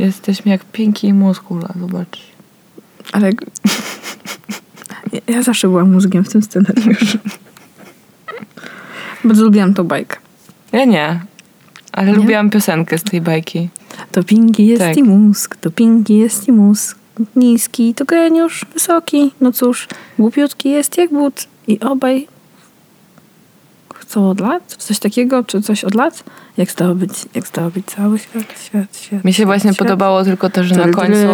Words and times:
Jesteśmy 0.00 0.50
jak 0.50 0.64
Pinki 0.64 1.06
i 1.06 1.12
Muskula, 1.12 1.68
zobacz. 1.80 2.20
Ale 3.12 3.30
ja, 5.28 5.42
zawsze 5.42 5.68
byłam 5.68 5.92
mózgiem 5.92 6.24
w 6.24 6.28
tym 6.28 6.42
scenariuszu. 6.42 7.18
Bardzo 9.24 9.44
lubiłam 9.44 9.74
tą 9.74 9.84
bajkę. 9.84 10.16
Ja 10.72 10.84
nie, 10.84 11.20
ale 11.92 12.12
lubiłam 12.12 12.50
piosenkę 12.50 12.98
z 12.98 13.02
tej 13.02 13.20
bajki. 13.20 13.68
To 14.12 14.24
pinki 14.24 14.66
jest 14.66 14.82
Tak. 14.82 14.96
i 14.96 15.02
mózg, 15.02 15.56
to 15.56 15.70
pinki 15.70 16.18
jest 16.18 16.48
i 16.48 16.52
mózg. 16.52 16.98
Niski 17.36 17.94
to 17.94 18.04
geniusz, 18.04 18.64
wysoki, 18.74 19.30
no 19.40 19.52
cóż, 19.52 19.88
głupiutki 20.18 20.70
jest 20.70 20.98
jak 20.98 21.10
but 21.10 21.48
i 21.66 21.80
obaj 21.80 22.28
chcą 24.10 24.30
od 24.30 24.40
lat? 24.40 24.76
Coś 24.78 24.98
takiego, 24.98 25.44
czy 25.44 25.62
coś 25.62 25.84
od 25.84 25.94
lat? 25.94 26.24
Jak 26.56 26.70
zdobyć, 26.70 27.10
jak 27.34 27.46
zdobyć 27.46 27.86
cały 27.86 28.18
świat, 28.18 28.62
świat, 28.64 28.96
świat. 28.96 29.24
Mi 29.24 29.34
się 29.34 29.46
właśnie 29.46 29.72
świat. 29.72 29.78
podobało 29.78 30.24
tylko 30.24 30.50
to, 30.50 30.64
że 30.64 30.74
na 30.74 30.88
końcu 30.88 31.26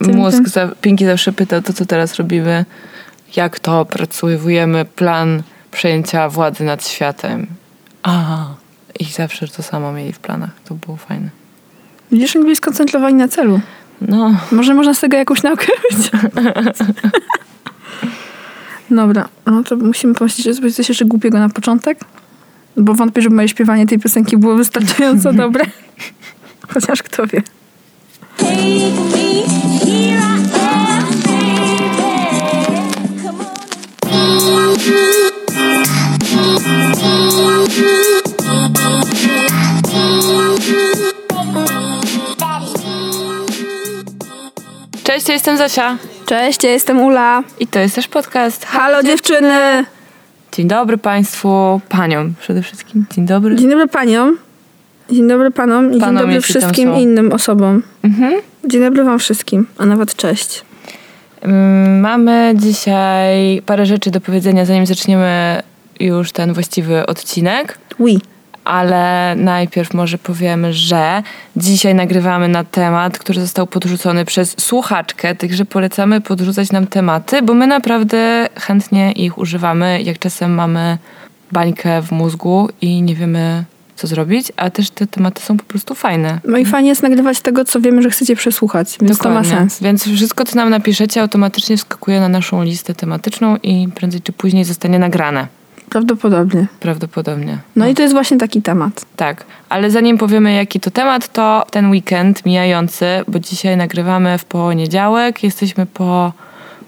mózg, 0.00 0.48
za, 0.48 0.68
Pinki 0.80 1.06
zawsze 1.06 1.32
pyta, 1.32 1.62
to 1.62 1.72
co 1.72 1.86
teraz 1.86 2.14
robimy, 2.14 2.64
jak 3.36 3.58
to 3.58 3.80
opracowujemy 3.80 4.84
plan 4.84 5.42
przejęcia 5.70 6.28
władzy 6.28 6.64
nad 6.64 6.88
światem. 6.88 7.46
Aha. 8.02 8.54
I 9.00 9.04
zawsze 9.04 9.48
to 9.48 9.62
samo 9.62 9.92
mieli 9.92 10.12
w 10.12 10.18
planach. 10.18 10.50
To 10.64 10.74
było 10.74 10.96
fajne. 10.96 11.28
Widzisz, 12.12 12.36
oni 12.36 12.44
byli 12.44 12.56
skoncentrowani 12.56 13.14
na 13.14 13.28
celu. 13.28 13.60
No, 14.00 14.40
Może 14.52 14.74
można 14.74 14.94
z 14.94 15.00
tego 15.00 15.16
jakąś 15.16 15.42
naukę 15.42 15.66
wyciągnąć. 15.90 16.76
Dobra, 18.90 19.28
no 19.46 19.62
to 19.62 19.76
musimy 19.76 20.14
pomyśleć, 20.14 20.44
że 20.44 20.54
zrobić 20.54 20.76
coś 20.76 20.88
jeszcze 20.88 21.04
głupiego 21.04 21.38
na 21.38 21.48
początek. 21.48 21.98
Bo 22.76 22.94
wątpię, 22.94 23.22
że 23.22 23.30
moje 23.30 23.48
śpiewanie 23.48 23.86
tej 23.86 23.98
piosenki 23.98 24.36
było 24.36 24.54
wystarczająco 24.54 25.32
dobre. 25.42 25.64
Chociaż 26.74 27.02
kto 27.02 27.26
wie. 27.26 27.42
Cześć, 45.04 45.28
ja 45.28 45.34
jestem 45.34 45.56
Zosia. 45.56 45.96
Cześć, 46.30 46.64
ja 46.64 46.70
jestem 46.70 47.00
Ula. 47.00 47.42
I 47.60 47.66
to 47.66 47.78
jest 47.78 47.94
też 47.94 48.08
podcast. 48.08 48.64
Halo 48.64 49.02
dziewczyny! 49.02 49.84
Dzień 50.52 50.68
dobry 50.68 50.98
Państwu, 50.98 51.80
Paniom 51.88 52.34
przede 52.40 52.62
wszystkim. 52.62 53.04
Dzień 53.14 53.26
dobry. 53.26 53.56
Dzień 53.56 53.70
dobry 53.70 53.88
paniom. 53.88 54.38
Dzień 55.10 55.28
dobry 55.28 55.50
panom 55.50 55.94
i 55.94 56.00
Panom, 56.00 56.16
dzień 56.16 56.22
dobry 56.22 56.34
jeśli 56.34 56.54
tam 56.54 56.62
wszystkim 56.62 56.88
są. 56.88 57.00
innym 57.00 57.32
osobom. 57.32 57.82
Mhm. 58.02 58.34
Dzień 58.64 58.80
dobry 58.80 59.04
wam 59.04 59.18
wszystkim, 59.18 59.66
a 59.78 59.86
nawet 59.86 60.16
cześć. 60.16 60.64
Mamy 62.00 62.52
dzisiaj 62.56 63.62
parę 63.66 63.86
rzeczy 63.86 64.10
do 64.10 64.20
powiedzenia, 64.20 64.64
zanim 64.64 64.86
zaczniemy 64.86 65.62
już 66.00 66.32
ten 66.32 66.52
właściwy 66.52 67.06
odcinek. 67.06 67.78
Oui. 67.98 68.18
Ale 68.70 69.34
najpierw 69.36 69.94
może 69.94 70.18
powiemy, 70.18 70.72
że 70.72 71.22
dzisiaj 71.56 71.94
nagrywamy 71.94 72.48
na 72.48 72.64
temat, 72.64 73.18
który 73.18 73.40
został 73.40 73.66
podrzucony 73.66 74.24
przez 74.24 74.54
słuchaczkę, 74.58 75.34
także 75.34 75.64
polecamy 75.64 76.20
podrzucać 76.20 76.72
nam 76.72 76.86
tematy, 76.86 77.42
bo 77.42 77.54
my 77.54 77.66
naprawdę 77.66 78.48
chętnie 78.60 79.12
ich 79.12 79.38
używamy, 79.38 80.02
jak 80.02 80.18
czasem 80.18 80.54
mamy 80.54 80.98
bańkę 81.52 82.02
w 82.02 82.12
mózgu 82.12 82.68
i 82.80 83.02
nie 83.02 83.14
wiemy, 83.14 83.64
co 83.96 84.06
zrobić, 84.06 84.52
a 84.56 84.70
też 84.70 84.90
te 84.90 85.06
tematy 85.06 85.42
są 85.42 85.56
po 85.56 85.64
prostu 85.64 85.94
fajne. 85.94 86.40
No 86.44 86.58
i 86.58 86.64
fajnie 86.64 86.88
jest 86.88 87.02
nagrywać 87.02 87.40
tego, 87.40 87.64
co 87.64 87.80
wiemy, 87.80 88.02
że 88.02 88.10
chcecie 88.10 88.36
przesłuchać, 88.36 88.98
więc 89.00 89.18
to 89.18 89.28
ma 89.28 89.34
Dokładnie. 89.34 89.58
sens. 89.58 89.82
Więc 89.82 90.04
wszystko, 90.04 90.44
co 90.44 90.56
nam 90.56 90.70
napiszecie, 90.70 91.22
automatycznie 91.22 91.76
wskakuje 91.76 92.20
na 92.20 92.28
naszą 92.28 92.62
listę 92.62 92.94
tematyczną 92.94 93.56
i 93.56 93.88
prędzej 93.94 94.20
czy 94.22 94.32
później 94.32 94.64
zostanie 94.64 94.98
nagrane. 94.98 95.59
Prawdopodobnie. 95.90 96.66
Prawdopodobnie. 96.80 97.58
No 97.76 97.88
i 97.88 97.94
to 97.94 98.02
jest 98.02 98.14
właśnie 98.14 98.36
taki 98.36 98.62
temat. 98.62 99.04
Tak, 99.16 99.44
ale 99.68 99.90
zanim 99.90 100.18
powiemy, 100.18 100.54
jaki 100.54 100.80
to 100.80 100.90
temat, 100.90 101.32
to 101.32 101.66
ten 101.70 101.90
weekend 101.90 102.46
mijający, 102.46 103.06
bo 103.28 103.38
dzisiaj 103.38 103.76
nagrywamy 103.76 104.38
w 104.38 104.44
poniedziałek, 104.44 105.42
jesteśmy 105.42 105.86
po 105.86 106.32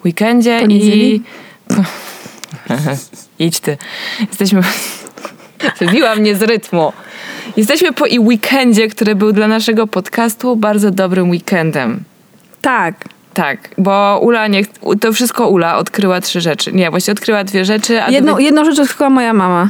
weekendzie 0.04 0.60
i. 0.68 1.22
Idź 3.38 3.60
ty. 3.60 3.76
Jesteśmy. 4.20 4.62
Wybiła 5.80 6.14
mnie 6.14 6.36
z 6.36 6.42
rytmu. 6.42 6.92
Jesteśmy 7.56 7.92
po 7.92 8.06
i 8.06 8.18
weekendzie, 8.18 8.88
który 8.88 9.14
był 9.14 9.32
dla 9.32 9.48
naszego 9.48 9.86
podcastu 9.86 10.56
bardzo 10.56 10.90
dobrym 10.90 11.30
weekendem. 11.30 12.04
Tak. 12.60 12.94
Tak, 13.34 13.58
bo 13.78 14.20
Ula 14.22 14.46
nie. 14.46 14.62
To 15.00 15.12
wszystko 15.12 15.48
Ula 15.48 15.76
odkryła 15.76 16.20
trzy 16.20 16.40
rzeczy. 16.40 16.72
Nie, 16.72 16.90
właśnie 16.90 17.12
odkryła 17.12 17.44
dwie 17.44 17.64
rzeczy, 17.64 18.02
a 18.02 18.10
Jedną, 18.10 18.34
dwie... 18.34 18.44
jedną 18.44 18.64
rzecz 18.64 18.78
odkryła 18.78 19.10
moja 19.10 19.32
mama. 19.32 19.68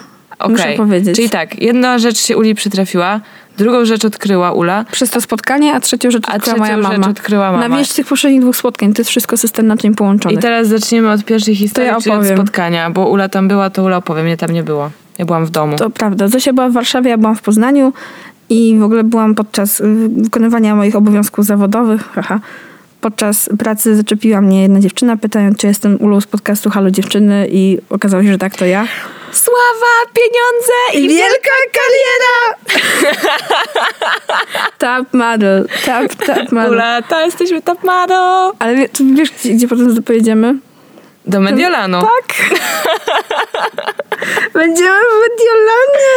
Muszę 0.49 0.62
Okej. 0.62 0.77
powiedzieć. 0.77 1.17
Czyli 1.17 1.31
tak, 1.31 1.62
jedna 1.62 1.99
rzecz 1.99 2.19
się 2.19 2.37
Uli 2.37 2.55
przytrafiła, 2.55 3.21
drugą 3.59 3.84
rzecz 3.84 4.05
odkryła 4.05 4.53
Ula, 4.53 4.84
Przez 4.93 5.11
to 5.11 5.21
spotkanie, 5.21 5.75
a 5.75 5.81
trzecią 5.81 6.11
rzecz 6.11 6.25
A 6.28 6.34
odkryła 6.37 6.59
moja 6.59 6.73
trzecią 6.75 6.89
rzecz 6.89 6.99
mama. 7.00 7.11
odkryła 7.11 7.53
mama. 7.53 7.69
Na 7.69 7.77
wieść 7.77 7.93
tych 7.93 8.06
poprzednich 8.06 8.41
dwóch 8.41 8.56
spotkań, 8.56 8.93
to 8.93 9.00
jest 9.00 9.11
wszystko 9.11 9.37
systematycznie 9.37 9.93
połączone. 9.94 10.34
I 10.34 10.39
teraz 10.39 10.69
zaczniemy 10.69 11.11
od 11.11 11.25
pierwszej 11.25 11.55
historii, 11.56 11.91
ja 11.91 12.00
czyli 12.00 12.11
od 12.11 12.19
opowiem. 12.19 12.37
spotkania, 12.37 12.91
bo 12.91 13.09
Ula 13.09 13.29
tam 13.29 13.49
była, 13.49 13.71
to 13.71 13.83
Ula 13.84 13.97
opowie, 13.97 14.23
mnie 14.23 14.37
tam 14.37 14.50
nie 14.50 14.62
było. 14.62 14.91
Ja 15.19 15.25
byłam 15.25 15.47
w 15.47 15.50
domu. 15.50 15.77
To 15.77 15.91
prawda. 15.91 16.29
Zosia 16.29 16.53
była 16.53 16.69
w 16.69 16.73
Warszawie, 16.73 17.11
ja 17.11 17.19
byłam 17.19 17.37
w 17.37 17.43
Poznaniu 17.43 17.93
i 18.49 18.77
w 18.79 18.83
ogóle 18.83 19.05
byłam 19.05 19.34
podczas 19.34 19.83
wykonywania 20.09 20.75
moich 20.75 20.97
obowiązków 20.97 21.44
zawodowych. 21.44 22.09
Haha. 22.12 22.41
Podczas 23.03 23.49
pracy 23.59 23.97
zaczepiła 23.97 24.41
mnie 24.41 24.63
jedna 24.63 24.81
dziewczyna, 24.81 25.17
pytając, 25.17 25.59
czy 25.59 25.67
jestem 25.67 26.03
Ulą 26.03 26.21
z 26.21 26.27
podcastu 26.27 26.71
Halo 26.71 26.91
Dziewczyny 26.91 27.47
i 27.51 27.79
okazało 27.91 28.23
się, 28.23 28.33
że 28.33 28.39
tak, 28.39 28.57
to 28.57 28.65
ja. 28.65 28.87
Sława, 29.33 30.13
pieniądze 30.15 30.73
I 30.95 31.09
wielka 31.09 31.51
kariera! 31.73 32.59
Top 34.79 35.15
model, 35.15 35.69
top, 35.87 36.27
top 36.27 36.53
model. 36.53 36.73
Ula, 36.73 37.03
to 37.03 37.21
jesteśmy 37.21 37.62
top 37.62 37.85
model. 37.85 38.53
Ale 38.59 38.77
wiesz, 38.77 38.91
gdzie, 38.91 39.55
gdzie 39.55 39.69
potem 39.69 40.03
pojedziemy? 40.03 40.55
Do 41.27 41.41
Mediolanu. 41.41 42.00
Tak! 42.00 42.37
Będziemy 44.55 44.91
w 44.91 45.15
Mediolanie! 45.22 46.12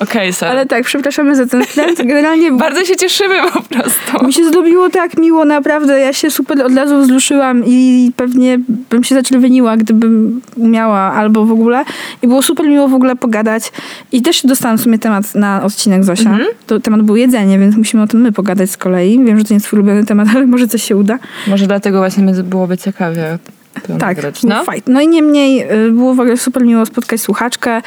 Okej, 0.00 0.32
sorry. 0.32 0.52
Ale 0.52 0.66
tak, 0.66 0.84
przepraszamy 0.84 1.36
za 1.36 1.46
ten 1.46 1.64
wtręt. 1.64 1.98
Generalnie 1.98 2.52
Bardzo 2.52 2.84
się 2.84 2.96
cieszymy 2.96 3.34
po 3.52 3.62
prostu. 3.62 4.26
mi 4.26 4.32
się 4.32 4.44
zrobiło 4.44 4.90
tak 4.90 5.16
miło, 5.16 5.44
naprawdę. 5.44 6.00
Ja 6.00 6.12
się 6.12 6.30
super 6.30 6.62
od 6.62 6.74
razu 6.76 7.00
wzruszyłam 7.02 7.62
i 7.66 8.10
pewnie 8.16 8.58
bym 8.90 9.04
się 9.04 9.14
zaczerwieniła, 9.14 9.76
gdybym 9.76 10.40
umiała 10.56 10.98
albo 10.98 11.44
w 11.44 11.52
ogóle. 11.52 11.84
I 12.22 12.28
było 12.28 12.42
super 12.42 12.66
miło 12.66 12.88
w 12.88 12.94
ogóle 12.94 13.16
pogadać. 13.16 13.72
I 14.12 14.22
też 14.22 14.42
dostałam 14.46 14.78
w 14.78 14.80
sumie 14.80 14.98
temat 14.98 15.34
na 15.34 15.62
odcinek 15.62 16.04
Zosia. 16.04 16.30
Mhm. 16.30 16.48
To 16.66 16.80
temat 16.80 17.02
był 17.02 17.16
jedzenie, 17.16 17.58
więc 17.58 17.76
musimy 17.76 18.02
o 18.02 18.06
tym 18.06 18.20
my 18.20 18.32
pogadać 18.32 18.70
z 18.70 18.76
kolei. 18.76 19.24
Wiem, 19.24 19.38
że 19.38 19.44
to 19.44 19.50
nie 19.50 19.56
jest 19.56 19.66
twój 19.66 19.78
ulubiony 19.78 20.06
temat, 20.06 20.28
ale 20.36 20.46
może 20.46 20.68
coś 20.68 20.82
się 20.82 20.96
uda. 20.96 21.18
Może 21.46 21.66
dlatego 21.66 21.98
właśnie 21.98 22.32
byłoby 22.32 22.78
ciekawie 22.78 23.38
Tak, 23.98 24.18
no? 24.44 24.64
fajt. 24.64 24.84
No 24.88 25.00
i 25.00 25.08
niemniej 25.08 25.72
y, 25.72 25.90
było 25.90 26.14
w 26.14 26.20
ogóle 26.20 26.36
super 26.36 26.64
miło 26.64 26.86
spotkać 26.86 27.20
słuchaczkę 27.20 27.82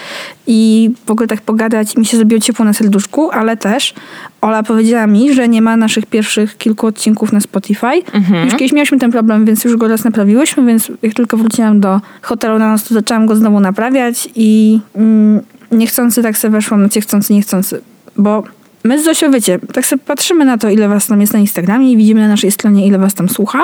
i 0.48 0.92
w 1.06 1.12
ogóle 1.12 1.28
tak 1.28 1.42
pogadać. 1.42 1.98
Mi 1.98 2.06
się 2.06 2.18
zrobiło 2.18 2.42
ciepło 2.42 2.66
na 2.66 2.74
serduszku, 2.74 3.32
ale 3.32 3.58
też 3.58 3.94
Ola 4.42 4.64
powiedziała 4.64 5.08
mi, 5.08 5.34
że 5.34 5.48
nie 5.48 5.62
ma 5.62 5.78
naszych 5.78 6.06
pierwszych 6.06 6.58
kilku 6.58 6.88
odcinków 6.88 7.34
na 7.34 7.40
Spotify. 7.40 8.02
Mhm. 8.14 8.46
Już 8.46 8.54
kiedyś 8.54 8.74
mieliśmy 8.74 9.00
ten 9.00 9.12
problem, 9.12 9.46
więc 9.46 9.64
już 9.64 9.78
go 9.78 9.88
raz 9.88 10.04
naprawiłyśmy, 10.04 10.66
więc 10.66 10.92
jak 11.02 11.14
tylko 11.14 11.38
wróciłam 11.38 11.80
do 11.80 12.02
hotelu 12.22 12.60
na 12.60 12.68
nas, 12.68 12.84
to 12.84 12.94
zaczęłam 12.94 13.26
go 13.26 13.36
znowu 13.36 13.60
naprawiać 13.60 14.30
i 14.36 14.80
mm, 14.96 15.42
niechcący 15.72 16.24
tak 16.24 16.38
sobie 16.38 16.52
weszłam 16.52 16.82
na 16.82 16.90
ciechcący, 16.90 17.34
niechcący, 17.34 17.82
bo 18.18 18.44
My 18.84 19.02
z 19.02 19.06
Zosią, 19.06 19.32
wiecie, 19.32 19.60
tak 19.74 19.86
sobie 19.86 20.02
patrzymy 20.06 20.46
na 20.46 20.58
to, 20.58 20.70
ile 20.70 20.88
was 20.88 21.08
tam 21.08 21.22
jest 21.22 21.34
na 21.34 21.40
Instagramie 21.40 21.92
i 21.92 21.98
widzimy 21.98 22.22
na 22.22 22.28
naszej 22.28 22.52
stronie, 22.52 22.88
ile 22.88 22.98
was 22.98 23.14
tam 23.14 23.30
słucha, 23.30 23.64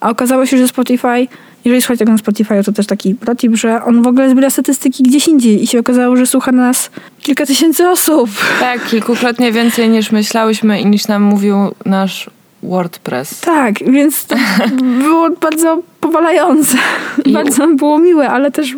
a 0.00 0.10
okazało 0.10 0.46
się, 0.46 0.58
że 0.58 0.68
Spotify, 0.68 1.26
jeżeli 1.64 1.82
słuchacie 1.82 1.98
tego 1.98 2.12
na 2.12 2.18
Spotify, 2.18 2.62
to 2.64 2.72
też 2.72 2.86
taki 2.86 3.14
protip, 3.14 3.54
że 3.56 3.84
on 3.84 4.02
w 4.02 4.06
ogóle 4.06 4.30
zbiera 4.30 4.50
statystyki 4.50 5.02
gdzieś 5.02 5.28
indziej 5.28 5.62
i 5.62 5.66
się 5.66 5.78
okazało, 5.80 6.16
że 6.16 6.26
słucha 6.26 6.52
nas 6.52 6.90
kilka 7.22 7.46
tysięcy 7.46 7.88
osób. 7.88 8.30
Tak, 8.60 8.84
kilkukrotnie 8.86 9.52
więcej 9.52 9.88
niż 9.88 10.12
myślałyśmy 10.12 10.80
i 10.80 10.86
niż 10.86 11.06
nam 11.08 11.22
mówił 11.22 11.56
nasz 11.86 12.30
WordPress. 12.62 13.40
Tak, 13.40 13.74
więc 13.92 14.26
to 14.26 14.36
było 15.02 15.30
bardzo 15.30 15.82
powalające. 16.00 16.76
I- 17.24 17.32
Bardzo 17.32 17.66
było 17.68 17.98
miłe, 17.98 18.30
ale 18.30 18.50
też 18.50 18.76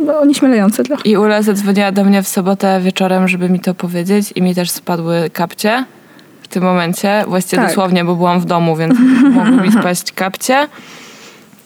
no, 0.00 0.18
onieśmielające 0.18 0.84
trochę. 0.84 1.02
I 1.04 1.16
Ula 1.16 1.42
zadzwoniła 1.42 1.92
do 1.92 2.04
mnie 2.04 2.22
w 2.22 2.28
sobotę 2.28 2.80
wieczorem, 2.80 3.28
żeby 3.28 3.48
mi 3.48 3.60
to 3.60 3.74
powiedzieć 3.74 4.32
i 4.36 4.42
mi 4.42 4.54
też 4.54 4.70
spadły 4.70 5.30
kapcie 5.32 5.84
w 6.42 6.48
tym 6.48 6.62
momencie. 6.62 7.24
Właściwie 7.28 7.62
Tak. 7.62 7.68
dosłownie, 7.70 8.04
bo 8.04 8.16
byłam 8.16 8.40
w 8.40 8.44
domu, 8.44 8.76
więc 8.76 8.94
mogły 9.34 9.62
mi 9.62 9.72
spaść 9.72 10.12
kapcie. 10.12 10.68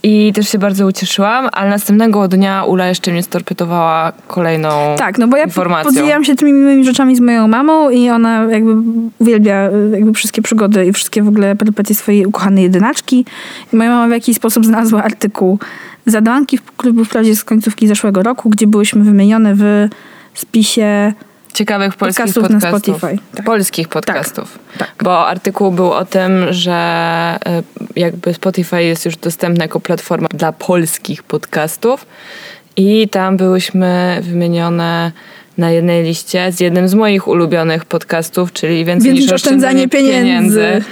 I 0.05 0.33
też 0.33 0.49
się 0.49 0.59
bardzo 0.59 0.87
ucieszyłam, 0.87 1.49
ale 1.53 1.71
następnego 1.71 2.29
dnia 2.29 2.65
Ula 2.65 2.87
jeszcze 2.87 3.13
mnie 3.13 3.23
storpedowała 3.23 4.13
kolejną 4.29 4.95
Tak, 4.99 5.19
no 5.19 5.29
bo 5.29 5.37
ja 5.37 5.45
informacją. 5.45 5.91
podzieliłam 5.93 6.25
się 6.25 6.35
tymi 6.35 6.53
miłymi 6.53 6.85
rzeczami 6.85 7.17
z 7.17 7.21
moją 7.21 7.49
mamą 7.49 7.91
i 7.91 8.11
ona 8.11 8.45
jakby 8.45 8.75
uwielbia 9.19 9.71
y, 9.71 9.91
jakby 9.93 10.13
wszystkie 10.13 10.43
przygody 10.43 10.87
i 10.87 10.93
wszystkie 10.93 11.23
w 11.23 11.29
ogóle 11.29 11.57
perypetie 11.57 11.95
swojej 11.95 12.27
ukochanej 12.27 12.65
jedynaczki. 12.65 13.25
I 13.73 13.77
moja 13.77 13.91
mama 13.91 14.09
w 14.09 14.11
jakiś 14.11 14.37
sposób 14.37 14.67
znalazła 14.67 15.03
artykuł 15.05 15.59
Zadanki 16.07 16.59
w 16.59 16.77
klubu 16.77 17.05
wprawdzie 17.05 17.37
z 17.37 17.45
końcówki 17.45 17.89
zeszłego 17.89 18.23
roku, 18.23 18.51
gdzie 18.51 18.67
byłyśmy 18.67 19.05
wymienione 19.05 19.55
w 19.55 19.89
spisie 20.35 21.13
ciekawych 21.55 21.97
polskich 21.97 22.25
Podcastów 22.25 22.51
na 22.51 22.61
podcastów. 22.61 22.97
Spotify. 22.97 23.23
Tak. 23.35 23.47
Polskich 23.47 23.89
podcastów. 23.89 24.59
tak. 24.79 24.95
Bo 25.03 25.27
artykuł 25.27 25.73
był 25.73 25.93
o 25.93 26.05
tym, 26.05 26.47
że 26.51 27.39
y, 27.97 28.01
jakby 28.01 28.35
Spotify 28.35 28.83
jest 28.83 29.05
już 29.05 29.17
dostępny 29.17 29.65
jako 29.65 29.81
platforma 29.81 30.29
dla 30.35 30.53
polskich 30.53 31.23
podcastów 31.23 32.07
i 32.77 33.09
tam 33.09 33.37
byłyśmy 33.37 34.21
wymienione 34.23 35.13
na 35.59 35.71
jednej 35.71 36.05
liście 36.05 36.53
z 36.53 36.61
jednym 36.61 36.89
z 36.89 36.95
moich 36.95 37.29
ulubionych 37.29 37.85
podcastów, 37.85 38.53
czyli 38.53 38.85
Więcej, 38.85 38.95
Więcej 38.95 39.13
niż 39.13 39.23
niż 39.23 39.33
oszczędzanie 39.33 39.89
pieniędzy. 39.89 40.83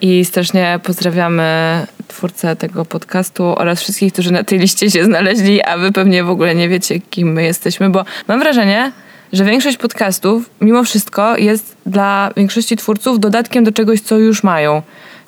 I 0.00 0.24
strasznie 0.24 0.80
pozdrawiamy 0.82 1.86
twórcę 2.08 2.56
tego 2.56 2.84
podcastu 2.84 3.44
oraz 3.44 3.80
wszystkich, 3.80 4.12
którzy 4.12 4.32
na 4.32 4.44
tej 4.44 4.58
liście 4.58 4.90
się 4.90 5.04
znaleźli, 5.04 5.62
a 5.62 5.78
wy 5.78 5.92
pewnie 5.92 6.24
w 6.24 6.30
ogóle 6.30 6.54
nie 6.54 6.68
wiecie, 6.68 7.00
kim 7.00 7.32
my 7.32 7.42
jesteśmy, 7.42 7.90
bo 7.90 8.04
mam 8.28 8.40
wrażenie, 8.40 8.92
że 9.32 9.44
większość 9.44 9.76
podcastów 9.76 10.50
mimo 10.60 10.84
wszystko 10.84 11.36
jest 11.36 11.76
dla 11.86 12.30
większości 12.36 12.76
twórców 12.76 13.20
dodatkiem 13.20 13.64
do 13.64 13.72
czegoś, 13.72 14.00
co 14.00 14.18
już 14.18 14.42
mają. 14.42 14.82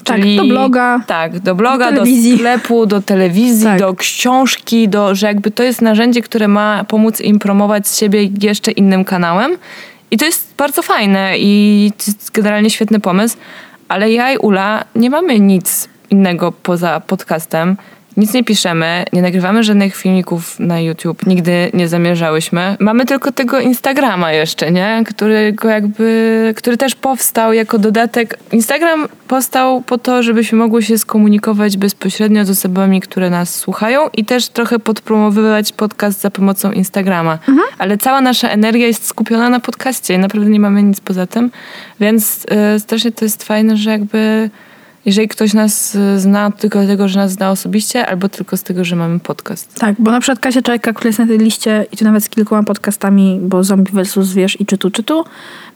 Tak, 0.04 0.20
do 0.36 0.44
bloga, 0.44 1.00
Tak, 1.06 1.38
do 1.38 1.54
bloga, 1.54 1.92
do 1.92 2.04
do, 2.04 2.06
sklepu, 2.36 2.86
do 2.86 3.02
telewizji, 3.02 3.64
Tak. 3.64 3.78
do 3.78 3.94
książki, 3.94 4.88
do, 4.88 5.14
że 5.14 5.26
jakby 5.26 5.50
to 5.50 5.62
jest 5.62 5.82
narzędzie, 5.82 6.22
które 6.22 6.48
ma 6.48 6.84
pomóc 6.84 7.20
im 7.20 7.38
promować 7.38 7.88
siebie 7.88 8.30
jeszcze 8.40 8.70
innym 8.70 9.04
kanałem. 9.04 9.56
I 10.10 10.16
to 10.16 10.24
jest 10.24 10.54
bardzo 10.56 10.82
fajne 10.82 11.38
i 11.38 11.92
to 11.98 12.04
jest 12.06 12.30
generalnie 12.32 12.70
świetny 12.70 13.00
pomysł, 13.00 13.36
ale 13.88 14.12
ja 14.12 14.32
i 14.32 14.38
Ula 14.38 14.84
nie 14.94 15.10
mamy 15.10 15.40
nic 15.40 15.88
innego 16.10 16.52
poza 16.52 17.00
podcastem. 17.00 17.76
Nic 18.18 18.34
nie 18.34 18.44
piszemy, 18.44 19.04
nie 19.12 19.22
nagrywamy 19.22 19.62
żadnych 19.62 19.96
filmików 19.96 20.60
na 20.60 20.80
YouTube, 20.80 21.26
nigdy 21.26 21.70
nie 21.74 21.88
zamierzałyśmy. 21.88 22.76
Mamy 22.80 23.06
tylko 23.06 23.32
tego 23.32 23.60
Instagrama 23.60 24.32
jeszcze, 24.32 24.70
nie? 24.70 25.02
Którego 25.06 25.68
jakby, 25.68 26.54
który 26.56 26.76
też 26.76 26.94
powstał 26.94 27.52
jako 27.52 27.78
dodatek. 27.78 28.38
Instagram 28.52 29.08
powstał 29.28 29.80
po 29.80 29.98
to, 29.98 30.22
żebyśmy 30.22 30.58
mogły 30.58 30.82
się 30.82 30.98
skomunikować 30.98 31.76
bezpośrednio 31.76 32.44
z 32.44 32.50
osobami, 32.50 33.00
które 33.00 33.30
nas 33.30 33.54
słuchają 33.54 34.08
i 34.16 34.24
też 34.24 34.48
trochę 34.48 34.78
podpromowywać 34.78 35.72
podcast 35.72 36.20
za 36.20 36.30
pomocą 36.30 36.72
Instagrama. 36.72 37.38
Ale 37.78 37.98
cała 37.98 38.20
nasza 38.20 38.48
energia 38.48 38.86
jest 38.86 39.06
skupiona 39.06 39.48
na 39.48 39.60
podcaście 39.60 40.14
i 40.14 40.18
naprawdę 40.18 40.50
nie 40.50 40.60
mamy 40.60 40.82
nic 40.82 41.00
poza 41.00 41.26
tym, 41.26 41.50
więc 42.00 42.46
y, 42.76 42.80
strasznie 42.80 43.12
to 43.12 43.24
jest 43.24 43.44
fajne, 43.44 43.76
że 43.76 43.90
jakby 43.90 44.50
jeżeli 45.08 45.28
ktoś 45.28 45.54
nas 45.54 45.94
y, 45.94 46.20
zna 46.20 46.50
tylko 46.50 46.78
dlatego, 46.78 47.08
że 47.08 47.18
nas 47.18 47.32
zna 47.32 47.50
osobiście, 47.50 48.06
albo 48.06 48.28
tylko 48.28 48.56
z 48.56 48.62
tego, 48.62 48.84
że 48.84 48.96
mamy 48.96 49.20
podcast. 49.20 49.74
Tak, 49.74 49.94
bo 49.98 50.10
na 50.10 50.20
przykład 50.20 50.38
Kasia 50.38 50.62
Czajka, 50.62 50.92
która 50.92 51.08
jest 51.08 51.18
na 51.18 51.26
tej 51.26 51.38
liście 51.38 51.86
i 51.92 51.96
to 51.96 52.04
nawet 52.04 52.24
z 52.24 52.28
kilkoma 52.28 52.62
podcastami, 52.62 53.40
bo 53.42 53.64
Zombie 53.64 53.92
versus 53.92 54.32
Wiesz 54.32 54.60
i 54.60 54.66
Czytu 54.66 54.90
Czytu, 54.90 55.24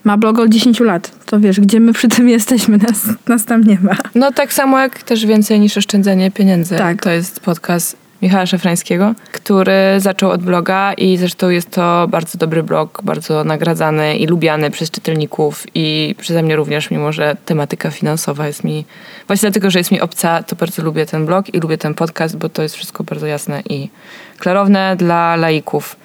ma 0.03 0.17
blog 0.17 0.39
od 0.39 0.49
10 0.49 0.79
lat. 0.79 1.25
To 1.25 1.39
wiesz, 1.39 1.59
gdzie 1.59 1.79
my 1.79 1.93
przy 1.93 2.07
tym 2.07 2.29
jesteśmy, 2.37 2.77
nas, 2.77 3.05
nas 3.27 3.45
tam 3.45 3.63
nie 3.63 3.79
ma. 3.79 3.95
No 4.15 4.31
tak 4.31 4.53
samo 4.53 4.79
jak 4.79 5.03
też 5.03 5.25
więcej 5.25 5.59
niż 5.59 5.77
oszczędzanie 5.77 6.31
pieniędzy. 6.31 6.75
Tak. 6.75 7.01
To 7.01 7.09
jest 7.09 7.39
podcast 7.39 8.02
Michała 8.23 8.45
Szafrańskiego, 8.45 9.13
który 9.31 9.73
zaczął 9.97 10.31
od 10.31 10.43
bloga 10.43 10.93
i 10.93 11.17
zresztą 11.17 11.49
jest 11.49 11.69
to 11.69 12.07
bardzo 12.07 12.37
dobry 12.37 12.63
blog, 12.63 13.01
bardzo 13.03 13.43
nagradzany 13.43 14.17
i 14.17 14.27
lubiany 14.27 14.71
przez 14.71 14.91
czytelników 14.91 15.65
i 15.75 16.15
przeze 16.19 16.43
mnie 16.43 16.55
również, 16.55 16.91
mimo 16.91 17.11
że 17.11 17.35
tematyka 17.45 17.91
finansowa 17.91 18.47
jest 18.47 18.63
mi, 18.63 18.85
właśnie 19.27 19.49
dlatego, 19.49 19.71
że 19.71 19.79
jest 19.79 19.91
mi 19.91 20.01
obca, 20.01 20.43
to 20.43 20.55
bardzo 20.55 20.83
lubię 20.83 21.05
ten 21.05 21.25
blog 21.25 21.53
i 21.53 21.59
lubię 21.59 21.77
ten 21.77 21.93
podcast, 21.93 22.37
bo 22.37 22.49
to 22.49 22.63
jest 22.63 22.75
wszystko 22.75 23.03
bardzo 23.03 23.27
jasne 23.27 23.61
i 23.69 23.89
klarowne 24.37 24.95
dla 24.95 25.35
laików. 25.35 25.95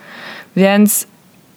Więc 0.57 1.07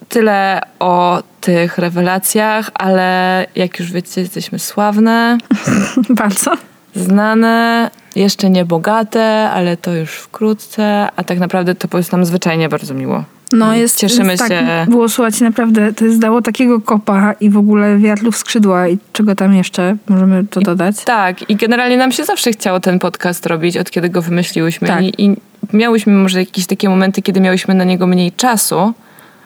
tyle 0.10 0.62
o 0.80 1.24
tych 1.42 1.78
rewelacjach, 1.78 2.70
ale 2.74 3.46
jak 3.56 3.80
już 3.80 3.92
wiecie, 3.92 4.22
jesteśmy 4.22 4.60
sławne, 4.60 5.38
Bardzo. 6.10 6.71
Znane, 6.96 7.90
jeszcze 8.16 8.50
nie 8.50 8.66
bogate, 8.66 9.50
ale 9.50 9.78
to 9.78 9.96
już 9.96 10.12
wkrótce, 10.12 11.10
a 11.16 11.24
tak 11.24 11.40
naprawdę 11.40 11.76
to 11.76 11.98
jest 11.98 12.12
nam 12.12 12.26
zwyczajnie 12.26 12.70
bardzo 12.70 12.94
miło. 12.94 13.24
No 13.52 13.76
jest, 13.76 13.98
Cieszymy 13.98 14.32
jest, 14.32 14.44
się. 14.48 14.50
Tak, 14.68 14.90
było 14.90 15.10
słuchać 15.10 15.42
naprawdę, 15.42 15.94
to 15.94 16.06
jest 16.06 16.20
dało 16.20 16.42
takiego 16.42 16.82
kopa 16.82 17.34
i 17.34 17.50
w 17.50 17.58
ogóle 17.58 17.98
wiatru 17.98 18.32
w 18.32 18.38
skrzydła 18.38 18.88
i 18.88 18.98
czego 19.14 19.36
tam 19.36 19.56
jeszcze 19.56 19.98
możemy 20.10 20.44
to 20.48 20.62
dodać. 20.62 21.04
Tak, 21.04 21.50
i 21.50 21.56
generalnie 21.56 21.98
nam 21.98 22.12
się 22.12 22.26
zawsze 22.26 22.52
chciało 22.52 22.80
ten 22.80 23.00
podcast 23.00 23.46
robić, 23.46 23.78
od 23.78 23.92
kiedy 23.92 24.10
go 24.10 24.22
wymyśliłyśmy. 24.22 24.88
Tak. 24.88 25.04
I, 25.04 25.26
I 25.26 25.36
miałyśmy 25.74 26.14
może 26.14 26.40
jakieś 26.40 26.66
takie 26.66 26.90
momenty, 26.90 27.22
kiedy 27.22 27.40
miałyśmy 27.40 27.74
na 27.74 27.84
niego 27.84 28.08
mniej 28.08 28.32
czasu, 28.32 28.94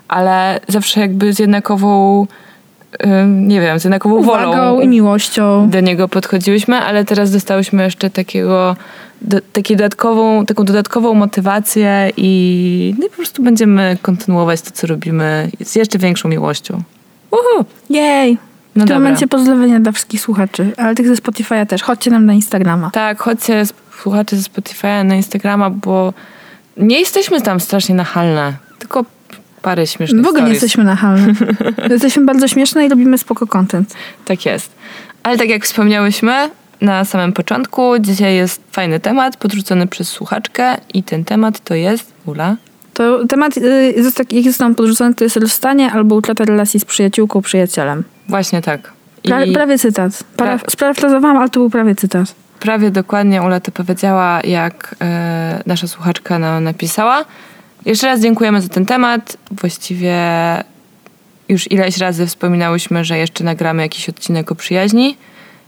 ale 0.07 0.59
zawsze 0.67 0.99
jakby 0.99 1.33
z 1.33 1.39
jednakową, 1.39 2.27
nie 3.25 3.61
wiem, 3.61 3.79
z 3.79 3.83
jednakową 3.83 4.21
wolą 4.21 4.49
Uwagą 4.49 4.81
i 4.81 4.87
miłością. 4.87 5.69
do 5.69 5.79
niego 5.79 6.07
podchodziłyśmy, 6.07 6.75
ale 6.75 7.05
teraz 7.05 7.31
dostałyśmy 7.31 7.83
jeszcze 7.83 8.09
takiego, 8.09 8.75
do, 9.21 9.41
takiej 9.53 9.77
dodatkową, 9.77 10.45
taką 10.45 10.63
dodatkową 10.63 11.13
motywację 11.13 12.11
i, 12.17 12.95
no 12.99 13.05
i 13.05 13.09
po 13.09 13.15
prostu 13.15 13.43
będziemy 13.43 13.97
kontynuować 14.01 14.61
to, 14.61 14.71
co 14.71 14.87
robimy 14.87 15.49
z 15.63 15.75
jeszcze 15.75 15.97
większą 15.97 16.29
miłością. 16.29 16.81
Uhu. 17.31 17.65
Jej! 17.89 18.37
No 18.75 18.83
w 18.83 18.87
tym 18.87 18.95
dobra. 18.95 18.99
momencie 18.99 19.27
pozdrowienia 19.27 19.79
dla 19.79 19.91
wszystkich 19.91 20.21
słuchaczy, 20.21 20.71
ale 20.77 20.95
tych 20.95 21.07
ze 21.07 21.13
Spotify'a 21.13 21.65
też. 21.65 21.83
Chodźcie 21.83 22.11
nam 22.11 22.25
na 22.25 22.33
Instagrama. 22.33 22.91
Tak, 22.91 23.19
chodźcie 23.19 23.63
słuchacze 24.01 24.35
ze 24.35 24.41
Spotify'a 24.49 25.05
na 25.05 25.15
Instagrama, 25.15 25.69
bo 25.69 26.13
nie 26.77 26.99
jesteśmy 26.99 27.41
tam 27.41 27.59
strasznie 27.59 27.95
nachalne, 27.95 28.53
tylko 28.79 29.05
parę 29.65 29.87
śmiesznych 29.87 30.25
W 30.25 30.27
ogóle 30.27 30.43
nie 30.43 30.49
jesteśmy 30.51 30.83
nachalne. 30.83 31.33
jesteśmy 31.89 32.25
bardzo 32.25 32.47
śmieszne 32.47 32.85
i 32.85 32.89
robimy 32.89 33.17
spoko 33.17 33.47
content. 33.47 33.93
Tak 34.25 34.45
jest. 34.45 34.71
Ale 35.23 35.37
tak 35.37 35.49
jak 35.49 35.63
wspomniałyśmy 35.65 36.49
na 36.81 37.05
samym 37.05 37.33
początku, 37.33 37.99
dzisiaj 37.99 38.35
jest 38.35 38.61
fajny 38.71 38.99
temat 38.99 39.37
podrzucony 39.37 39.87
przez 39.87 40.07
słuchaczkę 40.09 40.77
i 40.93 41.03
ten 41.03 41.25
temat 41.25 41.59
to 41.59 41.75
jest, 41.75 42.13
Ula, 42.25 42.55
To 42.93 43.27
temat, 43.27 43.57
y, 43.57 43.93
jest 43.97 44.17
taki, 44.17 44.35
jak 44.35 44.45
jest 44.45 44.59
nam 44.59 44.75
podrzucony, 44.75 45.15
to 45.15 45.23
jest 45.23 45.37
rozstanie 45.37 45.91
albo 45.91 46.15
utrata 46.15 46.45
relacji 46.45 46.79
z 46.79 46.85
przyjaciółką, 46.85 47.41
przyjacielem. 47.41 48.03
właśnie 48.29 48.61
tak. 48.61 48.93
I 49.23 49.27
Pra, 49.27 49.39
prawie 49.53 49.77
cytat. 49.77 50.11
Pra- 50.37 50.71
Sparafrazowałam, 50.71 51.37
ale 51.37 51.49
to 51.49 51.59
był 51.59 51.69
prawie 51.69 51.95
cytat. 51.95 52.35
prawie 52.59 52.91
dokładnie 52.91 53.41
Ula 53.41 53.59
to 53.59 53.71
powiedziała, 53.71 54.41
jak 54.43 54.95
e, 55.01 55.61
nasza 55.65 55.87
słuchaczka 55.87 56.39
nam 56.39 56.63
napisała. 56.63 57.25
Jeszcze 57.85 58.07
raz 58.07 58.21
dziękujemy 58.21 58.61
za 58.61 58.69
ten 58.69 58.85
temat. 58.85 59.37
Właściwie 59.51 60.15
już 61.49 61.71
ileś 61.71 61.97
razy 61.97 62.27
wspominałyśmy, 62.27 63.05
że 63.05 63.17
jeszcze 63.17 63.43
nagramy 63.43 63.81
jakiś 63.81 64.09
odcinek 64.09 64.51
o 64.51 64.55
przyjaźni. 64.55 65.17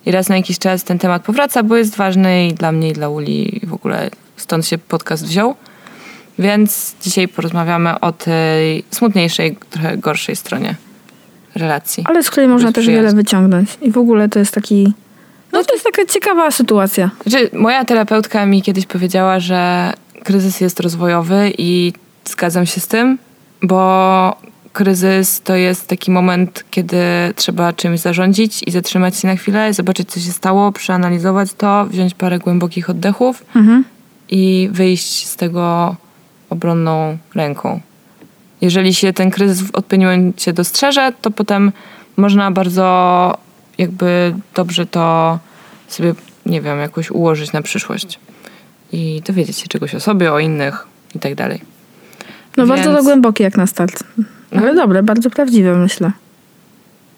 I 0.05 0.11
raz 0.11 0.29
na 0.29 0.37
jakiś 0.37 0.59
czas 0.59 0.83
ten 0.83 0.99
temat 0.99 1.23
powraca, 1.23 1.63
bo 1.63 1.77
jest 1.77 1.95
ważny 1.95 2.47
i 2.47 2.53
dla 2.53 2.71
mnie, 2.71 2.89
i 2.89 2.93
dla 2.93 3.09
Uli. 3.09 3.63
I 3.63 3.67
w 3.67 3.73
ogóle 3.73 4.09
stąd 4.37 4.65
się 4.65 4.77
podcast 4.77 5.25
wziął. 5.25 5.55
Więc 6.39 6.95
dzisiaj 7.01 7.27
porozmawiamy 7.27 7.99
o 7.99 8.11
tej 8.11 8.83
smutniejszej, 8.91 9.57
trochę 9.69 9.97
gorszej 9.97 10.35
stronie 10.35 10.75
relacji. 11.55 12.03
Ale 12.07 12.23
z 12.23 12.29
której 12.29 12.49
można 12.49 12.71
też 12.71 12.87
wiele 12.87 13.13
wyciągnąć. 13.13 13.69
I 13.81 13.91
w 13.91 13.97
ogóle 13.97 14.29
to 14.29 14.39
jest 14.39 14.53
taki... 14.53 14.93
No 15.51 15.63
to 15.63 15.73
jest 15.73 15.85
taka 15.85 16.05
ciekawa 16.05 16.51
sytuacja. 16.51 17.09
Znaczy, 17.25 17.49
moja 17.53 17.85
terapeutka 17.85 18.45
mi 18.45 18.61
kiedyś 18.61 18.85
powiedziała, 18.85 19.39
że 19.39 19.93
kryzys 20.23 20.61
jest 20.61 20.79
rozwojowy 20.79 21.53
i 21.57 21.93
zgadzam 22.29 22.65
się 22.65 22.81
z 22.81 22.87
tym, 22.87 23.17
bo 23.61 24.35
kryzys 24.73 25.41
to 25.41 25.55
jest 25.55 25.87
taki 25.87 26.11
moment, 26.11 26.65
kiedy 26.71 26.97
trzeba 27.35 27.73
czymś 27.73 27.99
zarządzić 27.99 28.63
i 28.63 28.71
zatrzymać 28.71 29.17
się 29.17 29.27
na 29.27 29.35
chwilę, 29.35 29.73
zobaczyć, 29.73 30.09
co 30.09 30.19
się 30.19 30.31
stało, 30.31 30.71
przeanalizować 30.71 31.53
to, 31.53 31.85
wziąć 31.85 32.13
parę 32.13 32.39
głębokich 32.39 32.89
oddechów 32.89 33.45
Mhm. 33.55 33.83
i 34.29 34.69
wyjść 34.71 35.27
z 35.27 35.35
tego 35.35 35.95
obronną 36.49 37.17
ręką. 37.35 37.79
Jeżeli 38.61 38.93
się 38.93 39.13
ten 39.13 39.31
kryzys 39.31 39.61
w 39.61 39.75
odpowiednim 39.75 40.09
momencie 40.09 40.53
dostrzeże, 40.53 41.13
to 41.21 41.31
potem 41.31 41.71
można 42.17 42.51
bardzo 42.51 43.37
jakby 43.77 44.35
dobrze 44.55 44.85
to 44.85 45.39
sobie, 45.87 46.13
nie 46.45 46.61
wiem, 46.61 46.79
jakoś 46.79 47.11
ułożyć 47.11 47.53
na 47.53 47.61
przyszłość. 47.61 48.19
I 48.91 49.21
dowiedzieć 49.25 49.57
się 49.57 49.67
czegoś 49.67 49.95
o 49.95 49.99
sobie, 49.99 50.33
o 50.33 50.39
innych 50.39 50.87
i 51.15 51.19
tak 51.19 51.35
dalej. 51.35 51.76
No 52.57 52.67
bardzo 52.67 52.83
Więc- 52.89 52.97
to 52.97 53.03
głębokie 53.03 53.43
jak 53.43 53.57
na 53.57 53.67
start. 53.67 54.03
Ale 54.57 54.75
dobre, 54.75 55.03
bardzo 55.03 55.29
prawdziwe 55.29 55.75
myślę. 55.75 56.11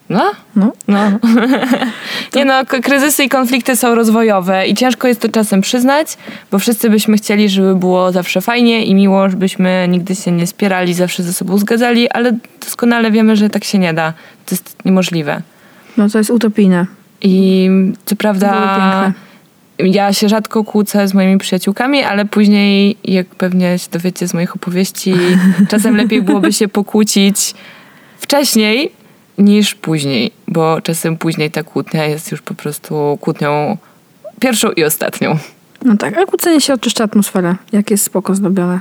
No, 0.09 0.31
No. 0.55 0.71
no. 0.87 0.99
Nie 2.35 2.45
no, 2.45 2.65
kryzysy 2.83 3.23
i 3.23 3.29
konflikty 3.29 3.75
są 3.75 3.95
rozwojowe 3.95 4.67
i 4.67 4.75
ciężko 4.75 5.07
jest 5.07 5.21
to 5.21 5.29
czasem 5.29 5.61
przyznać, 5.61 6.17
bo 6.51 6.59
wszyscy 6.59 6.89
byśmy 6.89 7.17
chcieli, 7.17 7.49
żeby 7.49 7.75
było 7.75 8.11
zawsze 8.11 8.41
fajnie 8.41 8.85
i 8.85 8.95
miło, 8.95 9.29
żebyśmy 9.29 9.87
nigdy 9.89 10.15
się 10.15 10.31
nie 10.31 10.47
spierali, 10.47 10.93
zawsze 10.93 11.23
ze 11.23 11.33
sobą 11.33 11.57
zgadzali, 11.57 12.09
ale 12.09 12.31
doskonale 12.65 13.11
wiemy, 13.11 13.35
że 13.35 13.49
tak 13.49 13.63
się 13.63 13.77
nie 13.77 13.93
da. 13.93 14.13
To 14.45 14.55
jest 14.55 14.75
niemożliwe. 14.85 15.41
No 15.97 16.09
to 16.09 16.17
jest 16.17 16.29
utopijne. 16.29 16.85
I 17.21 17.69
co 18.05 18.15
prawda. 18.15 19.11
Ja 19.79 20.13
się 20.13 20.29
rzadko 20.29 20.63
kłócę 20.63 21.07
z 21.07 21.13
moimi 21.13 21.37
przyjaciółkami, 21.37 22.03
ale 22.03 22.25
później, 22.25 22.97
jak 23.03 23.27
pewnie 23.27 23.79
się 23.79 23.87
dowiecie 23.91 24.27
z 24.27 24.33
moich 24.33 24.55
opowieści, 24.55 25.13
czasem 25.71 25.95
lepiej 25.95 26.21
byłoby 26.21 26.53
się 26.53 26.67
pokłócić 26.67 27.53
wcześniej 28.19 28.91
niż 29.37 29.75
później, 29.75 30.31
bo 30.47 30.81
czasem 30.81 31.17
później 31.17 31.51
ta 31.51 31.63
kłótnia 31.63 32.05
jest 32.05 32.31
już 32.31 32.41
po 32.41 32.53
prostu 32.53 33.17
kłótnią 33.21 33.77
pierwszą 34.39 34.71
i 34.71 34.83
ostatnią. 34.83 35.37
No 35.85 35.97
tak, 35.97 36.17
ale 36.17 36.25
kłócenie 36.25 36.61
się 36.61 36.73
oczyszcza 36.73 37.03
atmosferę, 37.03 37.55
jak 37.71 37.91
jest 37.91 38.03
spoko 38.03 38.35
zdobione. 38.35 38.79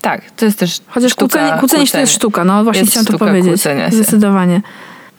Tak, 0.00 0.30
to 0.30 0.44
jest 0.44 0.58
też 0.58 0.80
Chociaż 0.86 1.12
sztuka 1.12 1.38
kłócenie, 1.38 1.60
kłócenie 1.60 1.86
się 1.86 1.92
to 1.92 1.98
jest 1.98 2.12
sztuka, 2.12 2.44
no 2.44 2.64
właśnie 2.64 2.80
Jest 2.80 2.92
chciałam 2.92 3.06
to 3.06 3.18
powiedzieć. 3.18 3.60
Zdecydowanie. 3.90 4.62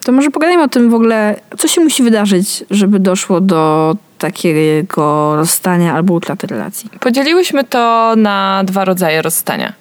To 0.06 0.12
może 0.12 0.32
pogadajmy 0.32 0.64
o 0.64 0.68
tym 0.68 0.90
w 0.90 0.94
ogóle, 0.94 1.40
co 1.58 1.68
się 1.68 1.82
musi 1.82 2.04
wydarzyć, 2.04 2.64
żeby 2.72 3.00
doszło 3.00 3.42
do 3.42 3.96
takiego 4.20 5.36
rozstania 5.36 5.94
albo 5.94 6.14
utraty 6.14 6.48
relacji. 6.48 6.90
Podzieliłyśmy 7.00 7.64
to 7.64 8.14
na 8.18 8.62
dwa 8.66 8.86
rodzaje 8.86 9.22
rozstania. 9.22 9.74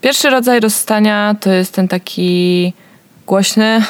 Pierwszy 0.00 0.30
rodzaj 0.30 0.60
rozstania 0.60 1.36
to 1.40 1.50
jest 1.50 1.74
ten 1.74 1.88
taki 1.88 2.72
głośny, 3.26 3.82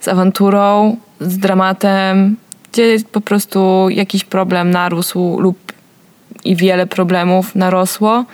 z 0.00 0.08
awanturą, 0.08 0.96
z 1.20 1.38
dramatem, 1.38 2.36
gdzie 2.72 2.96
po 3.12 3.20
prostu 3.20 3.88
jakiś 3.90 4.24
problem 4.24 4.70
narósł 4.70 5.40
lub 5.40 5.58
i 6.44 6.56
wiele 6.56 6.86
problemów 6.86 7.54
narosło. 7.54 8.24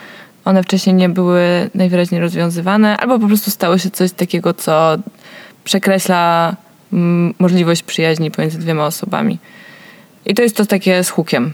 One 0.45 0.63
wcześniej 0.63 0.95
nie 0.95 1.09
były 1.09 1.69
najwyraźniej 1.75 2.21
rozwiązywane, 2.21 2.97
albo 2.97 3.19
po 3.19 3.27
prostu 3.27 3.51
stało 3.51 3.77
się 3.77 3.89
coś 3.91 4.11
takiego, 4.11 4.53
co 4.53 4.97
przekreśla 5.63 6.55
mm, 6.93 7.33
możliwość 7.39 7.83
przyjaźni 7.83 8.31
pomiędzy 8.31 8.59
dwiema 8.59 8.85
osobami. 8.85 9.37
I 10.25 10.33
to 10.33 10.41
jest 10.41 10.55
to 10.55 10.65
takie 10.65 11.03
z 11.03 11.09
hukiem. 11.09 11.53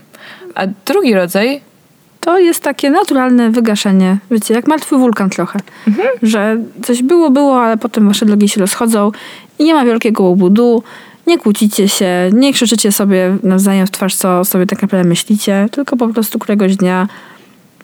A 0.55 0.67
drugi 0.85 1.13
rodzaj 1.13 1.61
To 2.19 2.39
jest 2.39 2.63
takie 2.63 2.89
naturalne 2.89 3.49
wygaszenie, 3.51 4.17
wiecie, 4.31 4.53
jak 4.53 4.67
martwy 4.67 4.97
wulkan 4.97 5.29
trochę. 5.29 5.59
Że 6.23 6.57
coś 6.83 7.03
było, 7.03 7.29
było, 7.29 7.63
ale 7.63 7.77
potem 7.77 8.07
wasze 8.07 8.25
drogi 8.25 8.49
się 8.49 8.61
rozchodzą 8.61 9.11
i 9.59 9.63
nie 9.63 9.73
ma 9.73 9.85
wielkiego 9.85 10.23
łobudu, 10.23 10.83
nie 11.27 11.38
kłócicie 11.38 11.89
się, 11.89 12.29
nie 12.33 12.53
krzyczycie 12.53 12.91
sobie 12.91 13.38
nawzajem 13.43 13.88
w 13.88 13.91
twarz, 13.91 14.15
co 14.15 14.45
sobie 14.45 14.65
tak 14.65 14.81
naprawdę 14.81 15.09
myślicie, 15.09 15.67
tylko 15.71 15.97
po 15.97 16.07
prostu 16.07 16.39
któregoś 16.39 16.75
dnia 16.75 17.07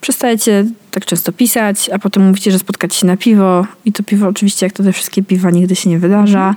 przestajecie 0.02 0.66
tak 0.92 1.06
często 1.06 1.32
pisać, 1.32 1.90
a 1.90 2.00
potem 2.00 2.28
mówicie, 2.28 2.52
że 2.52 2.60
spotkacie 2.60 3.00
się 3.00 3.08
na 3.08 3.18
piwo 3.18 3.66
i 3.86 3.92
to 3.92 4.04
piwo 4.04 4.28
oczywiście, 4.28 4.66
jak 4.66 4.74
to 4.74 4.84
te 4.84 4.92
wszystkie 4.92 5.24
piwa, 5.24 5.52
nigdy 5.52 5.76
się 5.76 5.90
nie 5.90 6.00
wydarza. 6.00 6.56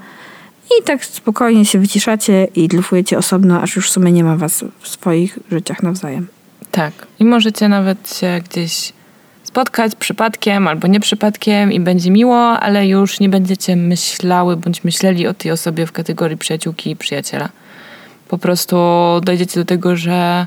I 0.70 0.82
tak 0.84 1.04
spokojnie 1.04 1.64
się 1.64 1.78
wyciszacie 1.78 2.48
i 2.54 2.68
dlufujecie 2.68 3.18
osobno, 3.18 3.60
aż 3.60 3.76
już 3.76 3.88
w 3.88 3.92
sumie 3.92 4.12
nie 4.12 4.24
ma 4.24 4.36
was 4.36 4.64
w 4.80 4.88
swoich 4.88 5.38
życiach 5.52 5.82
nawzajem. 5.82 6.26
Tak. 6.70 6.92
I 7.18 7.24
możecie 7.24 7.68
nawet 7.68 8.16
się 8.16 8.40
gdzieś 8.50 8.92
spotkać 9.44 9.94
przypadkiem 9.94 10.68
albo 10.68 10.88
nie 10.88 11.00
przypadkiem 11.00 11.72
i 11.72 11.80
będzie 11.80 12.10
miło, 12.10 12.60
ale 12.60 12.86
już 12.86 13.20
nie 13.20 13.28
będziecie 13.28 13.76
myślały 13.76 14.56
bądź 14.56 14.84
myśleli 14.84 15.26
o 15.26 15.34
tej 15.34 15.50
osobie 15.50 15.86
w 15.86 15.92
kategorii 15.92 16.36
przyjaciółki 16.36 16.90
i 16.90 16.96
przyjaciela. 16.96 17.48
Po 18.28 18.38
prostu 18.38 18.76
dojdziecie 19.22 19.60
do 19.60 19.64
tego, 19.64 19.96
że 19.96 20.46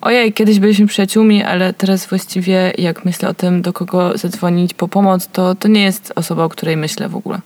ojej, 0.00 0.32
kiedyś 0.32 0.58
byliśmy 0.58 0.86
przyjaciółmi, 0.86 1.42
ale 1.42 1.72
teraz 1.72 2.06
właściwie 2.06 2.72
jak 2.78 3.04
myślę 3.04 3.28
o 3.28 3.34
tym, 3.34 3.62
do 3.62 3.72
kogo 3.72 4.18
zadzwonić 4.18 4.74
po 4.74 4.88
pomoc, 4.88 5.28
to 5.32 5.54
to 5.54 5.68
nie 5.68 5.82
jest 5.82 6.12
osoba, 6.16 6.44
o 6.44 6.48
której 6.48 6.76
myślę 6.76 7.08
w 7.08 7.16
ogóle. 7.16 7.40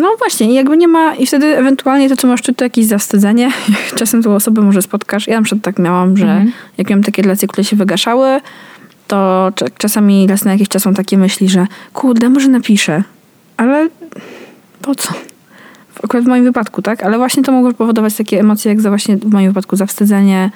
No 0.00 0.08
właśnie, 0.18 0.50
i 0.50 0.54
jakby 0.54 0.76
nie 0.76 0.88
ma, 0.88 1.14
i 1.14 1.26
wtedy 1.26 1.46
ewentualnie 1.58 2.08
to, 2.08 2.16
co 2.16 2.28
masz 2.28 2.42
czuć, 2.42 2.56
to 2.56 2.64
jakieś 2.64 2.86
zawstydzenie. 2.86 3.50
Czasem 3.98 4.22
tą 4.22 4.34
osobę 4.34 4.62
może 4.62 4.82
spotkasz. 4.82 5.26
Ja 5.26 5.36
na 5.36 5.42
przykład 5.44 5.64
tak 5.64 5.78
miałam, 5.78 6.16
że 6.16 6.26
Mhm. 6.26 6.52
jak 6.78 6.90
miałam 6.90 7.02
takie 7.02 7.22
relacje, 7.22 7.48
które 7.48 7.64
się 7.64 7.76
wygaszały, 7.76 8.40
to 9.08 9.50
cz- 9.56 9.70
czasami 9.78 10.26
raz 10.26 10.44
na 10.44 10.52
jakiś 10.52 10.68
czas 10.68 10.84
mam 10.84 10.94
takie 10.94 11.18
myśli, 11.18 11.48
że 11.48 11.66
kurde, 11.92 12.28
może 12.28 12.48
napiszę. 12.48 13.02
Ale 13.56 13.88
po 14.82 14.94
co? 14.94 15.12
W- 15.94 16.04
Akurat 16.04 16.24
w 16.24 16.28
moim 16.28 16.44
wypadku, 16.44 16.82
tak? 16.82 17.02
Ale 17.02 17.18
właśnie 17.18 17.42
to 17.42 17.52
mogło 17.52 17.72
powodować 17.72 18.14
takie 18.14 18.40
emocje, 18.40 18.68
jak 18.68 18.80
za 18.80 18.88
właśnie 18.88 19.16
w 19.16 19.32
moim 19.32 19.48
wypadku 19.48 19.76
zawstydzenie, 19.76 20.50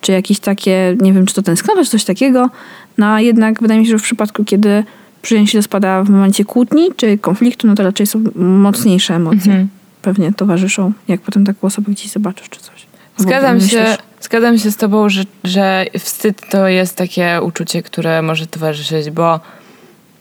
czy 0.00 0.12
jakieś 0.12 0.38
takie, 0.40 0.96
nie 1.00 1.12
wiem, 1.12 1.26
czy 1.26 1.34
to 1.34 1.42
tęsknota, 1.42 1.84
czy 1.84 1.90
coś 1.90 2.04
takiego. 2.04 2.50
No 2.98 3.06
a 3.06 3.20
jednak 3.20 3.60
wydaje 3.62 3.80
mi 3.80 3.86
się, 3.86 3.92
że 3.92 3.98
w 3.98 4.02
przypadku, 4.02 4.44
kiedy 4.44 4.84
przyjaźń 5.22 5.56
rozpada 5.56 6.02
w 6.02 6.10
momencie 6.10 6.44
kłótni, 6.44 6.88
czy 6.96 7.18
konfliktu, 7.18 7.66
no 7.66 7.74
to 7.74 7.82
raczej 7.82 8.06
są 8.06 8.24
mocniejsze 8.36 9.14
emocje. 9.14 9.52
Mhm. 9.52 9.68
Pewnie 10.02 10.32
towarzyszą, 10.32 10.92
jak 11.08 11.20
potem 11.20 11.44
taką 11.44 11.66
osobę 11.66 11.92
gdzieś 11.92 12.10
zobaczysz, 12.10 12.48
czy 12.48 12.60
coś. 12.60 12.86
Albo 13.18 13.22
Zgadzam 13.22 13.60
się, 13.60 13.64
myślisz, 13.64 13.98
zgadzam 14.20 14.58
się 14.58 14.70
z 14.70 14.76
tobą, 14.76 15.08
że, 15.08 15.22
że 15.44 15.86
wstyd 15.98 16.48
to 16.50 16.68
jest 16.68 16.96
takie 16.96 17.40
uczucie, 17.42 17.82
które 17.82 18.22
może 18.22 18.46
towarzyszyć, 18.46 19.10
bo 19.10 19.40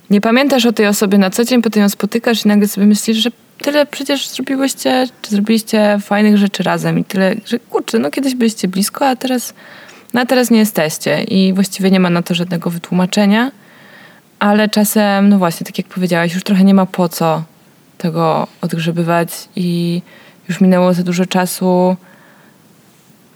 nie 0.10 0.22
pamiętasz 0.22 0.66
o 0.66 0.74
tej 0.74 0.88
osobie 0.88 1.18
na 1.18 1.30
co 1.30 1.46
dzień, 1.46 1.62
potem 1.62 1.84
ją 1.84 1.90
spotykasz 1.90 2.46
i 2.46 2.48
nagle 2.48 2.68
sobie 2.68 2.88
myślisz, 2.88 3.18
że 3.18 3.30
tyle 3.58 3.86
przecież 3.86 4.30
zrobiłyście, 4.30 5.08
czy 5.22 5.32
zrobiliście 5.32 5.98
fajnych 6.02 6.38
rzeczy 6.38 6.64
razem 6.64 7.00
i 7.00 7.04
tyle, 7.04 7.36
że 7.46 7.60
kurczę, 7.60 8.00
no 8.00 8.12
kiedyś 8.12 8.36
byliście 8.36 8.68
blisko, 8.68 9.08
a 9.08 9.16
teraz, 9.16 9.54
no 10.14 10.22
a 10.22 10.26
teraz 10.26 10.52
nie 10.52 10.60
jesteście 10.60 11.24
i 11.24 11.54
właściwie 11.54 11.92
nie 11.92 12.00
ma 12.00 12.10
na 12.10 12.22
to 12.22 12.34
żadnego 12.34 12.70
wytłumaczenia, 12.70 13.52
ale 14.46 14.70
czasem, 14.70 15.30
no 15.30 15.38
właśnie, 15.38 15.66
tak 15.66 15.78
jak 15.78 15.88
powiedziałaś, 15.88 16.34
już 16.34 16.44
trochę 16.44 16.64
nie 16.64 16.74
ma 16.74 16.86
po 16.86 17.10
co 17.10 17.44
tego 17.98 18.48
odgrzebywać 18.62 19.30
i 19.56 20.02
już 20.50 20.62
minęło 20.62 20.94
za 20.94 21.04
dużo 21.04 21.26
czasu, 21.26 21.96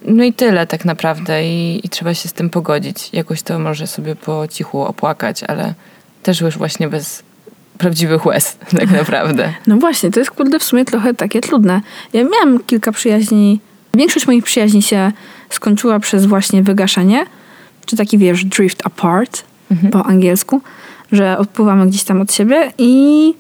no 0.06 0.24
i 0.24 0.34
tyle 0.34 0.68
tak 0.68 0.86
naprawdę 0.86 1.48
I, 1.48 1.82
i 1.84 1.90
trzeba 1.90 2.14
się 2.14 2.30
z 2.30 2.34
tym 2.34 2.50
pogodzić. 2.50 3.10
Jakoś 3.14 3.42
to 3.42 3.60
może 3.60 3.88
sobie 3.88 4.16
po 4.16 4.48
cichu 4.48 4.82
opłakać, 4.82 5.44
ale 5.44 5.74
też 6.24 6.42
już 6.42 6.58
właśnie 6.58 6.88
bez 6.88 7.24
prawdziwych 7.78 8.26
łez 8.26 8.58
tak 8.80 8.92
naprawdę. 8.92 9.54
No 9.68 9.78
właśnie, 9.78 10.12
to 10.12 10.20
jest 10.20 10.32
kurde 10.32 10.60
w 10.60 10.64
sumie 10.64 10.86
trochę 10.86 11.14
takie 11.14 11.42
trudne. 11.42 11.82
Ja 12.14 12.24
miałam 12.24 12.64
kilka 12.64 12.92
przyjaźni, 12.92 13.60
większość 13.94 14.28
moich 14.28 14.44
przyjaźni 14.44 14.82
się 14.82 15.12
skończyła 15.50 16.00
przez 16.00 16.26
właśnie 16.26 16.64
wygaszenie, 16.64 17.26
czy 17.86 17.98
taki 17.98 18.18
wiesz, 18.18 18.46
drift 18.46 18.86
apart 18.86 19.44
po 19.92 20.06
angielsku, 20.06 20.62
że 21.12 21.38
odpływamy 21.38 21.88
gdzieś 21.88 22.04
tam 22.04 22.22
od 22.22 22.34
siebie 22.34 22.72
i 22.78 23.34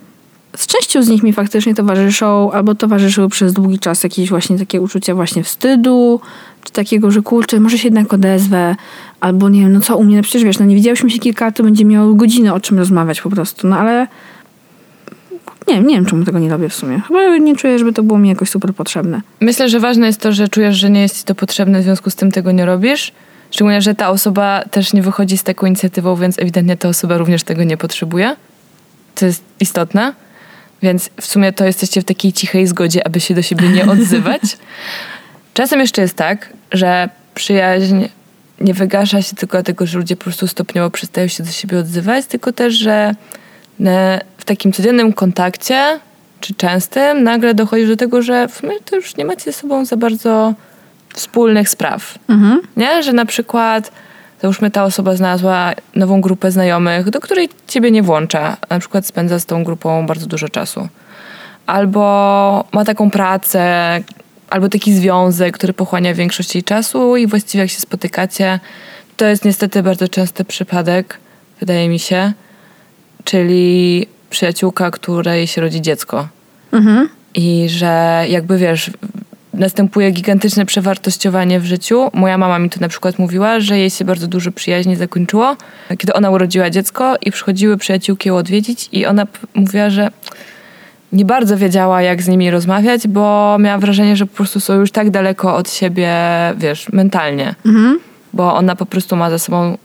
z 0.55 0.67
częścią 0.67 1.03
z 1.03 1.09
nich 1.09 1.23
mi 1.23 1.33
faktycznie 1.33 1.75
towarzyszą, 1.75 2.51
albo 2.51 2.75
towarzyszyły 2.75 3.29
przez 3.29 3.53
długi 3.53 3.79
czas 3.79 4.03
jakieś 4.03 4.29
właśnie 4.29 4.59
takie 4.59 4.81
uczucia 4.81 5.15
właśnie 5.15 5.43
wstydu, 5.43 6.21
czy 6.63 6.71
takiego, 6.73 7.11
że 7.11 7.21
kurczę, 7.21 7.59
może 7.59 7.77
się 7.77 7.87
jednak 7.87 8.13
odezwę, 8.13 8.75
albo 9.19 9.49
nie 9.49 9.61
wiem, 9.61 9.73
no 9.73 9.79
co 9.79 9.97
u 9.97 10.03
mnie, 10.03 10.17
no 10.17 10.23
przecież 10.23 10.43
wiesz, 10.43 10.59
no 10.59 10.65
nie 10.65 10.75
widziałyśmy 10.75 11.09
się 11.09 11.19
kilka 11.19 11.45
lat, 11.45 11.55
to 11.55 11.63
będzie 11.63 11.85
miał 11.85 12.15
godzinę 12.15 12.53
o 12.53 12.59
czym 12.59 12.77
rozmawiać 12.77 13.21
po 13.21 13.29
prostu, 13.29 13.67
no 13.67 13.77
ale 13.77 14.07
nie 15.67 15.75
wiem, 15.75 15.87
nie 15.87 15.95
wiem, 15.95 16.05
czemu 16.05 16.25
tego 16.25 16.39
nie 16.39 16.49
robię 16.49 16.69
w 16.69 16.75
sumie. 16.75 17.01
Chyba 17.07 17.37
nie 17.37 17.55
czuję, 17.55 17.79
żeby 17.79 17.93
to 17.93 18.03
było 18.03 18.19
mi 18.19 18.29
jakoś 18.29 18.49
super 18.49 18.73
potrzebne. 18.73 19.21
Myślę, 19.41 19.69
że 19.69 19.79
ważne 19.79 20.07
jest 20.07 20.21
to, 20.21 20.31
że 20.31 20.47
czujesz, 20.47 20.77
że 20.77 20.89
nie 20.89 21.01
jest 21.01 21.19
ci 21.19 21.23
to 21.23 21.35
potrzebne, 21.35 21.79
w 21.81 21.83
związku 21.83 22.09
z 22.09 22.15
tym 22.15 22.31
tego 22.31 22.51
nie 22.51 22.65
robisz. 22.65 23.11
Szczególnie, 23.51 23.81
że 23.81 23.95
ta 23.95 24.09
osoba 24.09 24.63
też 24.71 24.93
nie 24.93 25.01
wychodzi 25.01 25.37
z 25.37 25.43
taką 25.43 25.65
inicjatywą, 25.65 26.15
więc 26.15 26.39
ewidentnie 26.39 26.77
ta 26.77 26.89
osoba 26.89 27.17
również 27.17 27.43
tego 27.43 27.63
nie 27.63 27.77
potrzebuje. 27.77 28.35
To 29.15 29.25
jest 29.25 29.43
istotne. 29.59 30.13
Więc 30.81 31.09
w 31.21 31.25
sumie 31.25 31.53
to 31.53 31.65
jesteście 31.65 32.01
w 32.01 32.05
takiej 32.05 32.33
cichej 32.33 32.67
zgodzie, 32.67 33.07
aby 33.07 33.19
się 33.19 33.35
do 33.35 33.41
siebie 33.41 33.69
nie 33.69 33.85
odzywać. 33.91 34.41
Czasem 35.53 35.79
jeszcze 35.79 36.01
jest 36.01 36.15
tak, 36.15 36.53
że 36.71 37.09
przyjaźń 37.35 38.05
nie 38.61 38.73
wygasza 38.73 39.21
się 39.21 39.35
tylko 39.35 39.57
dlatego, 39.57 39.85
że 39.85 39.97
ludzie 39.97 40.15
po 40.15 40.23
prostu 40.23 40.47
stopniowo 40.47 40.89
przestają 40.89 41.27
się 41.27 41.43
do 41.43 41.51
siebie 41.51 41.77
odzywać, 41.79 42.25
tylko 42.25 42.51
też, 42.51 42.73
że 42.73 43.15
e, 43.85 44.21
w 44.37 44.45
takim 44.45 44.71
codziennym 44.71 45.13
kontakcie, 45.13 45.99
czy 46.41 46.53
częstym, 46.53 47.23
nagle 47.23 47.53
dochodzi 47.53 47.87
do 47.87 47.95
tego, 47.95 48.21
że 48.21 48.47
w 48.47 48.53
sumie 48.53 48.73
to 48.85 48.95
już 48.95 49.17
nie 49.17 49.25
macie 49.25 49.43
ze 49.43 49.53
sobą 49.53 49.85
za 49.85 49.97
bardzo 49.97 50.53
wspólnych 51.13 51.69
spraw. 51.69 52.19
Mhm. 52.29 52.61
Nie? 52.77 53.03
Że 53.03 53.13
na 53.13 53.25
przykład 53.25 53.91
załóżmy 54.41 54.71
ta 54.71 54.83
osoba 54.83 55.15
znalazła 55.15 55.73
nową 55.95 56.21
grupę 56.21 56.51
znajomych, 56.51 57.09
do 57.09 57.19
której 57.19 57.49
ciebie 57.67 57.91
nie 57.91 58.03
włącza, 58.03 58.57
a 58.69 58.75
na 58.75 58.79
przykład 58.79 59.05
spędza 59.05 59.39
z 59.39 59.45
tą 59.45 59.63
grupą 59.63 60.05
bardzo 60.05 60.25
dużo 60.27 60.49
czasu. 60.49 60.87
Albo 61.65 62.65
ma 62.71 62.85
taką 62.85 63.11
pracę, 63.11 63.63
albo 64.49 64.69
taki 64.69 64.93
związek, 64.93 65.57
który 65.57 65.73
pochłania 65.73 66.13
większość 66.13 66.55
jej 66.55 66.63
czasu 66.63 67.17
i 67.17 67.27
właściwie 67.27 67.61
jak 67.61 67.69
się 67.69 67.79
spotykacie, 67.79 68.59
to 69.17 69.25
jest 69.25 69.45
niestety 69.45 69.83
bardzo 69.83 70.07
częsty 70.07 70.45
przypadek, 70.45 71.17
wydaje 71.59 71.89
mi 71.89 71.99
się, 71.99 72.33
czyli 73.23 74.07
przyjaciółka, 74.29 74.91
której 74.91 75.47
się 75.47 75.61
rodzi 75.61 75.81
dziecko. 75.81 76.27
Mhm. 76.71 77.09
i 77.35 77.69
że 77.69 78.25
jakby 78.29 78.57
wiesz, 78.57 78.91
następuje 79.53 80.11
gigantyczne 80.11 80.65
przewartościowanie 80.65 81.59
w 81.59 81.65
życiu. 81.65 82.09
Moja 82.13 82.37
mama 82.37 82.59
mi 82.59 82.69
to 82.69 82.79
na 82.79 82.87
przykład 82.87 83.19
mówiła, 83.19 83.59
że 83.59 83.77
jej 83.79 83.89
się 83.89 84.05
bardzo 84.05 84.27
dużo 84.27 84.51
przyjaźni 84.51 84.95
zakończyło, 84.95 85.55
kiedy 85.97 86.13
ona 86.13 86.29
urodziła 86.29 86.69
dziecko 86.69 87.15
i 87.21 87.31
przychodziły 87.31 87.77
przyjaciółki 87.77 88.29
ją 88.29 88.35
odwiedzić 88.35 88.89
i 88.91 89.05
ona 89.05 89.27
mówiła, 89.55 89.89
że 89.89 90.11
nie 91.11 91.25
bardzo 91.25 91.57
wiedziała, 91.57 92.01
jak 92.01 92.21
z 92.21 92.27
nimi 92.27 92.51
rozmawiać, 92.51 93.07
bo 93.07 93.57
miała 93.59 93.77
wrażenie, 93.77 94.15
że 94.15 94.25
po 94.25 94.35
prostu 94.35 94.59
są 94.59 94.73
już 94.73 94.91
tak 94.91 95.09
daleko 95.09 95.55
od 95.55 95.71
siebie, 95.71 96.13
wiesz, 96.57 96.91
mentalnie. 96.91 97.55
Bo 98.33 98.55
ona 98.55 98.75
po 98.75 98.85
prostu 98.85 99.15
ma 99.15 99.29
za 99.29 99.39
sobą 99.39 99.77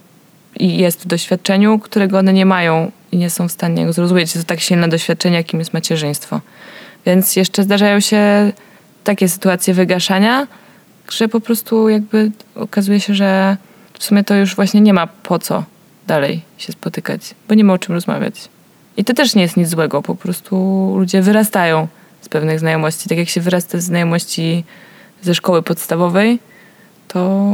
i 0.56 0.76
jest 0.78 1.02
w 1.02 1.06
doświadczeniu, 1.06 1.78
którego 1.78 2.18
one 2.18 2.32
nie 2.32 2.46
mają 2.46 2.90
i 3.12 3.16
nie 3.16 3.30
są 3.30 3.48
w 3.48 3.52
stanie 3.52 3.86
go 3.86 3.92
zrozumieć. 3.92 4.32
To 4.32 4.44
tak 4.44 4.60
silne 4.60 4.88
doświadczenie, 4.88 5.36
jakim 5.36 5.58
jest 5.58 5.74
macierzyństwo. 5.74 6.40
Więc 7.06 7.36
jeszcze 7.36 7.62
zdarzają 7.62 8.00
się 8.00 8.52
takie 9.04 9.28
sytuacje 9.28 9.74
wygaszania, 9.74 10.46
że 11.10 11.28
po 11.28 11.40
prostu 11.40 11.88
jakby 11.88 12.30
okazuje 12.54 13.00
się, 13.00 13.14
że 13.14 13.56
w 13.98 14.04
sumie 14.04 14.24
to 14.24 14.34
już 14.34 14.56
właśnie 14.56 14.80
nie 14.80 14.94
ma 14.94 15.06
po 15.06 15.38
co 15.38 15.64
dalej 16.06 16.42
się 16.58 16.72
spotykać, 16.72 17.34
bo 17.48 17.54
nie 17.54 17.64
ma 17.64 17.72
o 17.72 17.78
czym 17.78 17.94
rozmawiać. 17.94 18.48
I 18.96 19.04
to 19.04 19.14
też 19.14 19.34
nie 19.34 19.42
jest 19.42 19.56
nic 19.56 19.68
złego, 19.68 20.02
po 20.02 20.14
prostu 20.14 20.56
ludzie 20.98 21.22
wyrastają 21.22 21.88
z 22.20 22.28
pewnych 22.28 22.60
znajomości. 22.60 23.08
Tak 23.08 23.18
jak 23.18 23.28
się 23.28 23.40
wyrasta 23.40 23.80
z 23.80 23.84
znajomości 23.84 24.64
ze 25.22 25.34
szkoły 25.34 25.62
podstawowej, 25.62 26.38
to 27.08 27.52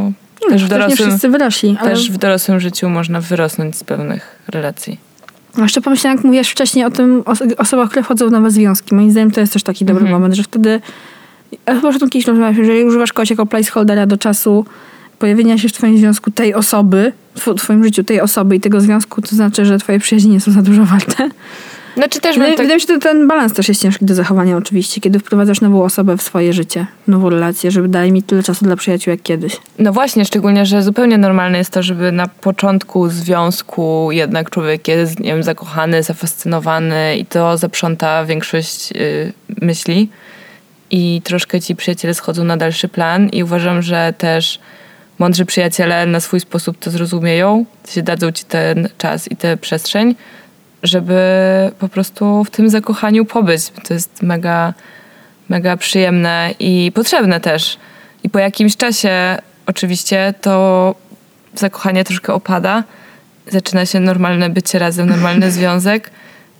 też 0.48 0.48
w 0.48 0.50
Też 0.50 0.62
nie 0.62 0.68
dorosłym, 0.68 1.08
wszyscy 1.08 1.28
wyrośli, 1.28 1.76
ale... 1.80 1.90
też 1.90 2.10
w 2.10 2.16
dorosłym 2.16 2.60
życiu 2.60 2.88
można 2.88 3.20
wyrosnąć 3.20 3.76
z 3.76 3.84
pewnych 3.84 4.38
relacji. 4.48 4.98
A 5.58 5.62
Jeszcze 5.62 5.80
pomyślałam, 5.80 6.16
jak 6.16 6.24
mówiłaś 6.24 6.48
wcześniej 6.48 6.84
o 6.84 6.90
tym 6.90 7.22
os- 7.26 7.42
osobach, 7.58 7.88
które 7.90 8.02
wchodzą 8.02 8.28
w 8.28 8.30
nowe 8.32 8.50
związki. 8.50 8.94
Moim 8.94 9.10
zdaniem 9.10 9.30
to 9.30 9.40
jest 9.40 9.52
też 9.52 9.62
taki 9.62 9.84
dobry 9.84 10.10
moment, 10.10 10.34
że 10.34 10.42
wtedy, 10.42 10.80
ja 11.66 11.74
chyba 11.74 11.88
już 11.88 11.96
o 11.96 11.98
tym 11.98 12.10
kiedyś 12.10 12.26
jeżeli 12.58 12.84
używasz 12.84 13.12
kogoś 13.12 13.30
jako 13.30 13.46
placeholdera 13.46 14.06
do 14.06 14.18
czasu 14.18 14.64
pojawienia 15.18 15.58
się 15.58 15.68
w 15.68 15.72
twoim 15.72 15.98
związku 15.98 16.30
tej 16.30 16.54
osoby, 16.54 17.12
w 17.36 17.54
twoim 17.54 17.84
życiu 17.84 18.04
tej 18.04 18.20
osoby 18.20 18.56
i 18.56 18.60
tego 18.60 18.80
związku, 18.80 19.22
to 19.22 19.36
znaczy, 19.36 19.64
że 19.64 19.78
twoje 19.78 19.98
przyjaźnie 19.98 20.32
nie 20.32 20.40
są 20.40 20.52
za 20.52 20.62
dużo 20.62 20.84
warte. 20.84 21.30
Znaczy 21.96 22.20
też 22.20 22.34
Wydaje, 22.34 22.52
tak, 22.52 22.64
wydaje 22.64 22.76
mi 22.76 22.80
się, 22.80 22.94
że 22.94 22.98
ten 22.98 23.28
balans 23.28 23.52
też 23.52 23.68
jest 23.68 23.82
ciężki 23.82 24.04
do 24.04 24.14
zachowania 24.14 24.56
oczywiście, 24.56 25.00
kiedy 25.00 25.18
wprowadzasz 25.18 25.60
nową 25.60 25.84
osobę 25.84 26.16
w 26.16 26.22
swoje 26.22 26.52
życie, 26.52 26.86
nową 27.08 27.30
relację, 27.30 27.70
żeby 27.70 27.88
dali 27.88 28.12
mi 28.12 28.22
tyle 28.22 28.42
czasu 28.42 28.64
dla 28.64 28.76
przyjaciół 28.76 29.10
jak 29.10 29.22
kiedyś. 29.22 29.56
No 29.78 29.92
właśnie, 29.92 30.24
szczególnie, 30.24 30.66
że 30.66 30.82
zupełnie 30.82 31.18
normalne 31.18 31.58
jest 31.58 31.70
to, 31.70 31.82
żeby 31.82 32.12
na 32.12 32.28
początku 32.28 33.08
związku 33.08 34.08
jednak 34.12 34.50
człowiek 34.50 34.88
jest, 34.88 35.20
nie 35.20 35.32
wiem, 35.32 35.42
zakochany, 35.42 36.02
zafascynowany 36.02 37.16
i 37.16 37.26
to 37.26 37.56
zaprząta 37.56 38.24
większość 38.24 38.92
y, 38.92 39.32
myśli 39.62 40.08
i 40.90 41.22
troszkę 41.24 41.60
ci 41.60 41.76
przyjaciele 41.76 42.14
schodzą 42.14 42.44
na 42.44 42.56
dalszy 42.56 42.88
plan 42.88 43.28
i 43.28 43.42
uważam, 43.42 43.82
że 43.82 44.14
też 44.18 44.58
mądrzy 45.18 45.44
przyjaciele 45.44 46.06
na 46.06 46.20
swój 46.20 46.40
sposób 46.40 46.78
to 46.78 46.90
zrozumieją, 46.90 47.64
się 47.88 48.02
dadzą 48.02 48.32
ci 48.32 48.44
ten 48.44 48.88
czas 48.98 49.30
i 49.30 49.36
tę 49.36 49.56
przestrzeń, 49.56 50.14
żeby 50.82 51.20
po 51.78 51.88
prostu 51.88 52.44
w 52.44 52.50
tym 52.50 52.70
zakochaniu 52.70 53.24
pobyć. 53.24 53.62
To 53.88 53.94
jest 53.94 54.22
mega, 54.22 54.74
mega 55.48 55.76
przyjemne 55.76 56.54
i 56.58 56.92
potrzebne 56.94 57.40
też. 57.40 57.78
I 58.22 58.30
po 58.30 58.38
jakimś 58.38 58.76
czasie 58.76 59.38
oczywiście 59.66 60.34
to 60.40 60.94
zakochanie 61.54 62.04
troszkę 62.04 62.34
opada. 62.34 62.84
Zaczyna 63.48 63.86
się 63.86 64.00
normalne 64.00 64.50
bycie 64.50 64.78
razem, 64.78 65.08
normalny 65.08 65.50
związek. 65.56 66.10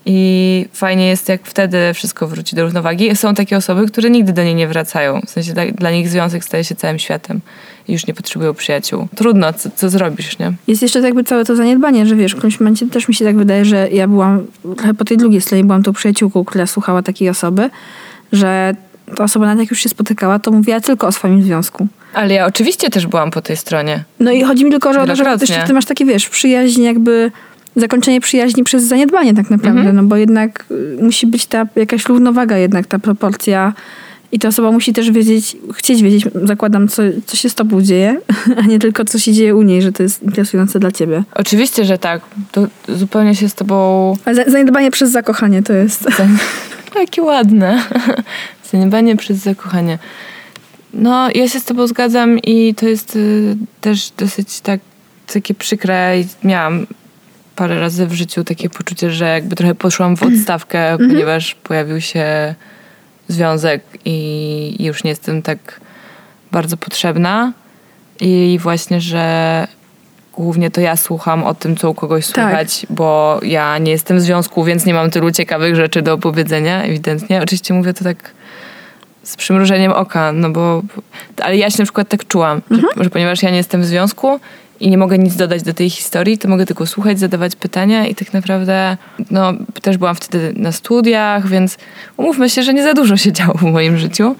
I 0.06 0.66
fajnie 0.72 1.08
jest, 1.08 1.28
jak 1.28 1.40
wtedy 1.44 1.94
wszystko 1.94 2.26
wróci 2.26 2.56
do 2.56 2.62
równowagi. 2.62 3.16
Są 3.16 3.34
takie 3.34 3.56
osoby, 3.56 3.86
które 3.86 4.10
nigdy 4.10 4.32
do 4.32 4.44
niej 4.44 4.54
nie 4.54 4.68
wracają. 4.68 5.20
W 5.26 5.30
sensie 5.30 5.52
dla, 5.52 5.66
dla 5.66 5.90
nich 5.90 6.08
związek 6.08 6.44
staje 6.44 6.64
się 6.64 6.74
całym 6.74 6.98
światem 6.98 7.40
i 7.88 7.92
już 7.92 8.06
nie 8.06 8.14
potrzebują 8.14 8.54
przyjaciół. 8.54 9.08
Trudno, 9.16 9.52
co, 9.52 9.70
co 9.76 9.90
zrobisz, 9.90 10.38
nie? 10.38 10.52
Jest 10.66 10.82
jeszcze 10.82 11.00
jakby 11.00 11.24
całe 11.24 11.44
to 11.44 11.56
zaniedbanie, 11.56 12.06
że 12.06 12.16
wiesz, 12.16 12.32
w 12.32 12.36
którymś 12.36 12.60
momencie 12.60 12.86
też 12.86 13.08
mi 13.08 13.14
się 13.14 13.24
tak 13.24 13.36
wydaje, 13.36 13.64
że 13.64 13.88
ja 13.92 14.08
byłam 14.08 14.46
trochę 14.76 14.94
po 14.94 15.04
tej 15.04 15.16
drugiej 15.16 15.40
stronie, 15.40 15.64
byłam 15.64 15.82
tą 15.82 15.92
przyjaciółką, 15.92 16.44
która 16.44 16.66
słuchała 16.66 17.02
takiej 17.02 17.28
osoby, 17.28 17.70
że 18.32 18.74
ta 19.16 19.24
osoba 19.24 19.46
nawet 19.46 19.60
jak 19.60 19.70
już 19.70 19.80
się 19.80 19.88
spotykała, 19.88 20.38
to 20.38 20.50
mówiła 20.50 20.80
tylko 20.80 21.06
o 21.06 21.12
swoim 21.12 21.42
związku. 21.42 21.88
Ale 22.14 22.34
ja 22.34 22.46
oczywiście 22.46 22.90
też 22.90 23.06
byłam 23.06 23.30
po 23.30 23.42
tej 23.42 23.56
stronie. 23.56 24.04
No 24.20 24.30
i 24.30 24.42
chodzi 24.42 24.64
mi 24.64 24.70
tylko 24.70 24.90
o 24.90 25.06
to, 25.06 25.16
że 25.16 25.24
jeszcze 25.40 25.64
ty 25.66 25.72
masz 25.72 25.84
takie, 25.84 26.04
wiesz, 26.04 26.28
przyjaźń 26.28 26.82
jakby 26.82 27.32
zakończenie 27.76 28.20
przyjaźni 28.20 28.64
przez 28.64 28.84
zaniedbanie 28.84 29.34
tak 29.34 29.50
naprawdę, 29.50 29.80
Mhm. 29.80 29.96
no 29.96 30.02
bo 30.02 30.16
jednak 30.16 30.64
y, 30.70 31.02
musi 31.02 31.26
być 31.26 31.46
ta 31.46 31.66
jakaś 31.76 32.06
równowaga 32.06 32.56
jednak, 32.58 32.86
ta 32.86 32.98
proporcja 32.98 33.72
i 34.32 34.38
ta 34.38 34.48
osoba 34.48 34.70
musi 34.72 34.92
też 34.92 35.10
wiedzieć, 35.10 35.56
chcieć 35.74 36.02
wiedzieć, 36.02 36.24
zakładam, 36.44 36.88
co, 36.88 37.02
co 37.26 37.36
się 37.36 37.48
z 37.50 37.54
tobą 37.54 37.82
dzieje, 37.82 38.20
a 38.58 38.62
nie 38.62 38.78
tylko 38.78 39.04
co 39.04 39.18
się 39.18 39.32
dzieje 39.32 39.56
u 39.56 39.62
niej, 39.62 39.82
że 39.82 39.92
to 39.92 40.02
jest 40.02 40.22
interesujące 40.22 40.78
dla 40.80 40.92
ciebie. 40.92 41.22
Oczywiście, 41.34 41.84
że 41.84 41.98
tak. 41.98 42.22
To 42.52 42.66
zupełnie 42.88 43.34
się 43.34 43.48
z 43.48 43.54
tobą 43.54 44.14
Ale 44.24 44.34
za- 44.36 44.50
zaniedbanie 44.50 44.90
przez 44.90 45.10
zakochanie 45.10 45.62
to 45.62 45.72
jest... 45.72 46.04
Jakie 47.00 47.22
ładne. 47.22 47.82
Zaniebanie 48.72 49.16
przez 49.16 49.38
zakochanie. 49.38 49.98
No, 50.94 51.28
ja 51.34 51.48
się 51.48 51.60
z 51.60 51.64
tobą 51.64 51.86
zgadzam 51.86 52.38
i 52.38 52.74
to 52.74 52.88
jest 52.88 53.16
y, 53.16 53.56
też 53.80 54.10
dosyć 54.18 54.60
tak, 54.60 54.80
takie 55.32 55.54
przykre. 55.54 56.20
I 56.20 56.46
Miałam 56.46 56.86
parę 57.60 57.80
razy 57.80 58.06
w 58.06 58.12
życiu 58.12 58.44
takie 58.44 58.70
poczucie, 58.70 59.10
że 59.10 59.28
jakby 59.28 59.56
trochę 59.56 59.74
poszłam 59.74 60.16
w 60.16 60.22
odstawkę, 60.22 60.98
ponieważ 60.98 61.54
pojawił 61.54 62.00
się 62.00 62.54
związek 63.28 63.82
i 64.04 64.84
już 64.84 65.04
nie 65.04 65.10
jestem 65.10 65.42
tak 65.42 65.80
bardzo 66.52 66.76
potrzebna. 66.76 67.52
I 68.20 68.58
właśnie, 68.62 69.00
że 69.00 69.66
głównie 70.32 70.70
to 70.70 70.80
ja 70.80 70.96
słucham 70.96 71.44
o 71.44 71.54
tym, 71.54 71.76
co 71.76 71.90
u 71.90 71.94
kogoś 71.94 72.26
Tak. 72.26 72.34
słychać, 72.34 72.86
bo 72.90 73.40
ja 73.42 73.78
nie 73.78 73.90
jestem 73.90 74.16
w 74.16 74.20
związku, 74.20 74.64
więc 74.64 74.86
nie 74.86 74.94
mam 74.94 75.10
tylu 75.10 75.30
ciekawych 75.30 75.76
rzeczy 75.76 76.02
do 76.02 76.14
opowiedzenia, 76.14 76.82
ewidentnie. 76.82 77.42
Oczywiście 77.42 77.74
mówię 77.74 77.94
to 77.94 78.04
tak 78.04 78.30
z 79.22 79.36
przymrużeniem 79.36 79.92
oka, 79.92 80.32
no 80.32 80.50
bo... 80.50 80.82
Ale 81.42 81.56
ja 81.56 81.70
się 81.70 81.78
na 81.78 81.84
przykład 81.84 82.08
tak 82.08 82.26
czułam, 82.26 82.62
że, 82.70 83.04
że 83.04 83.10
ponieważ 83.10 83.42
ja 83.42 83.50
nie 83.50 83.56
jestem 83.56 83.82
w 83.82 83.86
związku 83.86 84.40
i 84.80 84.90
nie 84.90 84.98
mogę 84.98 85.18
nic 85.18 85.36
dodać 85.36 85.62
do 85.62 85.74
tej 85.74 85.90
historii, 85.90 86.38
to 86.38 86.48
mogę 86.48 86.66
tylko 86.66 86.86
słuchać, 86.86 87.18
zadawać 87.18 87.56
pytania 87.56 88.06
i 88.06 88.14
tak 88.14 88.32
naprawdę 88.32 88.96
no, 89.30 89.52
też 89.82 89.96
byłam 89.96 90.14
wtedy 90.14 90.52
na 90.56 90.72
studiach, 90.72 91.48
więc 91.48 91.78
umówmy 92.16 92.50
się, 92.50 92.62
że 92.62 92.74
nie 92.74 92.82
za 92.82 92.94
dużo 92.94 93.16
się 93.16 93.32
działo 93.32 93.54
w 93.54 93.62
moim 93.62 93.98
życiu 93.98 94.36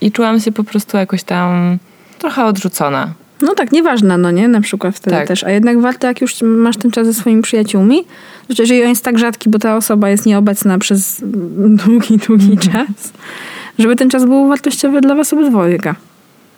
i 0.00 0.12
czułam 0.12 0.40
się 0.40 0.52
po 0.52 0.64
prostu 0.64 0.96
jakoś 0.96 1.22
tam 1.22 1.78
trochę 2.18 2.44
odrzucona. 2.44 3.14
No 3.42 3.54
tak, 3.54 3.72
nieważna, 3.72 4.18
no 4.18 4.30
nie? 4.30 4.48
Na 4.48 4.60
przykład 4.60 4.96
wtedy 4.96 5.16
Tak. 5.16 5.28
też. 5.28 5.44
A 5.44 5.50
jednak 5.50 5.80
warto, 5.80 6.06
jak 6.06 6.20
już 6.20 6.42
masz 6.42 6.76
ten 6.76 6.90
czas 6.90 7.06
ze 7.06 7.14
swoimi 7.14 7.42
przyjaciółmi, 7.42 8.04
znaczy 8.46 8.62
jeżeli 8.62 8.82
on 8.82 8.88
jest 8.88 9.04
tak 9.04 9.18
rzadki, 9.18 9.50
bo 9.50 9.58
ta 9.58 9.76
osoba 9.76 10.10
jest 10.10 10.26
nieobecna 10.26 10.78
przez 10.78 11.22
długi, 11.66 12.18
długi 12.18 12.58
czas, 12.72 13.12
żeby 13.78 13.96
ten 13.96 14.10
czas 14.10 14.24
był 14.24 14.48
wartościowy 14.48 15.00
dla 15.00 15.14
was 15.14 15.32
obydwojga. 15.32 15.94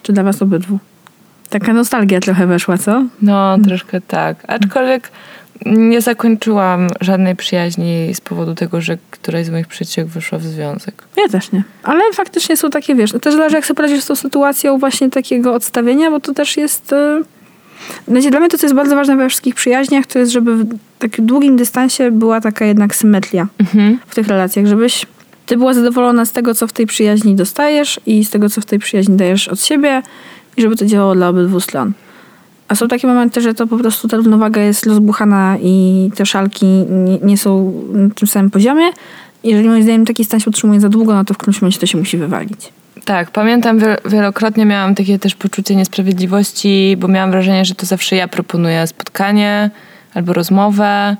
Czy 0.03 0.13
dla 0.13 0.23
was 0.23 0.41
obydwu. 0.41 0.79
Taka 1.49 1.73
nostalgia 1.73 2.19
trochę 2.19 2.47
weszła, 2.47 2.77
co? 2.77 3.03
No, 3.21 3.57
troszkę 3.67 4.01
tak. 4.01 4.37
Aczkolwiek 4.47 5.11
nie 5.65 6.01
zakończyłam 6.01 6.87
żadnej 7.01 7.35
przyjaźni 7.35 8.13
z 8.13 8.21
powodu 8.21 8.55
tego, 8.55 8.81
że 8.81 8.97
któraś 9.11 9.45
z 9.45 9.49
moich 9.49 9.67
przyjaciółek 9.67 10.09
wyszła 10.09 10.37
w 10.37 10.43
związek. 10.43 11.03
Ja 11.17 11.27
też 11.29 11.51
nie. 11.51 11.63
Ale 11.83 12.01
faktycznie 12.13 12.57
są 12.57 12.69
takie, 12.69 12.95
wiesz, 12.95 13.11
też 13.21 13.33
zależy, 13.35 13.55
jak 13.55 13.65
sobie 13.65 13.75
poradzisz 13.75 14.03
z 14.03 14.05
tą 14.05 14.15
sytuacją 14.15 14.77
właśnie 14.77 15.09
takiego 15.09 15.53
odstawienia, 15.53 16.11
bo 16.11 16.19
to 16.19 16.33
też 16.33 16.57
jest... 16.57 16.95
Znaczy, 18.07 18.29
dla 18.29 18.39
mnie 18.39 18.49
to, 18.49 18.57
co 18.57 18.65
jest 18.65 18.75
bardzo 18.75 18.95
ważne 18.95 19.15
we 19.15 19.29
wszystkich 19.29 19.55
przyjaźniach, 19.55 20.05
to 20.05 20.19
jest, 20.19 20.31
żeby 20.31 20.55
w 20.55 20.67
takim 20.99 21.25
długim 21.25 21.57
dystansie 21.57 22.11
była 22.11 22.41
taka 22.41 22.65
jednak 22.65 22.95
symetria 22.95 23.47
Mhm. 23.59 23.99
w 24.07 24.15
tych 24.15 24.27
relacjach, 24.27 24.65
żebyś 24.65 25.05
ty 25.45 25.57
była 25.57 25.73
zadowolona 25.73 26.25
z 26.25 26.31
tego, 26.31 26.55
co 26.55 26.67
w 26.67 26.73
tej 26.73 26.87
przyjaźni 26.87 27.35
dostajesz 27.35 27.99
i 28.05 28.25
z 28.25 28.29
tego, 28.29 28.49
co 28.49 28.61
w 28.61 28.65
tej 28.65 28.79
przyjaźni 28.79 29.17
dajesz 29.17 29.47
od 29.47 29.61
siebie 29.61 30.01
i 30.57 30.61
żeby 30.61 30.75
to 30.75 30.85
działało 30.85 31.15
dla 31.15 31.29
obydwu 31.29 31.59
stron. 31.59 31.93
A 32.67 32.75
są 32.75 32.87
takie 32.87 33.07
momenty, 33.07 33.41
że 33.41 33.53
to 33.53 33.67
po 33.67 33.77
prostu 33.77 34.07
ta 34.07 34.17
równowaga 34.17 34.61
jest 34.61 34.85
rozbuchana 34.85 35.57
i 35.61 36.09
te 36.15 36.25
szalki 36.25 36.65
nie, 36.89 37.17
nie 37.17 37.37
są 37.37 37.73
na 37.93 38.09
tym 38.15 38.27
samym 38.27 38.51
poziomie. 38.51 38.85
Jeżeli 39.43 39.69
moim 39.69 39.83
zdaniem 39.83 40.05
taki 40.05 40.25
stan 40.25 40.39
się 40.39 40.49
utrzymuje 40.49 40.81
za 40.81 40.89
długo, 40.89 41.13
no 41.13 41.25
to 41.25 41.33
w 41.33 41.37
którymś 41.37 41.61
momencie 41.61 41.79
to 41.79 41.85
się 41.85 41.97
musi 41.97 42.17
wywalić. 42.17 42.73
Tak, 43.05 43.31
pamiętam 43.31 43.79
wiel- 43.79 43.97
wielokrotnie 44.05 44.65
miałam 44.65 44.95
takie 44.95 45.19
też 45.19 45.35
poczucie 45.35 45.75
niesprawiedliwości, 45.75 46.95
bo 46.99 47.07
miałam 47.07 47.31
wrażenie, 47.31 47.65
że 47.65 47.75
to 47.75 47.85
zawsze 47.85 48.15
ja 48.15 48.27
proponuję 48.27 48.87
spotkanie 48.87 49.69
albo 50.13 50.33
rozmowę. 50.33 51.17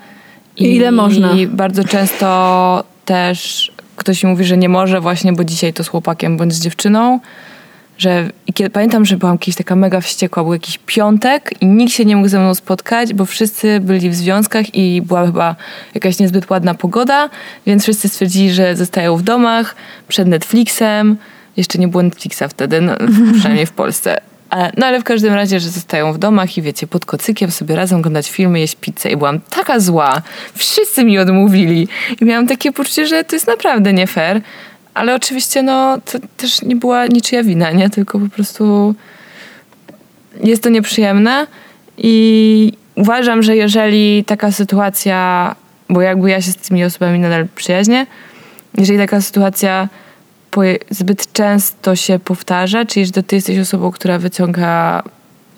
I 0.58 0.76
ile 0.76 0.91
można. 0.91 1.32
I 1.32 1.48
bardzo 1.48 1.84
często 1.84 2.84
też 3.06 3.71
ktoś 3.95 4.24
mi 4.24 4.30
mówi, 4.30 4.45
że 4.45 4.58
nie 4.58 4.69
może 4.69 5.02
właśnie, 5.02 5.34
bo 5.34 5.43
dzisiaj 5.43 5.74
to 5.74 5.84
z 5.84 5.88
chłopakiem 5.88 6.38
bądź 6.38 6.54
z 6.54 6.62
dziewczyną. 6.62 7.19
Że 7.97 8.29
kiedy, 8.53 8.69
pamiętam, 8.69 9.05
że 9.05 9.17
byłam 9.17 9.38
kiedyś 9.38 9.55
taka 9.55 9.75
mega 9.75 10.01
wściekła, 10.01 10.43
był 10.43 10.53
jakiś 10.53 10.79
piątek 10.86 11.51
i 11.62 11.65
nikt 11.65 11.93
się 11.93 12.05
nie 12.05 12.15
mógł 12.15 12.27
ze 12.27 12.39
mną 12.39 12.55
spotkać, 12.55 13.13
bo 13.13 13.25
wszyscy 13.25 13.79
byli 13.79 14.10
w 14.10 14.15
związkach 14.15 14.75
i 14.75 15.01
była 15.01 15.25
chyba 15.25 15.55
jakaś 15.93 16.19
niezbyt 16.19 16.49
ładna 16.49 16.73
pogoda, 16.73 17.29
więc 17.65 17.84
wszyscy 17.84 18.10
stwierdzili, 18.10 18.51
że 18.51 18.75
zostają 18.75 19.17
w 19.17 19.21
domach 19.21 19.75
przed 20.08 20.27
Netflixem. 20.27 21.17
Jeszcze 21.58 21.79
nie 21.79 21.88
było 21.88 22.03
Netflixa 22.03 22.43
wtedy, 22.49 22.81
no, 22.81 22.93
przynajmniej 23.38 23.65
w 23.65 23.71
Polsce. 23.71 24.21
No 24.77 24.86
ale 24.86 24.99
w 24.99 25.03
każdym 25.03 25.34
razie, 25.34 25.60
że 25.60 25.69
zostają 25.69 26.13
w 26.13 26.17
domach 26.17 26.58
i 26.58 26.62
wiecie, 26.62 26.88
pod 26.88 27.05
kocykiem 27.05 27.51
sobie 27.51 27.75
razem 27.75 27.99
oglądać 27.99 28.31
filmy, 28.31 28.60
jeść 28.60 28.75
pizzę 28.75 29.10
i 29.10 29.17
byłam 29.17 29.39
taka 29.49 29.79
zła. 29.79 30.21
Wszyscy 30.53 31.05
mi 31.05 31.19
odmówili 31.19 31.88
i 32.21 32.25
miałam 32.25 32.47
takie 32.47 32.71
poczucie, 32.71 33.08
że 33.08 33.23
to 33.23 33.36
jest 33.36 33.47
naprawdę 33.47 33.93
nie 33.93 34.08
fair. 34.08 34.41
Ale 34.95 35.15
oczywiście 35.15 35.63
no 35.63 35.97
to 36.05 36.19
też 36.38 36.62
nie 36.62 36.75
była 36.75 37.08
niczyja 37.08 37.43
wina, 37.43 37.71
nie? 37.71 37.89
Tylko 37.89 38.19
po 38.19 38.29
prostu 38.29 38.95
jest 40.43 40.63
to 40.63 40.69
nieprzyjemne 40.69 41.47
i 41.97 42.73
uważam, 42.95 43.43
że 43.43 43.55
jeżeli 43.55 44.23
taka 44.23 44.51
sytuacja, 44.51 45.55
bo 45.89 46.01
jakby 46.01 46.29
ja 46.29 46.41
się 46.41 46.51
z 46.51 46.55
tymi 46.55 46.84
osobami 46.84 47.19
nadal 47.19 47.47
przyjaźnię, 47.55 48.05
jeżeli 48.77 48.99
taka 48.99 49.21
sytuacja 49.21 49.89
zbyt 50.89 51.34
często 51.34 51.95
się 51.95 52.19
powtarza, 52.19 52.86
czyli 52.86 53.05
że 53.05 53.23
ty 53.23 53.36
jesteś 53.36 53.60
osobą, 53.60 53.91
która 53.91 54.19
wyciąga 54.19 55.03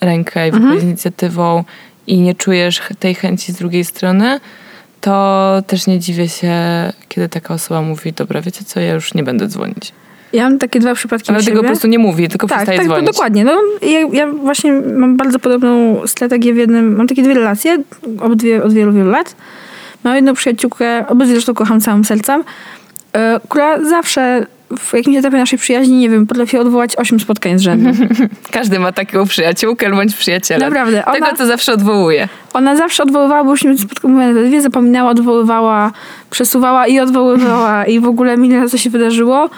rękę 0.02 0.50
i 0.50 0.52
z 0.80 0.84
inicjatywą 0.84 1.63
i 2.08 2.17
nie 2.17 2.36
czujesz 2.36 2.82
tej 3.00 3.15
chęci 3.15 3.52
z 3.52 3.56
drugiej 3.56 3.86
strony, 3.86 4.39
to 5.08 5.62
też 5.67 5.88
nie 5.88 6.00
dziwię 6.00 6.30
się, 6.30 6.54
kiedy 7.08 7.30
taka 7.30 7.54
osoba 7.54 7.82
mówi, 7.82 8.13
dobra, 8.13 8.41
wiecie 8.41 8.65
co, 8.65 8.80
ja 8.80 8.93
już 8.93 9.13
nie 9.13 9.24
będę 9.24 9.48
dzwonić. 9.48 9.91
Ja 10.34 10.43
mam 10.43 10.60
takie 10.60 10.80
dwa 10.80 10.96
przypadki 10.96 11.32
Ale 11.32 11.43
tego 11.43 11.62
po 11.62 11.67
prostu 11.67 11.88
nie 11.88 12.00
mówi, 12.00 12.28
tylko 12.28 12.48
tak, 12.48 12.58
przestaje 12.58 12.78
tak, 12.78 12.88
dzwonić. 12.88 13.08
dokładnie. 13.08 13.43
No, 13.43 13.52
ja, 13.82 14.00
ja 14.00 14.28
właśnie 14.28 14.72
mam 14.72 15.17
bardzo 15.17 15.39
podobną 15.39 16.02
strategię 16.08 16.54
w 16.54 16.58
jednym, 16.58 16.96
mam 16.96 17.08
takie 17.08 17.24
dwie 17.24 17.34
relacje, 17.34 17.78
obydwie 18.22 18.63
od 18.63 18.74
wielu, 18.74 18.93
wielu 18.93 19.10
lat. 19.10 19.36
Mam 20.04 20.15
jedną 20.15 20.34
przyjaciółkę, 20.34 21.08
obydwie 21.08 21.34
zresztą 21.34 21.54
kocham 21.54 21.82
całym 21.82 22.06
sercem, 22.06 22.43
e, 23.13 23.39
która 23.50 23.86
zawsze 23.86 24.46
w 24.77 24.93
jakimś 24.93 25.17
etapie 25.17 25.38
naszej 25.38 25.60
przyjaźni, 25.60 25.97
nie 25.97 26.10
wiem, 26.10 26.27
potrafi 26.27 26.58
odwołać 26.58 26.95
osiem 26.95 27.19
spotkań 27.19 27.60
z 27.60 27.62
rzędu. 27.62 27.89
Każdy 28.51 28.80
ma 28.80 28.91
taką 28.91 29.25
przyjaciółkę 29.25 29.89
bądź 29.91 30.15
przyjaciela. 30.15 30.65
Naprawdę, 30.69 31.03
Tego, 31.13 31.25
ona- 31.27 31.36
co 31.38 31.45
zawsze 31.45 31.73
odwołuje. 31.73 32.27
Ona 32.53 32.75
zawsze 32.75 33.03
odwoływała, 33.03 33.43
bo 33.43 33.51
już 33.51 33.63
nie 33.63 33.77
spotkała 33.77 34.34
dwie, 34.34 34.62
zapominała, 34.62 35.10
odwoływała, 35.12 35.91
przesuwała 36.30 36.88
i 36.88 36.99
odwoływała 36.99 37.86
i 37.86 37.99
w 37.99 38.06
ogóle 38.06 38.38
milion 38.38 38.69
co 38.69 38.77
się 38.77 38.89
wydarzyło 38.89 39.49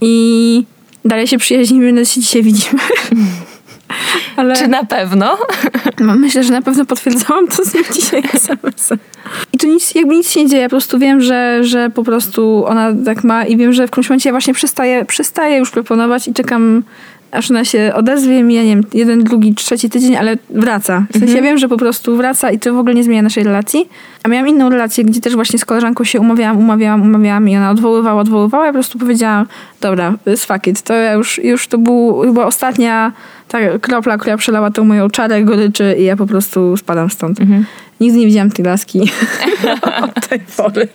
i 0.00 0.64
dalej 1.04 1.26
się 1.26 1.38
przyjaźnimy, 1.38 1.92
nawet 1.92 2.08
się 2.08 2.20
dzisiaj 2.20 2.42
widzimy. 2.42 2.80
Ale 4.36 4.56
Czy 4.56 4.68
na 4.68 4.84
pewno? 4.84 5.38
no, 6.00 6.14
myślę, 6.16 6.44
że 6.44 6.52
na 6.52 6.62
pewno 6.62 6.84
potwierdzałam 6.84 7.48
to 7.48 7.64
z 7.64 7.74
nią 7.74 7.80
dzisiaj 7.94 8.22
SMS-em. 8.34 8.98
I 9.52 9.58
tu 9.58 9.66
nic, 9.66 9.94
jakby 9.94 10.16
nic 10.16 10.30
się 10.30 10.42
nie 10.42 10.48
dzieje, 10.48 10.62
ja 10.62 10.68
po 10.68 10.70
prostu 10.70 10.98
wiem, 10.98 11.20
że, 11.20 11.64
że 11.64 11.90
po 11.90 12.04
prostu 12.04 12.64
ona 12.66 12.92
tak 13.04 13.24
ma 13.24 13.44
i 13.44 13.56
wiem, 13.56 13.72
że 13.72 13.86
w 13.86 13.90
którymś 13.90 14.08
momencie 14.08 14.28
ja 14.28 14.32
właśnie 14.32 14.54
przestaję, 14.54 15.04
przestaję 15.04 15.58
już 15.58 15.70
proponować 15.70 16.28
i 16.28 16.34
czekam 16.34 16.82
aż 17.34 17.50
ona 17.50 17.64
się 17.64 17.92
odezwie, 17.94 18.42
mija, 18.42 18.62
nie 18.62 18.68
wiem, 18.68 18.84
jeden, 18.94 19.24
drugi, 19.24 19.54
trzeci 19.54 19.90
tydzień, 19.90 20.16
ale 20.16 20.36
wraca. 20.50 21.06
W 21.14 21.18
sensie 21.18 21.34
ja 21.34 21.42
wiem, 21.42 21.58
że 21.58 21.68
po 21.68 21.76
prostu 21.76 22.16
wraca 22.16 22.50
i 22.50 22.58
to 22.58 22.74
w 22.74 22.78
ogóle 22.78 22.94
nie 22.94 23.04
zmienia 23.04 23.22
naszej 23.22 23.44
relacji. 23.44 23.88
A 24.22 24.28
miałam 24.28 24.48
inną 24.48 24.70
relację, 24.70 25.04
gdzie 25.04 25.20
też 25.20 25.34
właśnie 25.34 25.58
z 25.58 25.64
koleżanką 25.64 26.04
się 26.04 26.20
umawiałam, 26.20 26.58
umawiałam, 26.58 27.02
umawiałam 27.02 27.48
i 27.48 27.56
ona 27.56 27.70
odwoływała, 27.70 28.20
odwoływała. 28.20 28.66
Ja 28.66 28.72
po 28.72 28.76
prostu 28.76 28.98
powiedziałam, 28.98 29.46
dobra, 29.80 30.14
z 30.36 30.44
fuck 30.44 30.66
it. 30.66 30.82
To 30.82 30.94
ja 30.94 31.12
już, 31.12 31.38
już 31.38 31.66
to 31.66 31.78
był, 31.78 32.32
była 32.32 32.46
ostatnia 32.46 33.12
ta 33.48 33.78
kropla, 33.78 34.18
która 34.18 34.36
przelała 34.36 34.70
tą 34.70 34.84
moją 34.84 35.10
czarę 35.10 35.42
goryczy 35.42 35.96
i 35.98 36.04
ja 36.04 36.16
po 36.16 36.26
prostu 36.26 36.76
spadam 36.76 37.10
stąd. 37.10 37.38
Nigdy 38.00 38.18
nie 38.18 38.26
widziałam 38.26 38.50
tej 38.50 38.64
laski 38.64 39.00
od 40.16 40.28
tej 40.28 40.40
pory. 40.56 40.88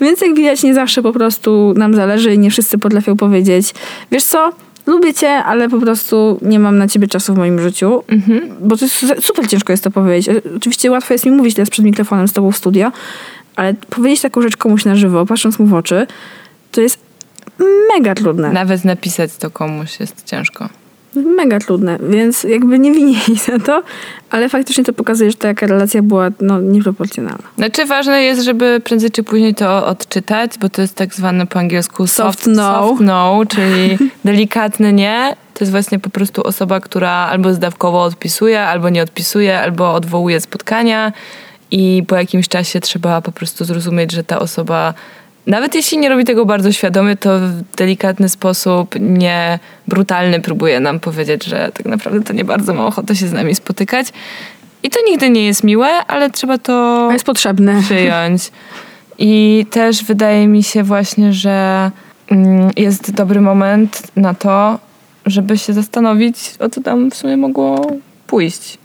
Więc 0.00 0.20
jak 0.20 0.34
widać, 0.34 0.62
nie 0.62 0.74
zawsze 0.74 1.02
po 1.02 1.12
prostu 1.12 1.74
nam 1.76 1.94
zależy 1.94 2.34
i 2.34 2.38
nie 2.38 2.50
wszyscy 2.50 2.78
potrafią 2.78 3.16
powiedzieć, 3.16 3.74
wiesz 4.10 4.24
co, 4.24 4.52
lubię 4.86 5.14
cię, 5.14 5.28
ale 5.30 5.68
po 5.68 5.78
prostu 5.78 6.38
nie 6.42 6.58
mam 6.58 6.78
na 6.78 6.88
ciebie 6.88 7.08
czasu 7.08 7.34
w 7.34 7.36
moim 7.38 7.60
życiu. 7.60 8.02
Bo 8.60 8.76
to 8.76 8.84
jest 8.84 9.04
super 9.20 9.48
ciężko 9.48 9.72
jest 9.72 9.84
to 9.84 9.90
powiedzieć. 9.90 10.36
E, 10.36 10.40
Oczywiście 10.56 10.90
łatwo 10.90 11.14
jest 11.14 11.24
mi 11.24 11.30
mówić 11.30 11.54
teraz 11.54 11.70
przed 11.70 11.84
mikrofonem 11.84 12.28
z 12.28 12.32
tobą 12.32 12.52
w 12.52 12.56
studio, 12.56 12.92
ale 13.56 13.74
powiedzieć 13.74 14.20
taką 14.20 14.42
rzecz 14.42 14.56
komuś 14.56 14.84
na 14.84 14.94
żywo, 14.96 15.26
patrząc 15.26 15.58
mu 15.58 15.66
w 15.66 15.74
oczy, 15.74 16.06
to 16.72 16.80
jest 16.80 16.98
mega 17.94 18.14
trudne. 18.14 18.52
Nawet 18.52 18.84
napisać 18.84 19.36
to 19.36 19.50
komuś 19.50 20.00
jest 20.00 20.24
ciężko. 20.24 20.68
Mega 21.14 21.58
trudne, 21.58 21.98
więc 22.10 22.44
jakby 22.44 22.78
nie 22.78 22.92
winię 22.92 23.18
jej 23.28 23.36
za 23.36 23.58
to, 23.58 23.82
ale 24.30 24.48
faktycznie 24.48 24.84
to 24.84 24.92
pokazuje, 24.92 25.30
że 25.30 25.36
taka 25.36 25.66
relacja 25.66 26.02
była 26.02 26.28
no, 26.40 26.60
nieproporcjonalna. 26.60 27.44
Znaczy 27.56 27.86
ważne 27.86 28.22
jest, 28.22 28.42
żeby 28.42 28.80
prędzej 28.84 29.10
czy 29.10 29.22
później 29.22 29.54
to 29.54 29.86
odczytać, 29.86 30.50
bo 30.60 30.68
to 30.68 30.82
jest 30.82 30.94
tak 30.94 31.14
zwane 31.14 31.46
po 31.46 31.58
angielsku 31.58 32.06
Soft 32.06 32.46
no. 32.46 32.88
soft 32.88 33.00
no 33.00 33.42
czyli 33.48 33.98
delikatne 34.24 34.92
nie. 34.92 35.36
To 35.54 35.64
jest 35.64 35.72
właśnie 35.72 35.98
po 35.98 36.10
prostu 36.10 36.42
osoba, 36.42 36.80
która 36.80 37.10
albo 37.10 37.54
zdawkowo 37.54 38.02
odpisuje, 38.02 38.62
albo 38.62 38.88
nie 38.88 39.02
odpisuje, 39.02 39.60
albo 39.60 39.94
odwołuje 39.94 40.40
spotkania 40.40 41.12
i 41.70 42.02
po 42.08 42.16
jakimś 42.16 42.48
czasie 42.48 42.80
trzeba 42.80 43.20
po 43.20 43.32
prostu 43.32 43.64
zrozumieć, 43.64 44.12
że 44.12 44.24
ta 44.24 44.38
osoba 44.38 44.94
nawet 45.46 45.74
jeśli 45.74 45.98
nie 45.98 46.08
robi 46.08 46.24
tego 46.24 46.46
bardzo 46.46 46.72
świadomie, 46.72 47.16
to 47.16 47.38
w 47.38 47.76
delikatny 47.76 48.28
sposób, 48.28 48.94
nie 49.00 49.58
brutalny 49.88 50.40
próbuje 50.40 50.80
nam 50.80 51.00
powiedzieć, 51.00 51.44
że 51.44 51.70
tak 51.74 51.86
naprawdę 51.86 52.20
to 52.20 52.32
nie 52.32 52.44
bardzo 52.44 52.74
ma 52.74 52.86
ochotę 52.86 53.16
się 53.16 53.28
z 53.28 53.32
nami 53.32 53.54
spotykać. 53.54 54.06
I 54.82 54.90
to 54.90 54.98
nigdy 55.06 55.30
nie 55.30 55.46
jest 55.46 55.64
miłe, 55.64 55.88
ale 56.06 56.30
trzeba 56.30 56.58
to 56.58 57.08
jest 57.12 57.24
potrzebne. 57.24 57.82
przyjąć. 57.82 58.50
I 59.18 59.66
też 59.70 60.04
wydaje 60.04 60.48
mi 60.48 60.62
się 60.62 60.82
właśnie, 60.82 61.32
że 61.32 61.90
mm, 62.30 62.70
jest 62.76 63.12
dobry 63.12 63.40
moment 63.40 64.02
na 64.16 64.34
to, 64.34 64.78
żeby 65.26 65.58
się 65.58 65.72
zastanowić, 65.72 66.54
o 66.58 66.68
co 66.68 66.80
tam 66.80 67.10
w 67.10 67.14
sumie 67.14 67.36
mogło 67.36 67.86
pójść. 68.26 68.78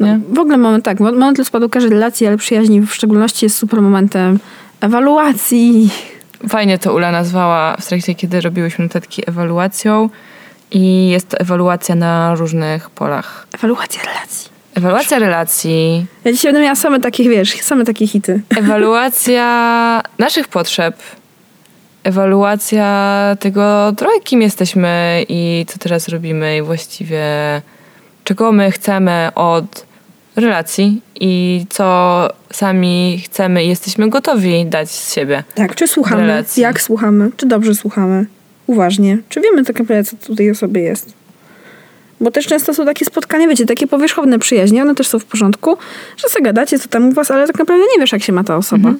Nie? 0.00 0.20
W 0.32 0.38
ogóle 0.38 0.58
moment 0.58 0.84
tak, 0.84 1.00
mo- 1.00 1.12
moment 1.12 1.38
rozpadu 1.38 1.68
każdej 1.68 1.90
relacji, 1.90 2.26
ale 2.26 2.36
przyjaźni 2.36 2.80
w 2.80 2.94
szczególności 2.94 3.46
jest 3.46 3.58
super 3.58 3.82
momentem 3.82 4.38
ewaluacji. 4.80 5.90
Fajnie 6.48 6.78
to 6.78 6.94
Ula 6.94 7.12
nazwała 7.12 7.76
w 7.76 7.86
trakcie, 7.86 8.14
kiedy 8.14 8.40
robiłyśmy 8.40 8.84
notatki 8.84 9.22
ewaluacją 9.26 10.08
i 10.70 11.08
jest 11.08 11.28
to 11.28 11.38
ewaluacja 11.38 11.94
na 11.94 12.34
różnych 12.34 12.90
polach. 12.90 13.46
Ewaluacja 13.54 14.02
relacji. 14.02 14.56
Ewaluacja 14.74 15.18
relacji, 15.18 16.06
Ja 16.24 16.32
dzisiaj 16.32 16.52
będę 16.52 16.62
miała 16.64 16.76
same 16.76 17.00
takie, 17.00 17.28
wiesz, 17.28 17.60
same 17.60 17.84
takie 17.84 18.06
hity. 18.06 18.40
ewaluacja 18.56 19.46
naszych 20.18 20.48
potrzeb, 20.48 20.96
ewaluacja 22.04 23.36
tego 23.40 23.92
trochę 23.96 24.20
kim 24.20 24.42
jesteśmy 24.42 25.24
i 25.28 25.64
co 25.68 25.78
teraz 25.78 26.08
robimy 26.08 26.56
i 26.56 26.62
właściwie 26.62 27.22
czego 28.24 28.52
my 28.52 28.70
chcemy 28.70 29.30
od 29.34 29.85
relacji 30.36 31.02
i 31.20 31.64
co 31.68 32.28
sami 32.52 33.22
chcemy 33.24 33.64
i 33.64 33.68
jesteśmy 33.68 34.10
gotowi 34.10 34.66
dać 34.66 34.90
z 34.90 35.14
siebie. 35.14 35.44
Tak, 35.54 35.74
czy 35.74 35.88
słuchamy? 35.88 36.22
Relacji. 36.22 36.62
Jak 36.62 36.80
słuchamy? 36.80 37.30
Czy 37.36 37.46
dobrze 37.46 37.74
słuchamy? 37.74 38.26
Uważnie. 38.66 39.18
Czy 39.28 39.40
wiemy 39.40 39.64
tak 39.64 39.78
naprawdę, 39.78 40.04
co 40.04 40.16
tu 40.26 40.34
tej 40.36 40.50
osoby 40.50 40.80
jest? 40.80 41.12
Bo 42.20 42.30
też 42.30 42.46
często 42.46 42.74
są 42.74 42.84
takie 42.84 43.04
spotkania, 43.04 43.48
wiecie, 43.48 43.66
takie 43.66 43.86
powierzchowne 43.86 44.38
przyjaźnie, 44.38 44.82
one 44.82 44.94
też 44.94 45.08
są 45.08 45.18
w 45.18 45.24
porządku, 45.24 45.76
że 46.16 46.28
sobie 46.28 46.44
gadacie, 46.44 46.78
co 46.78 46.88
tam 46.88 47.08
u 47.08 47.12
was, 47.12 47.30
ale 47.30 47.46
tak 47.46 47.58
naprawdę 47.58 47.84
nie 47.94 48.00
wiesz, 48.00 48.12
jak 48.12 48.22
się 48.22 48.32
ma 48.32 48.44
ta 48.44 48.56
osoba. 48.56 48.92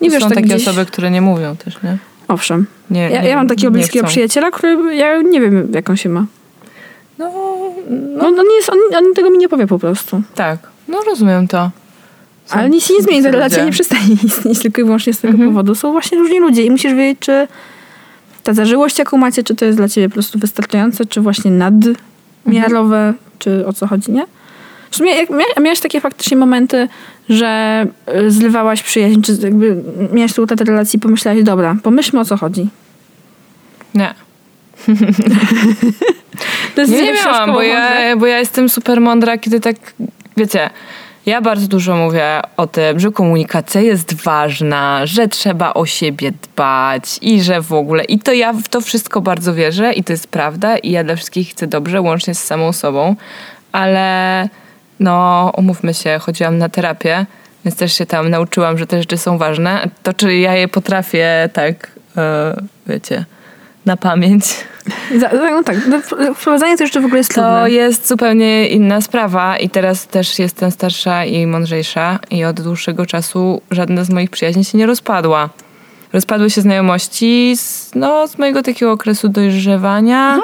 Nie 0.00 0.10
wiesz, 0.10 0.22
Są 0.22 0.28
tak 0.28 0.38
takie 0.38 0.48
gdzieś... 0.48 0.68
osoby, 0.68 0.86
które 0.86 1.10
nie 1.10 1.20
mówią 1.20 1.56
też, 1.56 1.82
nie? 1.82 1.96
Owszem. 2.28 2.66
nie, 2.90 3.10
Ja, 3.10 3.22
nie 3.22 3.28
ja 3.28 3.36
mam 3.36 3.48
takiego 3.48 3.70
bliskiego 3.70 4.06
przyjaciela, 4.06 4.50
który 4.50 4.96
ja 4.96 5.22
nie 5.22 5.40
wiem, 5.40 5.68
jak 5.74 5.90
on 5.90 5.96
się 5.96 6.08
ma. 6.08 6.26
No, 7.22 7.30
No, 8.22 8.30
no 8.30 8.42
nie 8.42 8.54
jest, 8.56 8.70
on, 8.70 8.78
on 8.96 9.14
tego 9.14 9.30
mi 9.30 9.38
nie 9.38 9.48
powie 9.48 9.66
po 9.66 9.78
prostu. 9.78 10.22
tak. 10.34 10.58
No 10.88 11.02
rozumiem 11.06 11.48
to. 11.48 11.70
Są- 12.46 12.54
Ale 12.56 12.70
nic 12.70 12.84
się 12.86 12.94
nie 12.94 13.02
zmieni, 13.02 13.22
ta 13.22 13.30
relacja 13.30 13.64
nie 13.64 13.70
przestanie 13.72 14.14
istnieć 14.24 14.58
tylko 14.62 14.80
i 14.80 14.84
wyłącznie 14.84 15.12
z 15.14 15.20
tego 15.20 15.32
Mhm. 15.32 15.50
powodu. 15.50 15.74
Są 15.74 15.92
właśnie 15.92 16.18
różni 16.18 16.38
ludzie 16.40 16.62
i 16.64 16.70
musisz 16.70 16.94
wiedzieć, 16.94 17.18
czy 17.20 17.48
ta 18.42 18.52
zażyłość, 18.52 18.98
jaką 18.98 19.16
macie, 19.16 19.42
czy 19.44 19.54
to 19.56 19.64
jest 19.64 19.78
dla 19.78 19.88
ciebie 19.88 20.08
po 20.08 20.12
prostu 20.14 20.38
wystarczające, 20.38 21.06
czy 21.06 21.20
właśnie 21.20 21.50
nadmiarowe, 21.50 22.96
Mhm. 22.98 23.14
czy 23.38 23.66
o 23.66 23.72
co 23.72 23.86
chodzi, 23.86 24.12
nie? 24.12 24.24
W 24.90 24.96
sumie 24.96 25.12
jak 25.16 25.28
miałeś 25.60 25.80
takie 25.80 26.00
faktycznie 26.00 26.36
momenty, 26.36 26.88
że 27.28 27.86
y, 28.26 28.30
zlywałaś 28.30 28.82
przyjaźń, 28.82 29.20
czy 29.20 29.36
jakby 29.42 29.76
miałeś 30.12 30.32
tu 30.34 30.42
utratę 30.42 30.64
relacji 30.64 30.96
i 30.96 31.00
pomyślałaś, 31.00 31.42
dobra, 31.42 31.76
pomyślmy 31.82 32.20
o 32.20 32.24
co 32.24 32.36
chodzi. 32.36 32.68
Nie. 33.94 34.14
To 36.74 36.80
jest 36.80 36.92
Nie, 36.92 37.02
nie 37.02 37.12
miałam, 37.12 37.52
bo 37.52 37.62
ja, 37.62 38.16
bo 38.16 38.26
ja 38.26 38.38
jestem 38.38 38.68
super 38.68 39.00
mądra, 39.00 39.38
kiedy 39.38 39.60
tak, 39.60 39.76
wiecie, 40.36 40.70
Ja 41.26 41.40
bardzo 41.40 41.66
dużo 41.66 41.96
mówię 41.96 42.40
o 42.56 42.66
tym, 42.66 43.00
że 43.00 43.10
komunikacja 43.10 43.80
jest 43.80 44.14
ważna, 44.14 45.06
że 45.06 45.28
trzeba 45.28 45.74
o 45.74 45.86
siebie 45.86 46.32
dbać 46.32 47.18
i 47.20 47.42
że 47.42 47.60
w 47.60 47.72
ogóle. 47.72 48.04
I 48.04 48.18
to 48.18 48.32
ja 48.32 48.52
w 48.52 48.68
to 48.68 48.80
wszystko 48.80 49.20
bardzo 49.20 49.54
wierzę 49.54 49.92
i 49.92 50.04
to 50.04 50.12
jest 50.12 50.28
prawda 50.28 50.76
i 50.76 50.90
ja 50.90 51.04
dla 51.04 51.16
wszystkich 51.16 51.50
chcę 51.50 51.66
dobrze, 51.66 52.00
łącznie 52.00 52.34
z 52.34 52.44
samą 52.44 52.72
sobą, 52.72 53.16
ale 53.72 54.48
no 55.00 55.52
umówmy 55.56 55.94
się, 55.94 56.18
chodziłam 56.18 56.58
na 56.58 56.68
terapię, 56.68 57.26
więc 57.64 57.76
też 57.76 57.92
się 57.92 58.06
tam 58.06 58.30
nauczyłam, 58.30 58.78
że 58.78 58.86
te 58.86 58.98
rzeczy 58.98 59.18
są 59.18 59.38
ważne. 59.38 59.88
To, 60.02 60.12
czy 60.12 60.36
ja 60.36 60.54
je 60.54 60.68
potrafię 60.68 61.48
tak, 61.52 61.92
e, 62.16 62.56
wiecie, 62.86 63.24
na 63.86 63.96
pamięć, 63.96 64.44
no 65.52 65.62
tak, 65.62 65.76
no, 65.88 66.00
wprowadzanie 66.34 66.76
to 66.76 66.84
jeszcze 66.84 67.00
w 67.00 67.04
ogóle 67.04 67.18
jest 67.18 67.34
to 67.34 67.34
trudne. 67.34 67.70
jest 67.70 68.08
zupełnie 68.08 68.68
inna 68.68 69.00
sprawa 69.00 69.58
i 69.58 69.68
teraz 69.68 70.06
też 70.06 70.38
jestem 70.38 70.70
starsza 70.70 71.24
i 71.24 71.46
mądrzejsza 71.46 72.18
i 72.30 72.44
od 72.44 72.60
dłuższego 72.60 73.06
czasu 73.06 73.62
żadna 73.70 74.04
z 74.04 74.10
moich 74.10 74.30
przyjaźni 74.30 74.64
się 74.64 74.78
nie 74.78 74.86
rozpadła. 74.86 75.48
Rozpadły 76.12 76.50
się 76.50 76.60
znajomości 76.60 77.56
z, 77.56 77.90
no, 77.94 78.28
z 78.28 78.38
mojego 78.38 78.62
takiego 78.62 78.92
okresu 78.92 79.28
dojrzewania, 79.28 80.40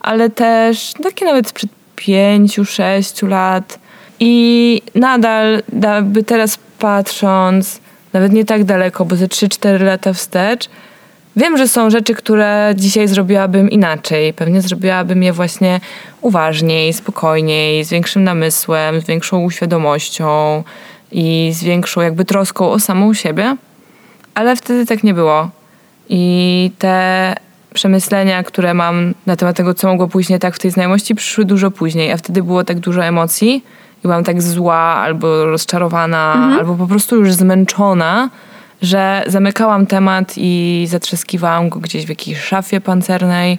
ale 0.00 0.30
też 0.30 0.92
takie 1.02 1.24
nawet 1.24 1.48
sprzed 1.48 1.70
pięciu, 1.96 2.64
sześciu 2.64 3.26
lat. 3.26 3.78
I 4.20 4.82
nadal, 4.94 5.62
jakby 5.82 6.22
teraz 6.22 6.58
patrząc, 6.78 7.80
nawet 8.12 8.32
nie 8.32 8.44
tak 8.44 8.64
daleko, 8.64 9.04
bo 9.04 9.16
ze 9.16 9.26
3-4 9.26 9.84
lata 9.84 10.12
wstecz, 10.12 10.68
Wiem, 11.36 11.56
że 11.56 11.68
są 11.68 11.90
rzeczy, 11.90 12.14
które 12.14 12.72
dzisiaj 12.76 13.08
zrobiłabym 13.08 13.70
inaczej. 13.70 14.32
Pewnie 14.32 14.60
zrobiłabym 14.60 15.22
je 15.22 15.32
właśnie 15.32 15.80
uważniej, 16.20 16.92
spokojniej, 16.92 17.84
z 17.84 17.90
większym 17.90 18.24
namysłem, 18.24 19.00
z 19.00 19.06
większą 19.06 19.50
świadomością 19.50 20.62
i 21.12 21.50
z 21.54 21.64
większą 21.64 22.00
jakby 22.00 22.24
troską 22.24 22.70
o 22.70 22.78
samą 22.78 23.14
siebie. 23.14 23.56
Ale 24.34 24.56
wtedy 24.56 24.86
tak 24.86 25.04
nie 25.04 25.14
było. 25.14 25.50
I 26.08 26.70
te 26.78 27.34
przemyślenia, 27.74 28.42
które 28.42 28.74
mam 28.74 29.14
na 29.26 29.36
temat 29.36 29.56
tego, 29.56 29.74
co 29.74 29.88
mogło 29.88 30.08
pójść 30.08 30.30
nie 30.30 30.38
tak 30.38 30.54
w 30.54 30.58
tej 30.58 30.70
znajomości, 30.70 31.14
przyszły 31.14 31.44
dużo 31.44 31.70
później, 31.70 32.12
a 32.12 32.16
wtedy 32.16 32.42
było 32.42 32.64
tak 32.64 32.78
dużo 32.78 33.04
emocji 33.04 33.64
i 33.98 34.02
byłam 34.02 34.24
tak 34.24 34.42
zła 34.42 34.74
albo 34.74 35.44
rozczarowana, 35.44 36.56
albo 36.58 36.74
po 36.74 36.86
prostu 36.86 37.16
już 37.16 37.32
zmęczona, 37.32 38.30
że 38.82 39.24
zamykałam 39.26 39.86
temat 39.86 40.34
i 40.36 40.84
zatrzaskiwałam 40.88 41.68
go 41.68 41.80
gdzieś 41.80 42.06
w 42.06 42.08
jakiejś 42.08 42.38
szafie 42.38 42.80
pancernej 42.80 43.58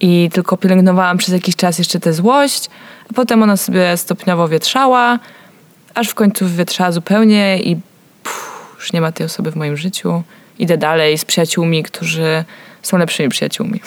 i 0.00 0.30
tylko 0.32 0.56
pielęgnowałam 0.56 1.18
przez 1.18 1.34
jakiś 1.34 1.56
czas 1.56 1.78
jeszcze 1.78 2.00
tę 2.00 2.12
złość, 2.12 2.70
a 3.10 3.14
potem 3.14 3.42
ona 3.42 3.56
sobie 3.56 3.96
stopniowo 3.96 4.48
wietrzała, 4.48 5.18
aż 5.94 6.08
w 6.08 6.14
końcu 6.14 6.44
wywietrzała 6.44 6.92
zupełnie 6.92 7.58
i 7.58 7.76
pff, 8.22 8.74
już 8.76 8.92
nie 8.92 9.00
ma 9.00 9.12
tej 9.12 9.26
osoby 9.26 9.50
w 9.50 9.56
moim 9.56 9.76
życiu. 9.76 10.22
Idę 10.58 10.78
dalej 10.78 11.18
z 11.18 11.24
przyjaciółmi, 11.24 11.82
którzy 11.82 12.44
są 12.82 12.98
lepszymi 12.98 13.28
przyjaciółmi. 13.28 13.80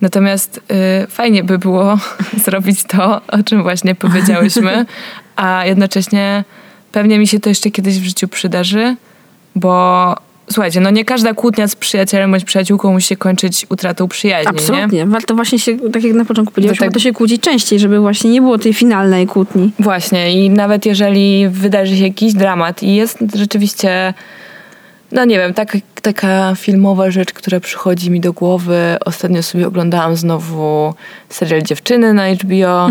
Natomiast 0.00 0.60
y, 1.04 1.06
fajnie 1.06 1.44
by 1.44 1.58
było 1.58 1.98
zrobić 2.44 2.82
to, 2.84 3.20
o 3.28 3.42
czym 3.42 3.62
właśnie 3.62 3.94
powiedziałyśmy, 3.94 4.86
a 5.36 5.66
jednocześnie 5.66 6.44
pewnie 6.92 7.18
mi 7.18 7.26
się 7.26 7.40
to 7.40 7.48
jeszcze 7.48 7.70
kiedyś 7.70 8.00
w 8.00 8.04
życiu 8.04 8.28
przydarzy, 8.28 8.96
bo 9.54 10.14
słuchajcie, 10.50 10.80
no 10.80 10.90
nie 10.90 11.04
każda 11.04 11.34
kłótnia 11.34 11.68
z 11.68 11.76
przyjacielem 11.76 12.30
bądź 12.30 12.44
przyjaciółką 12.44 12.92
musi 12.92 13.06
się 13.08 13.16
kończyć 13.16 13.66
utratą 13.68 14.08
przyjaźni, 14.08 14.52
nie? 14.52 14.58
Absolutnie. 14.58 15.06
Warto 15.06 15.34
właśnie 15.34 15.58
się, 15.58 15.78
tak 15.92 16.04
jak 16.04 16.12
na 16.14 16.24
początku 16.24 16.54
powiedziałeś, 16.54 16.78
tak- 16.78 16.88
warto 16.88 17.00
się 17.00 17.12
kłócić 17.12 17.42
częściej, 17.42 17.78
żeby 17.78 18.00
właśnie 18.00 18.30
nie 18.30 18.40
było 18.40 18.58
tej 18.58 18.74
finalnej 18.74 19.26
kłótni. 19.26 19.70
Właśnie 19.78 20.32
i 20.44 20.50
nawet 20.50 20.86
jeżeli 20.86 21.48
wydarzy 21.48 21.96
się 21.96 22.02
jakiś 22.04 22.32
dramat 22.32 22.82
i 22.82 22.94
jest 22.94 23.18
rzeczywiście, 23.34 24.14
no 25.12 25.24
nie 25.24 25.38
wiem, 25.38 25.54
tak, 25.54 25.76
taka 26.02 26.54
filmowa 26.54 27.10
rzecz, 27.10 27.32
która 27.32 27.60
przychodzi 27.60 28.10
mi 28.10 28.20
do 28.20 28.32
głowy. 28.32 28.96
Ostatnio 29.04 29.42
sobie 29.42 29.66
oglądałam 29.66 30.16
znowu 30.16 30.94
serial 31.28 31.62
Dziewczyny 31.62 32.14
na 32.14 32.34
HBO 32.34 32.88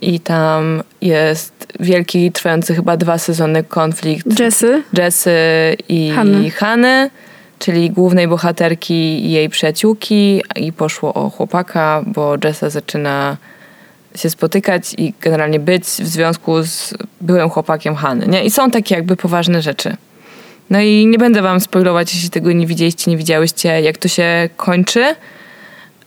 i 0.00 0.20
tam 0.20 0.82
jest 1.00 1.55
wielki, 1.80 2.32
trwający 2.32 2.74
chyba 2.74 2.96
dwa 2.96 3.18
sezony 3.18 3.64
konflikt 3.64 4.40
Jessy, 4.40 4.82
Jessy 4.98 5.30
i 5.88 6.10
Hany. 6.10 6.50
Hany. 6.50 7.10
czyli 7.58 7.90
głównej 7.90 8.28
bohaterki 8.28 8.94
i 8.94 9.30
jej 9.30 9.48
przyjaciółki 9.48 10.42
i 10.56 10.72
poszło 10.72 11.14
o 11.14 11.30
chłopaka, 11.30 12.02
bo 12.06 12.36
Jessa 12.44 12.70
zaczyna 12.70 13.36
się 14.14 14.30
spotykać 14.30 14.94
i 14.98 15.14
generalnie 15.20 15.60
być 15.60 15.84
w 15.84 16.06
związku 16.06 16.62
z 16.62 16.94
byłym 17.20 17.50
chłopakiem 17.50 17.96
Hany. 17.96 18.26
Nie? 18.26 18.44
I 18.44 18.50
są 18.50 18.70
takie 18.70 18.94
jakby 18.94 19.16
poważne 19.16 19.62
rzeczy. 19.62 19.96
No 20.70 20.80
i 20.80 21.06
nie 21.06 21.18
będę 21.18 21.42
wam 21.42 21.60
spoilować, 21.60 22.14
jeśli 22.14 22.30
tego 22.30 22.52
nie 22.52 22.66
widzieliście, 22.66 23.10
nie 23.10 23.16
widziałyście, 23.16 23.80
jak 23.80 23.98
to 23.98 24.08
się 24.08 24.48
kończy, 24.56 25.14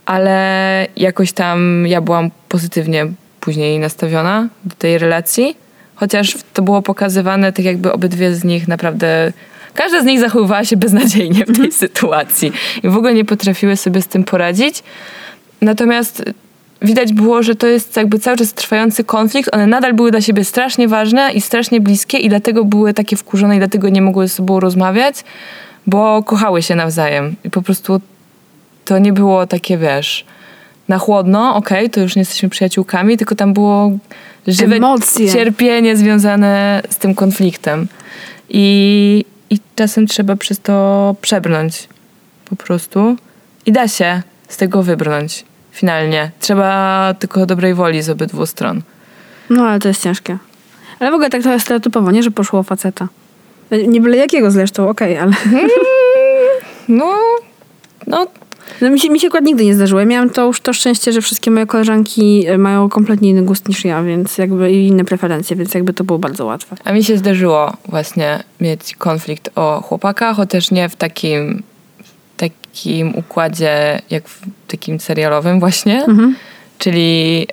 ale 0.05 0.87
jakoś 0.95 1.31
tam 1.31 1.87
ja 1.87 2.01
byłam 2.01 2.31
pozytywnie 2.49 3.07
później 3.49 3.79
nastawiona 3.79 4.47
do 4.65 4.75
tej 4.75 4.97
relacji, 4.97 5.57
chociaż 5.95 6.37
to 6.53 6.61
było 6.61 6.81
pokazywane 6.81 7.53
tak 7.53 7.65
jakby 7.65 7.93
obydwie 7.93 8.35
z 8.35 8.43
nich 8.43 8.67
naprawdę 8.67 9.33
każda 9.73 10.01
z 10.01 10.05
nich 10.05 10.19
zachowywała 10.19 10.65
się 10.65 10.77
beznadziejnie 10.77 11.45
w 11.45 11.57
tej 11.57 11.71
sytuacji 11.85 12.51
i 12.83 12.89
w 12.89 12.97
ogóle 12.97 13.13
nie 13.13 13.25
potrafiły 13.25 13.77
sobie 13.77 14.01
z 14.01 14.07
tym 14.07 14.23
poradzić. 14.23 14.83
Natomiast 15.61 16.23
widać 16.81 17.13
było, 17.13 17.43
że 17.43 17.55
to 17.55 17.67
jest 17.67 17.97
jakby 17.97 18.19
cały 18.19 18.37
czas 18.37 18.53
trwający 18.53 19.03
konflikt. 19.03 19.49
One 19.53 19.67
nadal 19.67 19.93
były 19.93 20.11
dla 20.11 20.21
siebie 20.21 20.45
strasznie 20.45 20.87
ważne 20.87 21.31
i 21.33 21.41
strasznie 21.41 21.81
bliskie 21.81 22.17
i 22.17 22.29
dlatego 22.29 22.65
były 22.65 22.93
takie 22.93 23.15
wkurzone 23.17 23.55
i 23.55 23.59
dlatego 23.59 23.89
nie 23.89 24.01
mogły 24.01 24.27
ze 24.27 24.33
sobą 24.33 24.59
rozmawiać, 24.59 25.23
bo 25.87 26.23
kochały 26.23 26.61
się 26.61 26.75
nawzajem. 26.75 27.35
I 27.43 27.49
po 27.49 27.61
prostu 27.61 28.01
to 28.85 28.99
nie 28.99 29.13
było 29.13 29.47
takie, 29.47 29.77
wiesz, 29.77 30.25
na 30.89 30.97
chłodno, 30.97 31.55
okej, 31.55 31.89
to 31.89 31.99
już 31.99 32.15
nie 32.15 32.19
jesteśmy 32.21 32.49
przyjaciółkami, 32.49 33.17
tylko 33.17 33.35
tam 33.35 33.53
było 33.53 33.91
żywe 34.47 34.75
Emocje. 34.75 35.33
cierpienie 35.33 35.97
związane 35.97 36.81
z 36.89 36.97
tym 36.97 37.15
konfliktem. 37.15 37.87
I, 38.49 39.25
I 39.49 39.59
czasem 39.75 40.07
trzeba 40.07 40.35
przez 40.35 40.59
to 40.59 41.15
przebrnąć 41.21 41.89
po 42.49 42.55
prostu 42.55 43.15
i 43.65 43.71
da 43.71 43.87
się 43.87 44.21
z 44.47 44.57
tego 44.57 44.83
wybrnąć 44.83 45.45
finalnie. 45.71 46.31
Trzeba 46.39 47.13
tylko 47.19 47.45
dobrej 47.45 47.73
woli 47.73 48.01
z 48.01 48.09
obydwu 48.09 48.45
stron. 48.45 48.81
no 49.49 49.67
ale 49.67 49.79
to 49.79 49.87
jest 49.87 50.03
ciężkie. 50.03 50.37
Ale 50.99 51.11
w 51.11 51.13
ogóle 51.13 51.29
tak 51.29 51.41
trochę 51.41 51.59
stereotypowo, 51.59 52.11
nie, 52.11 52.23
że 52.23 52.31
poszło 52.31 52.63
faceta. 52.63 53.07
Nie 53.87 54.01
byle 54.01 54.17
jakiego 54.17 54.51
zresztą, 54.51 54.89
okej, 54.89 55.17
ale... 55.17 55.31
No, 56.87 57.15
no 58.07 58.27
No 58.81 58.89
mi 58.89 58.99
się, 58.99 59.09
mi 59.09 59.19
się 59.19 59.27
akurat 59.27 59.45
nigdy 59.45 59.65
nie 59.65 59.75
zdarzyło. 59.75 59.99
Ja 59.99 60.05
miałam 60.05 60.29
to 60.29 60.45
już 60.45 60.61
to 60.61 60.73
szczęście, 60.73 61.11
że 61.11 61.21
wszystkie 61.21 61.51
moje 61.51 61.65
koleżanki 61.65 62.47
e, 62.47 62.57
mają 62.57 62.89
kompletnie 62.89 63.29
inny 63.29 63.41
gust 63.41 63.69
niż 63.69 63.85
ja, 63.85 64.03
więc 64.03 64.37
jakby 64.37 64.71
i 64.71 64.87
inne 64.87 65.05
preferencje, 65.05 65.55
więc 65.55 65.73
jakby 65.73 65.93
to 65.93 66.03
było 66.03 66.19
bardzo 66.19 66.45
łatwe. 66.45 66.75
A 66.83 66.91
mi 66.91 67.03
się 67.03 67.17
zdarzyło 67.17 67.73
właśnie 67.87 68.43
mieć 68.61 68.95
konflikt 68.95 69.49
o 69.55 69.81
chłopaka, 69.81 70.33
chociaż 70.33 70.71
nie 70.71 70.89
w 70.89 70.95
takim, 70.95 71.63
takim 72.37 73.15
układzie 73.15 74.01
jak 74.09 74.27
w 74.27 74.41
takim 74.67 74.99
serialowym 74.99 75.59
właśnie. 75.59 76.05
Czyli 76.77 77.47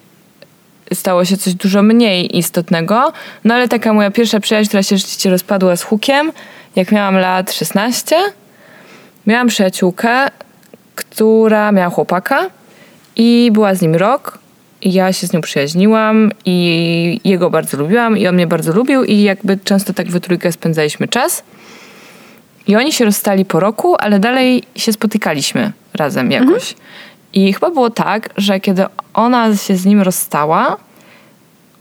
stało 0.94 1.24
się 1.24 1.36
coś 1.36 1.54
dużo 1.54 1.82
mniej 1.82 2.38
istotnego. 2.38 3.12
No 3.44 3.54
ale 3.54 3.68
taka 3.68 3.92
moja 3.92 4.10
pierwsza 4.10 4.40
przyjaźń, 4.40 4.68
która 4.68 4.82
się 4.82 4.96
rzeczywiście 4.96 5.30
rozpadła 5.30 5.76
z 5.76 5.82
hukiem, 5.82 6.32
jak 6.76 6.92
miałam 6.92 7.16
lat 7.16 7.52
16, 7.52 8.16
miałam 9.26 9.48
przyjaciółkę, 9.48 10.28
która 10.96 11.72
miała 11.72 11.90
chłopaka 11.90 12.50
i 13.16 13.50
była 13.52 13.74
z 13.74 13.82
nim 13.82 13.94
rok. 13.94 14.38
I 14.82 14.92
ja 14.92 15.12
się 15.12 15.26
z 15.26 15.32
nią 15.32 15.40
przyjaźniłam 15.40 16.30
i 16.44 17.20
jego 17.24 17.50
bardzo 17.50 17.76
lubiłam 17.76 18.18
i 18.18 18.26
on 18.26 18.34
mnie 18.34 18.46
bardzo 18.46 18.72
lubił 18.72 19.04
i 19.04 19.22
jakby 19.22 19.58
często 19.64 19.92
tak 19.92 20.10
we 20.10 20.20
trójkę 20.20 20.52
spędzaliśmy 20.52 21.08
czas. 21.08 21.42
I 22.66 22.76
oni 22.76 22.92
się 22.92 23.04
rozstali 23.04 23.44
po 23.44 23.60
roku, 23.60 23.96
ale 23.98 24.18
dalej 24.18 24.62
się 24.76 24.92
spotykaliśmy 24.92 25.72
razem 25.94 26.30
jakoś. 26.30 26.74
I 27.32 27.52
chyba 27.52 27.70
było 27.70 27.90
tak, 27.90 28.28
że 28.36 28.60
kiedy 28.60 28.84
ona 29.14 29.56
się 29.56 29.76
z 29.76 29.84
nim 29.84 30.02
rozstała, 30.02 30.76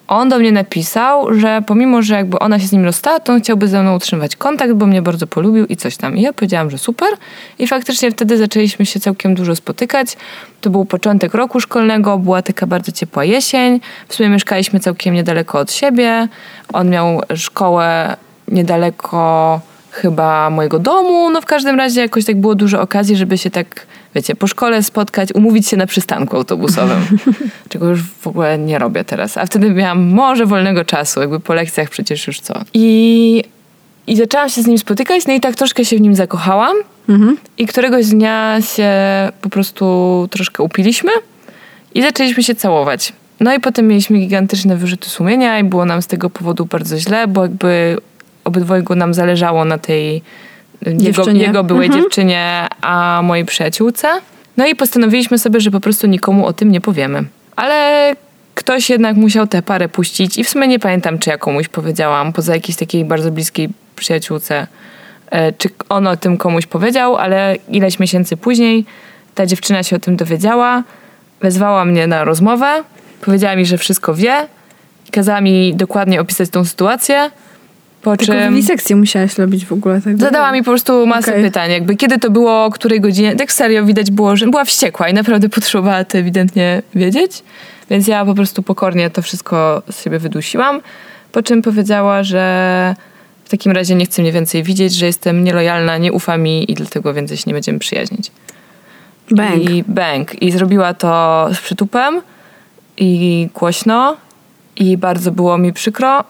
on 0.08 0.30
do 0.30 0.40
mnie 0.40 0.52
napisał, 0.52 1.34
że 1.34 1.62
pomimo, 1.68 2.02
że 2.02 2.16
jakby 2.16 2.40
ona 2.40 2.60
się 2.60 2.68
z 2.68 2.72
nim 2.72 2.86
rozstała, 2.86 3.20
to 3.20 3.34
on 3.34 3.42
chciałby 3.42 3.68
ze 3.68 3.82
mną 3.82 3.96
utrzymywać 3.96 4.36
kontakt, 4.36 4.74
bo 4.74 4.86
mnie 4.86 5.02
bardzo 5.02 5.28
polubił 5.28 5.66
i 5.66 5.78
coś 5.78 5.98
tam. 5.98 6.18
I 6.18 6.22
ja 6.22 6.34
powiedziałam, 6.34 6.70
że 6.70 6.78
super. 6.78 7.10
I 7.60 7.68
faktycznie 7.68 8.12
wtedy 8.12 8.38
zaczęliśmy 8.38 8.86
się 8.86 9.00
całkiem 9.00 9.36
dużo 9.36 9.56
spotykać. 9.56 10.18
To 10.62 10.70
był 10.70 10.86
początek 10.86 11.34
roku 11.34 11.60
szkolnego, 11.60 12.18
była 12.18 12.42
taka 12.42 12.68
bardzo 12.68 12.92
ciepła 12.92 13.24
jesień. 13.24 13.80
W 14.08 14.16
sumie 14.16 14.30
mieszkaliśmy 14.30 14.80
całkiem 14.80 15.14
niedaleko 15.14 15.60
od 15.60 15.72
siebie. 15.72 16.28
On 16.74 16.90
miał 16.90 17.22
szkołę 17.36 18.18
niedaleko 18.48 19.60
chyba 19.92 20.50
mojego 20.50 20.80
domu. 20.80 21.30
No 21.30 21.42
w 21.42 21.46
każdym 21.46 21.78
razie 21.78 22.02
jakoś 22.02 22.26
tak 22.26 22.38
było 22.38 22.56
dużo 22.56 22.82
okazji, 22.82 23.16
żeby 23.16 23.38
się 23.38 23.50
tak, 23.50 23.88
wiecie, 24.16 24.36
po 24.36 24.48
szkole 24.48 24.84
spotkać, 24.84 25.30
umówić 25.34 25.68
się 25.68 25.78
na 25.78 25.86
przystanku 25.86 26.38
autobusowym. 26.38 27.00
czego 27.70 27.90
już 27.90 28.04
w 28.04 28.28
ogóle 28.28 28.58
nie 28.58 28.80
robię 28.80 29.04
teraz. 29.04 29.38
A 29.38 29.46
wtedy 29.46 29.70
miałam 29.70 30.04
może 30.04 30.46
wolnego 30.46 30.86
czasu, 30.86 31.22
jakby 31.22 31.40
po 31.40 31.54
lekcjach 31.54 31.90
przecież 31.90 32.28
już 32.28 32.40
co. 32.40 32.54
I, 32.74 33.44
i 34.08 34.16
zaczęłam 34.16 34.50
się 34.50 34.62
z 34.62 34.68
nim 34.68 34.78
spotykać, 34.78 35.28
no 35.28 35.34
i 35.34 35.40
tak 35.40 35.56
troszkę 35.56 35.86
się 35.86 35.98
w 35.98 36.02
nim 36.02 36.16
zakochałam. 36.16 36.76
I 37.58 37.68
któregoś 37.68 38.06
dnia 38.06 38.58
się 38.62 38.92
po 39.42 39.50
prostu 39.50 40.28
troszkę 40.32 40.64
upiliśmy 40.64 41.12
i 41.94 42.02
zaczęliśmy 42.02 42.44
się 42.44 42.56
całować. 42.56 43.14
No 43.40 43.56
i 43.56 43.60
potem 43.60 43.88
mieliśmy 43.88 44.20
gigantyczne 44.20 44.76
wyrzuty 44.78 45.10
sumienia 45.10 45.60
i 45.60 45.64
było 45.64 45.86
nam 45.86 46.02
z 46.02 46.08
tego 46.08 46.30
powodu 46.30 46.66
bardzo 46.66 47.00
źle, 47.00 47.28
bo 47.28 47.42
jakby 47.42 47.98
obydwojgu 48.44 48.96
nam 48.96 49.14
zależało 49.14 49.66
na 49.66 49.78
tej 49.78 50.22
jego, 50.86 51.32
jego 51.32 51.64
byłej 51.64 51.90
dziewczynie, 51.90 52.68
a 52.82 53.22
mojej 53.24 53.46
przyjaciółce. 53.46 54.08
No 54.58 54.68
i 54.68 54.76
postanowiliśmy 54.76 55.38
sobie, 55.40 55.60
że 55.60 55.72
po 55.72 55.80
prostu 55.80 56.08
nikomu 56.08 56.46
o 56.46 56.54
tym 56.54 56.72
nie 56.72 56.82
powiemy. 56.82 57.24
Ale 57.56 58.16
ktoś 58.56 58.90
jednak 58.90 59.16
musiał 59.16 59.48
tę 59.48 59.62
parę 59.62 59.90
puścić 59.90 60.38
i 60.38 60.44
w 60.44 60.50
sumie 60.50 60.68
nie 60.68 60.80
pamiętam, 60.80 61.20
czy 61.20 61.30
ja 61.30 61.38
komuś 61.38 61.68
powiedziałam, 61.68 62.34
poza 62.34 62.54
jakiejś 62.54 62.78
takiej 62.78 63.06
bardzo 63.06 63.32
bliskiej 63.32 63.70
przyjaciółce, 63.96 64.68
e, 65.30 65.52
czy 65.52 65.70
on 65.90 66.08
o 66.08 66.18
tym 66.18 66.38
komuś 66.38 66.66
powiedział, 66.66 67.16
ale 67.16 67.56
ileś 67.70 68.00
miesięcy 68.00 68.38
później 68.38 68.86
ta 69.36 69.46
dziewczyna 69.46 69.84
się 69.84 69.96
o 69.96 70.00
tym 70.00 70.16
dowiedziała, 70.16 70.84
wezwała 71.42 71.86
mnie 71.86 72.08
na 72.08 72.24
rozmowę, 72.24 72.84
powiedziała 73.22 73.56
mi, 73.56 73.66
że 73.66 73.78
wszystko 73.78 74.14
wie 74.14 74.48
kazała 75.12 75.42
mi 75.42 75.76
dokładnie 75.76 76.22
opisać 76.22 76.50
tą 76.50 76.66
sytuację, 76.66 77.32
po 78.06 78.18
Tylko 78.18 78.34
czym... 78.88 79.00
musiałaś 79.00 79.38
robić 79.38 79.66
w 79.66 79.72
ogóle. 79.72 80.02
Tak 80.02 80.18
Zadała 80.18 80.52
mi 80.52 80.60
po 80.60 80.72
prostu 80.72 81.08
masę 81.08 81.32
Okej. 81.32 81.44
pytań, 81.44 81.72
jakby 81.72 81.96
kiedy 81.96 82.20
to 82.20 82.30
było, 82.30 82.66
o 82.66 82.72
której 82.72 83.02
godzinie. 83.02 83.36
Tak 83.36 83.52
serio 83.52 83.86
widać 83.86 84.12
było, 84.12 84.36
że 84.36 84.48
była 84.48 84.66
wściekła 84.66 85.10
i 85.10 85.14
naprawdę 85.14 85.50
potrzebowała 85.60 86.04
to 86.04 86.18
ewidentnie 86.18 86.82
wiedzieć. 86.96 87.44
Więc 87.90 88.08
ja 88.08 88.26
po 88.26 88.36
prostu 88.36 88.64
pokornie 88.64 89.10
to 89.10 89.22
wszystko 89.22 89.82
z 89.92 90.04
siebie 90.04 90.20
wydusiłam. 90.20 90.82
Po 91.32 91.44
czym 91.44 91.62
powiedziała, 91.62 92.24
że 92.24 92.96
w 93.46 93.50
takim 93.50 93.72
razie 93.72 93.96
nie 93.96 94.06
chce 94.06 94.22
mnie 94.22 94.32
więcej 94.32 94.64
widzieć, 94.64 94.94
że 94.94 95.06
jestem 95.06 95.44
nielojalna, 95.44 95.98
nie 95.98 96.14
ufa 96.14 96.38
mi 96.38 96.72
i 96.72 96.74
dlatego 96.74 97.14
więcej 97.14 97.38
się 97.38 97.44
nie 97.48 97.54
będziemy 97.54 97.80
przyjaźnić. 97.80 98.32
Bang. 99.32 99.64
I 99.64 99.84
bang. 99.88 100.42
I 100.42 100.52
zrobiła 100.52 100.94
to 100.94 101.48
z 101.54 101.60
przytupem 101.60 102.22
i 102.98 103.50
głośno 103.54 104.18
i 104.76 104.98
bardzo 104.98 105.32
było 105.32 105.58
mi 105.58 105.74
przykro, 105.74 106.24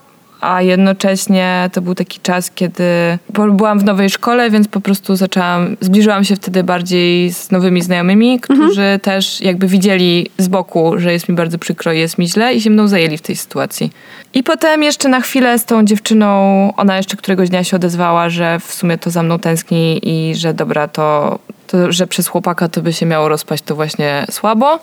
a 0.46 0.62
jednocześnie 0.62 1.70
to 1.74 1.82
był 1.82 1.96
taki 1.96 2.20
czas, 2.20 2.52
kiedy 2.52 2.84
byłam 3.30 3.80
w 3.80 3.84
nowej 3.84 4.10
szkole, 4.10 4.50
więc 4.50 4.68
po 4.68 4.82
prostu 4.82 5.16
zaczęłam, 5.16 5.78
zbliżyłam 5.82 6.24
się 6.24 6.36
wtedy 6.36 6.64
bardziej 6.64 7.34
z 7.34 7.52
nowymi 7.52 7.82
znajomymi, 7.82 8.40
którzy 8.40 9.00
też 9.02 9.42
jakby 9.42 9.68
widzieli 9.68 10.30
z 10.38 10.48
boku, 10.48 10.94
że 10.98 11.14
jest 11.14 11.30
mi 11.30 11.36
bardzo 11.36 11.58
przykro 11.58 11.94
i 11.94 12.00
jest 12.00 12.18
mi 12.18 12.28
źle 12.28 12.54
i 12.54 12.62
się 12.62 12.70
mną 12.70 12.88
zajęli 12.88 13.18
w 13.18 13.22
tej 13.22 13.36
sytuacji. 13.36 13.92
I 14.34 14.44
potem 14.44 14.84
jeszcze 14.84 15.10
na 15.10 15.22
chwilę 15.22 15.60
z 15.60 15.66
tą 15.66 15.86
dziewczyną, 15.86 16.74
ona 16.78 16.98
jeszcze 16.98 17.18
któregoś 17.18 17.50
dnia 17.50 17.64
się 17.64 17.76
odezwała, 17.76 18.30
że 18.30 18.60
w 18.60 18.74
sumie 18.74 18.98
to 18.98 19.10
za 19.10 19.24
mną 19.24 19.40
tęskni 19.40 20.00
i 20.04 20.36
że 20.36 20.54
dobra, 20.54 20.88
to, 20.88 21.40
to 21.68 21.92
że 21.92 22.08
przez 22.08 22.28
chłopaka 22.28 22.70
to 22.70 22.82
by 22.82 22.94
się 22.94 23.06
miało 23.06 23.30
rozpaść, 23.30 23.64
to 23.64 23.76
właśnie 23.76 24.26
słabo. 24.32 24.80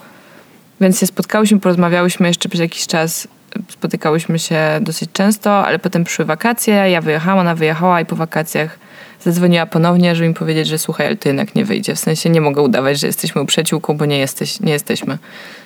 Więc 0.80 1.00
się 1.00 1.06
spotkałyśmy, 1.06 1.60
porozmawiałyśmy 1.60 2.28
jeszcze 2.28 2.48
przez 2.48 2.60
jakiś 2.60 2.86
czas. 2.86 3.28
Spotykałyśmy 3.68 4.38
się 4.38 4.58
dosyć 4.80 5.10
często, 5.12 5.66
ale 5.66 5.78
potem 5.78 6.04
przyszły 6.04 6.24
wakacje, 6.24 6.74
ja 6.74 7.00
wyjechałam, 7.00 7.38
ona 7.38 7.54
wyjechała 7.54 8.00
i 8.00 8.06
po 8.06 8.16
wakacjach 8.16 8.78
zadzwoniła 9.20 9.66
ponownie, 9.66 10.14
żeby 10.14 10.28
mi 10.28 10.34
powiedzieć, 10.34 10.68
że 10.68 10.78
słuchaj, 10.78 11.06
ale 11.06 11.16
to 11.16 11.28
jednak 11.28 11.54
nie 11.54 11.64
wyjdzie. 11.64 11.94
W 11.94 11.98
sensie 11.98 12.30
nie 12.30 12.40
mogę 12.40 12.62
udawać, 12.62 13.00
że 13.00 13.06
jesteśmy 13.06 13.46
przyjaciółką, 13.46 13.96
bo 13.96 14.04
nie, 14.04 14.18
jesteś, 14.18 14.60
nie 14.60 14.72
jesteśmy. 14.72 15.18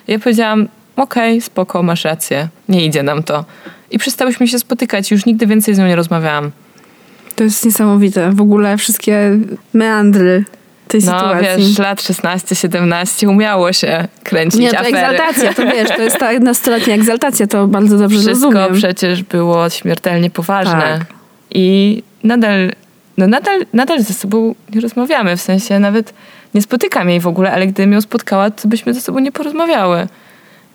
I 0.09 0.13
ja 0.13 0.19
powiedziałam, 0.19 0.69
okej, 0.97 1.41
spoko, 1.41 1.83
masz 1.83 2.05
rację, 2.05 2.49
nie 2.69 2.87
idzie 2.87 3.03
nam 3.03 3.23
to. 3.23 3.45
I 3.91 3.99
przestałyśmy 3.99 4.49
się 4.49 4.59
spotykać, 4.59 5.11
już 5.11 5.27
nigdy 5.27 5.47
więcej 5.47 5.75
z 5.75 5.79
nią 5.79 5.87
nie 5.87 5.97
rozmawiałam. 5.97 6.51
To 7.37 7.45
jest 7.45 7.65
niesamowite. 7.65 8.31
W 8.33 8.41
ogóle 8.41 8.77
wszystkie 8.77 9.39
meandry 9.75 10.45
tej 10.89 11.01
No 11.05 11.19
sytuacji. 11.19 11.65
wiesz, 11.67 11.79
lat 11.79 11.99
16-17 12.01 13.29
umiało 13.29 13.73
się 13.73 14.09
kręcić 14.25 14.61
nie, 14.61 14.71
to 14.71 14.79
afery. 14.79 14.97
egzaltacja, 14.99 15.55
to 15.55 15.63
wiesz, 15.63 15.89
to 15.89 16.03
jest 16.03 16.19
ta 16.19 16.33
nastoletnia 16.33 16.95
egzaltacja, 16.95 17.47
to 17.47 17.67
bardzo 17.67 17.99
dobrze 17.99 18.19
Wszystko 18.19 18.51
rozumiem. 18.51 18.75
przecież 18.75 19.23
było 19.23 19.71
śmiertelnie 19.71 20.31
poważne. 20.31 20.99
Tak. 20.99 21.07
I 21.51 22.03
nadal, 22.25 22.73
no 23.19 23.27
nadal, 23.27 23.67
nadal 23.73 24.03
ze 24.03 24.15
sobą 24.15 24.55
nie 24.75 24.81
rozmawiamy. 24.81 25.37
W 25.37 25.41
sensie 25.43 25.79
nawet 25.79 26.15
nie 26.55 26.63
spotykam 26.63 27.11
jej 27.11 27.21
w 27.21 27.27
ogóle, 27.27 27.53
ale 27.53 27.67
gdybym 27.67 27.93
ją 27.93 28.01
spotkała, 28.01 28.51
to 28.51 28.69
byśmy 28.69 28.95
ze 28.95 29.01
sobą 29.01 29.19
nie 29.19 29.33
porozmawiały. 29.33 30.07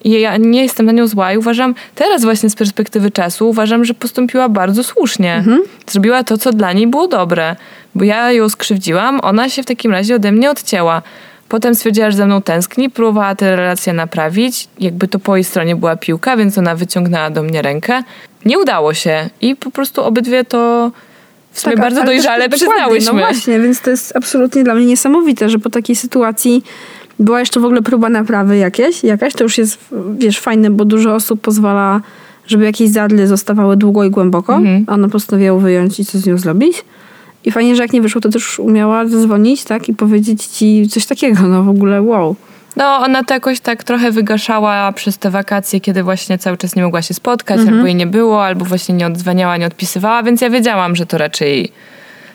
I 0.04 0.22
ja 0.22 0.38
nie 0.38 0.62
jestem 0.62 0.86
na 0.86 0.92
nią 0.92 1.08
zła 1.08 1.34
i 1.34 1.38
uważam, 1.38 1.76
teraz 1.96 2.24
właśnie 2.24 2.50
z 2.50 2.56
perspektywy 2.56 3.12
czasu, 3.12 3.50
uważam, 3.50 3.86
że 3.86 3.94
postąpiła 3.94 4.50
bardzo 4.50 4.84
słusznie. 4.84 5.36
Mhm. 5.36 5.62
Zrobiła 5.88 6.24
to, 6.24 6.38
co 6.38 6.52
dla 6.52 6.74
niej 6.74 6.88
było 6.88 7.08
dobre. 7.08 7.56
Bo 7.96 8.04
ja 8.04 8.32
ją 8.32 8.50
skrzywdziłam, 8.50 9.20
ona 9.24 9.50
się 9.50 9.64
w 9.64 9.66
takim 9.66 9.92
razie 9.92 10.16
ode 10.16 10.32
mnie 10.32 10.52
odcięła. 10.52 11.02
Potem 11.50 11.76
stwierdziła, 11.76 12.12
że 12.12 12.18
ze 12.18 12.26
mną 12.26 12.42
tęskni, 12.42 12.90
próbowała 12.90 13.36
tę 13.36 13.56
relację 13.56 13.94
naprawić. 13.94 14.68
Jakby 14.80 15.08
to 15.08 15.20
po 15.20 15.36
jej 15.36 15.44
stronie 15.44 15.76
była 15.76 15.96
piłka, 15.96 16.38
więc 16.38 16.58
ona 16.58 16.76
wyciągnęła 16.76 17.30
do 17.30 17.44
mnie 17.44 17.62
rękę. 17.62 18.04
Nie 18.46 18.60
udało 18.60 18.94
się 18.94 19.30
i 19.42 19.56
po 19.56 19.72
prostu 19.72 20.04
obydwie 20.04 20.46
to 20.46 20.92
w 21.52 21.60
sumie 21.60 21.76
Tak, 21.76 21.84
bardzo 21.84 22.04
dojrzale 22.04 22.50
dokładnie, 22.50 22.68
przyznałyśmy. 22.68 23.14
No 23.14 23.20
właśnie, 23.20 23.60
więc 23.60 23.82
to 23.82 23.90
jest 23.90 24.16
absolutnie 24.16 24.64
dla 24.64 24.76
mnie 24.76 24.86
niesamowite, 24.86 25.50
że 25.50 25.60
po 25.60 25.70
takiej 25.70 25.96
sytuacji 25.96 26.64
była 27.20 27.40
jeszcze 27.40 27.60
w 27.60 27.66
ogóle 27.66 27.82
próba 27.82 28.10
naprawy 28.10 28.58
jakieś, 28.58 29.04
jakaś, 29.04 29.34
to 29.34 29.44
już 29.44 29.58
jest, 29.58 29.78
wiesz, 30.18 30.40
fajne, 30.40 30.70
bo 30.70 30.86
dużo 30.86 31.16
osób 31.16 31.42
pozwala, 31.42 32.02
żeby 32.48 32.66
jakieś 32.66 32.90
zadle 32.90 33.28
zostawały 33.28 33.78
długo 33.78 34.04
i 34.04 34.10
głęboko, 34.10 34.56
Mhm. 34.56 34.84
a 34.88 34.94
ona 34.94 35.10
postanowiła 35.10 35.60
wyjąć 35.60 36.00
i 36.00 36.06
co 36.06 36.20
z 36.20 36.26
nią 36.26 36.38
zrobić. 36.38 36.84
I 37.46 37.52
fajnie, 37.52 37.76
że 37.76 37.82
jak 37.84 37.94
nie 37.94 38.02
wyszło, 38.02 38.22
to 38.22 38.30
też 38.30 38.60
umiała 38.60 39.08
zadzwonić, 39.08 39.64
tak, 39.64 39.90
i 39.90 39.94
powiedzieć 39.94 40.46
ci 40.46 40.88
coś 40.90 41.06
takiego, 41.06 41.42
no 41.48 41.64
w 41.64 41.70
ogóle 41.70 42.02
wow. 42.02 42.36
No, 42.76 42.98
ona 42.98 43.24
to 43.24 43.34
jakoś 43.34 43.60
tak 43.60 43.84
trochę 43.84 44.12
wygaszała 44.12 44.92
przez 44.92 45.18
te 45.18 45.30
wakacje, 45.30 45.80
kiedy 45.80 46.04
właśnie 46.04 46.38
cały 46.38 46.58
czas 46.58 46.76
nie 46.76 46.84
mogła 46.84 47.02
się 47.02 47.14
spotkać, 47.14 47.60
albo 47.68 47.86
jej 47.86 47.96
nie 47.96 48.08
było, 48.08 48.46
albo 48.46 48.66
właśnie 48.66 48.96
nie 48.96 49.08
odzwaniała, 49.08 49.58
nie 49.58 49.68
odpisywała, 49.68 50.24
więc 50.24 50.42
ja 50.42 50.50
wiedziałam, 50.50 50.96
że 50.96 51.06
to 51.06 51.18
raczej 51.18 51.72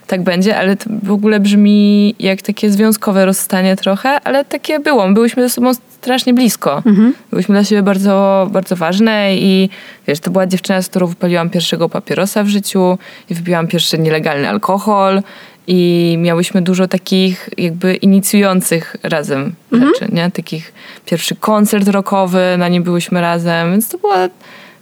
tak 0.07 0.23
będzie, 0.23 0.59
ale 0.59 0.77
to 0.77 0.91
w 1.03 1.11
ogóle 1.11 1.41
brzmi 1.41 2.15
jak 2.19 2.43
takie 2.43 2.71
związkowe 2.71 3.27
rozstanie 3.27 3.77
trochę, 3.77 4.21
ale 4.21 4.45
takie 4.45 4.81
było. 4.81 5.09
My 5.09 5.15
Byłyśmy 5.15 5.43
ze 5.43 5.51
sobą 5.51 5.75
strasznie 5.75 6.35
blisko. 6.35 6.83
Byłyśmy 7.31 7.55
dla 7.55 7.65
siebie 7.65 7.83
bardzo, 7.83 8.47
bardzo 8.51 8.77
ważne 8.77 9.37
i 9.37 9.69
wiesz, 10.09 10.21
to 10.21 10.31
była 10.31 10.47
dziewczyna, 10.47 10.83
z 10.83 10.89
którą 10.89 11.07
wypaliłam 11.07 11.51
pierwszego 11.51 11.89
papierosa 11.89 12.43
w 12.43 12.49
życiu 12.49 12.99
i 13.31 13.35
wypiłam 13.35 13.67
pierwszy 13.69 13.99
nielegalny 13.99 14.49
alkohol 14.49 15.23
i 15.67 16.17
miałyśmy 16.21 16.63
dużo 16.63 16.89
takich 16.89 17.51
jakby 17.59 17.95
inicjujących 17.95 18.97
razem 19.03 19.55
rzeczy, 19.73 20.13
nie? 20.13 20.31
Takich 20.31 20.73
pierwszy 21.05 21.37
koncert 21.37 21.89
rockowy, 21.89 22.55
na 22.59 22.69
nim 22.69 22.83
byłyśmy 22.83 23.21
razem, 23.21 23.71
więc 23.71 23.89
to 23.89 23.99
była, 23.99 24.29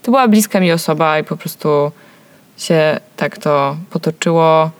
to 0.02 0.10
była 0.10 0.28
bliska 0.28 0.60
mi 0.60 0.72
osoba 0.72 1.18
i 1.18 1.24
po 1.24 1.36
prostu 1.36 1.90
się 2.58 3.00
tak 3.16 3.38
to 3.38 3.76
potoczyło 3.90 4.70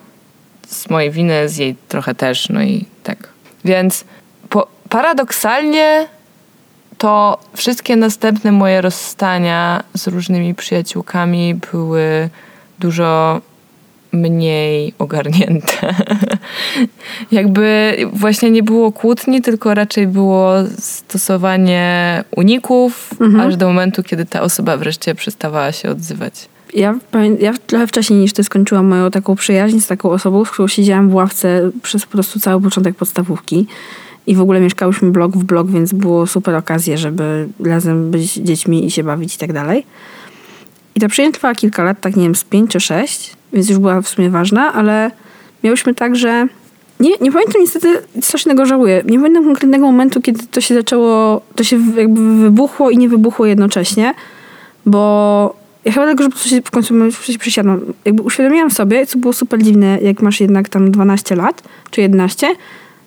z 0.66 0.90
mojej 0.90 1.10
winy, 1.10 1.48
z 1.48 1.56
jej 1.56 1.76
trochę 1.88 2.14
też, 2.14 2.48
no 2.48 2.62
i 2.62 2.84
tak. 3.02 3.28
Więc 3.64 4.04
po, 4.48 4.66
paradoksalnie 4.88 6.06
to 6.98 7.38
wszystkie 7.56 7.96
następne 7.96 8.52
moje 8.52 8.80
rozstania 8.80 9.84
z 9.94 10.06
różnymi 10.06 10.54
przyjaciółkami 10.54 11.54
były 11.54 12.28
dużo 12.78 13.40
mniej 14.12 14.94
ogarnięte. 14.98 15.94
Jakby 17.32 17.96
właśnie 18.12 18.50
nie 18.50 18.62
było 18.62 18.92
kłótni, 18.92 19.42
tylko 19.42 19.74
raczej 19.74 20.06
było 20.06 20.52
stosowanie 20.78 22.24
uników, 22.36 23.10
aż 23.40 23.56
do 23.56 23.66
momentu, 23.66 24.02
kiedy 24.02 24.26
ta 24.26 24.42
osoba 24.42 24.76
wreszcie 24.76 25.14
przestawała 25.14 25.72
się 25.72 25.90
odzywać. 25.90 26.48
Ja, 26.74 26.98
ja 27.38 27.54
trochę 27.66 27.86
wcześniej 27.86 28.18
niż 28.18 28.32
ty 28.32 28.44
skończyłam 28.44 28.86
moją 28.86 29.10
taką 29.10 29.36
przyjaźń 29.36 29.80
z 29.80 29.86
taką 29.86 30.10
osobą, 30.10 30.44
z 30.44 30.50
którą 30.50 30.68
siedziałam 30.68 31.10
w 31.10 31.14
ławce 31.14 31.70
przez 31.82 32.06
po 32.06 32.12
prostu 32.12 32.40
cały 32.40 32.62
początek 32.62 32.96
podstawówki. 32.96 33.66
I 34.26 34.34
w 34.34 34.40
ogóle 34.40 34.60
mieszkałyśmy 34.60 35.10
blok 35.10 35.32
w 35.32 35.44
blok, 35.44 35.70
więc 35.70 35.92
było 35.92 36.26
super 36.26 36.54
okazje, 36.54 36.98
żeby 36.98 37.48
razem 37.64 38.10
być 38.10 38.32
dziećmi 38.32 38.86
i 38.86 38.90
się 38.90 39.04
bawić 39.04 39.34
i 39.34 39.38
tak 39.38 39.52
dalej. 39.52 39.86
I 40.94 41.00
ta 41.00 41.08
przyjaźń 41.08 41.32
trwała 41.32 41.54
kilka 41.54 41.82
lat, 41.82 42.00
tak 42.00 42.16
nie 42.16 42.22
wiem, 42.22 42.34
z 42.34 42.44
pięć 42.44 42.70
czy 42.70 42.80
sześć, 42.80 43.36
więc 43.52 43.68
już 43.68 43.78
była 43.78 44.02
w 44.02 44.08
sumie 44.08 44.30
ważna, 44.30 44.72
ale 44.72 45.10
miałyśmy 45.64 45.94
tak, 45.94 46.16
że 46.16 46.46
nie, 47.00 47.10
nie 47.20 47.32
pamiętam 47.32 47.60
niestety, 47.60 47.88
strasznego 48.20 48.66
żałuję. 48.66 49.02
Nie 49.06 49.18
pamiętam 49.18 49.44
konkretnego 49.44 49.86
momentu, 49.86 50.22
kiedy 50.22 50.46
to 50.46 50.60
się 50.60 50.74
zaczęło, 50.74 51.40
to 51.54 51.64
się 51.64 51.80
jakby 51.96 52.36
wybuchło 52.36 52.90
i 52.90 52.98
nie 52.98 53.08
wybuchło 53.08 53.46
jednocześnie, 53.46 54.14
bo 54.86 55.63
ja 55.84 55.92
chyba 55.92 56.06
dlatego, 56.06 56.36
że 56.44 56.50
się 56.50 56.62
w 56.62 56.70
końcu 56.70 56.94
przysiadłam. 57.38 57.80
Jakby 58.04 58.22
uświadomiłam 58.22 58.70
sobie, 58.70 59.06
co 59.06 59.18
było 59.18 59.32
super 59.32 59.62
dziwne, 59.62 59.98
jak 60.02 60.22
masz 60.22 60.40
jednak 60.40 60.68
tam 60.68 60.90
12 60.90 61.36
lat, 61.36 61.62
czy 61.90 62.00
11, 62.00 62.46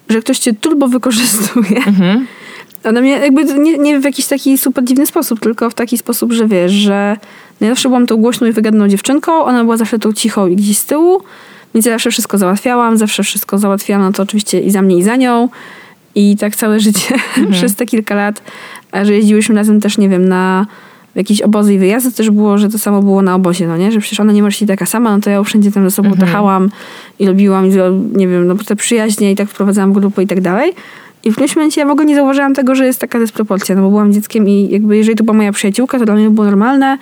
że 0.10 0.22
ktoś 0.22 0.40
cię 0.40 0.54
turbo 0.54 0.88
wykorzystuje. 0.88 1.78
Mhm. 1.88 2.28
Ona 2.84 3.02
mnie 3.02 3.12
jakby 3.12 3.44
nie, 3.44 3.78
nie 3.78 4.00
w 4.00 4.04
jakiś 4.04 4.26
taki 4.26 4.58
super 4.58 4.84
dziwny 4.84 5.08
sposób, 5.08 5.40
tylko 5.40 5.70
w 5.70 5.74
taki 5.74 5.98
sposób, 5.98 6.34
że 6.34 6.48
wiesz, 6.48 6.72
że 6.72 7.18
no 7.62 7.68
ja 7.68 7.72
zawsze 7.74 7.90
byłam 7.90 8.08
tą 8.08 8.18
głośną 8.18 8.48
i 8.48 8.52
wygadną 8.52 8.88
dziewczynką, 8.88 9.44
ona 9.44 9.64
była 9.64 9.78
zawsze 9.78 10.00
tą 10.00 10.14
cichą 10.14 10.48
i 10.48 10.56
gdzieś 10.56 10.78
z 10.78 10.86
tyłu, 10.86 11.22
więc 11.74 11.86
ja 11.86 11.92
zawsze 11.92 12.12
wszystko 12.12 12.38
załatwiałam, 12.38 12.98
zawsze 12.98 13.24
wszystko 13.24 13.58
załatwiałam, 13.58 14.02
no 14.02 14.12
to 14.12 14.24
oczywiście 14.24 14.60
i 14.60 14.72
za 14.72 14.82
mnie 14.82 14.98
i 14.98 15.04
za 15.04 15.16
nią 15.16 15.50
i 16.16 16.38
tak 16.38 16.56
całe 16.56 16.80
życie 16.80 17.16
przez 17.52 17.76
te 17.76 17.86
kilka 17.86 18.16
lat, 18.16 18.42
że 19.04 19.14
jeździłyśmy 19.14 19.56
razem 19.56 19.82
też, 19.82 19.98
nie 19.98 20.10
wiem, 20.10 20.30
na 20.30 20.66
jakieś 21.18 21.42
obozy 21.42 21.74
i 21.74 21.80
wyjazdy, 21.80 22.12
to 22.12 22.18
też 22.18 22.30
było, 22.30 22.58
że 22.58 22.70
to 22.70 22.80
samo 22.80 23.02
było 23.02 23.22
na 23.22 23.36
obozie, 23.36 23.68
no 23.68 23.78
nie? 23.78 23.92
Że 23.92 24.00
przecież 24.00 24.20
ona 24.20 24.34
nie 24.34 24.44
może 24.44 24.54
siedzieć 24.54 24.70
taka 24.70 24.86
sama, 24.86 25.16
no 25.16 25.22
to 25.22 25.30
ja 25.30 25.44
wszędzie 25.44 25.72
tam 25.72 25.84
ze 25.84 25.92
sobą 25.92 26.12
tachałam 26.14 26.70
i 27.20 27.26
lubiłam 27.26 27.66
i 27.66 27.70
nie 28.18 28.28
wiem, 28.28 28.48
no 28.48 28.56
te 28.56 28.76
przyjaźnie 28.76 29.32
i 29.32 29.36
tak 29.36 29.50
wprowadzałam 29.50 29.94
grupy 29.94 30.24
i 30.24 30.28
tak 30.28 30.42
dalej. 30.42 30.74
I 31.24 31.32
w 31.32 31.34
którymś 31.34 31.56
momencie 31.56 31.82
ja 31.82 31.88
w 31.88 31.92
ogóle 31.92 32.06
nie 32.06 32.16
zauważyłam 32.16 32.54
tego, 32.54 32.76
że 32.76 32.86
jest 32.86 33.00
taka 33.00 33.20
dysproporcja, 33.20 33.76
no 33.76 33.82
bo 33.82 33.90
byłam 33.90 34.14
dzieckiem 34.14 34.50
i 34.50 34.70
jakby 34.70 34.98
jeżeli 34.98 35.18
to 35.18 35.24
była 35.24 35.38
moja 35.38 35.52
przyjaciółka, 35.52 36.00
to 36.00 36.06
dla 36.06 36.16
mnie 36.16 36.30
było 36.30 36.46
normalne, 36.46 36.98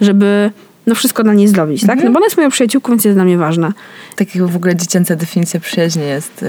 żeby 0.00 0.50
no 0.86 0.94
wszystko 0.94 1.22
dla 1.22 1.34
niej 1.34 1.48
zrobić, 1.48 1.86
tak? 1.86 2.04
No 2.04 2.10
bo 2.10 2.16
ona 2.16 2.26
jest 2.26 2.36
moją 2.36 2.50
przyjaciółką, 2.50 2.92
więc 2.92 3.04
jest 3.04 3.16
dla 3.16 3.24
mnie 3.24 3.38
ważna. 3.38 3.72
Tak 4.16 4.34
jak 4.34 4.46
w 4.46 4.56
ogóle 4.56 4.76
dziecięca 4.76 5.16
definicja 5.16 5.60
przyjaźni 5.60 6.02
jest, 6.02 6.44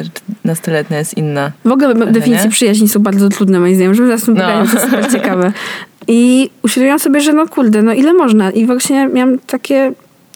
nastoletnia 0.45 0.97
jest 0.97 1.17
inna. 1.17 1.51
W 1.65 1.71
ogóle 1.71 1.95
definicje 1.95 2.45
nie? 2.45 2.51
przyjaźni 2.51 2.89
są 2.89 2.99
bardzo 2.99 3.29
trudne, 3.29 3.59
moim 3.59 3.75
zdaniem, 3.75 3.93
żeby 3.93 4.07
zaraz 4.07 4.27
No. 4.27 4.33
no. 4.33 4.65
to 4.65 4.73
jest 4.73 4.85
super 4.85 5.11
ciekawe. 5.11 5.51
I 6.07 6.49
uświadomiłam 6.63 6.99
sobie, 6.99 7.21
że 7.21 7.33
no 7.33 7.47
kurde, 7.47 7.83
no 7.83 7.93
ile 7.93 8.13
można? 8.13 8.51
I 8.51 8.65
właśnie 8.65 9.07
miałam 9.07 9.39
takie, 9.39 9.91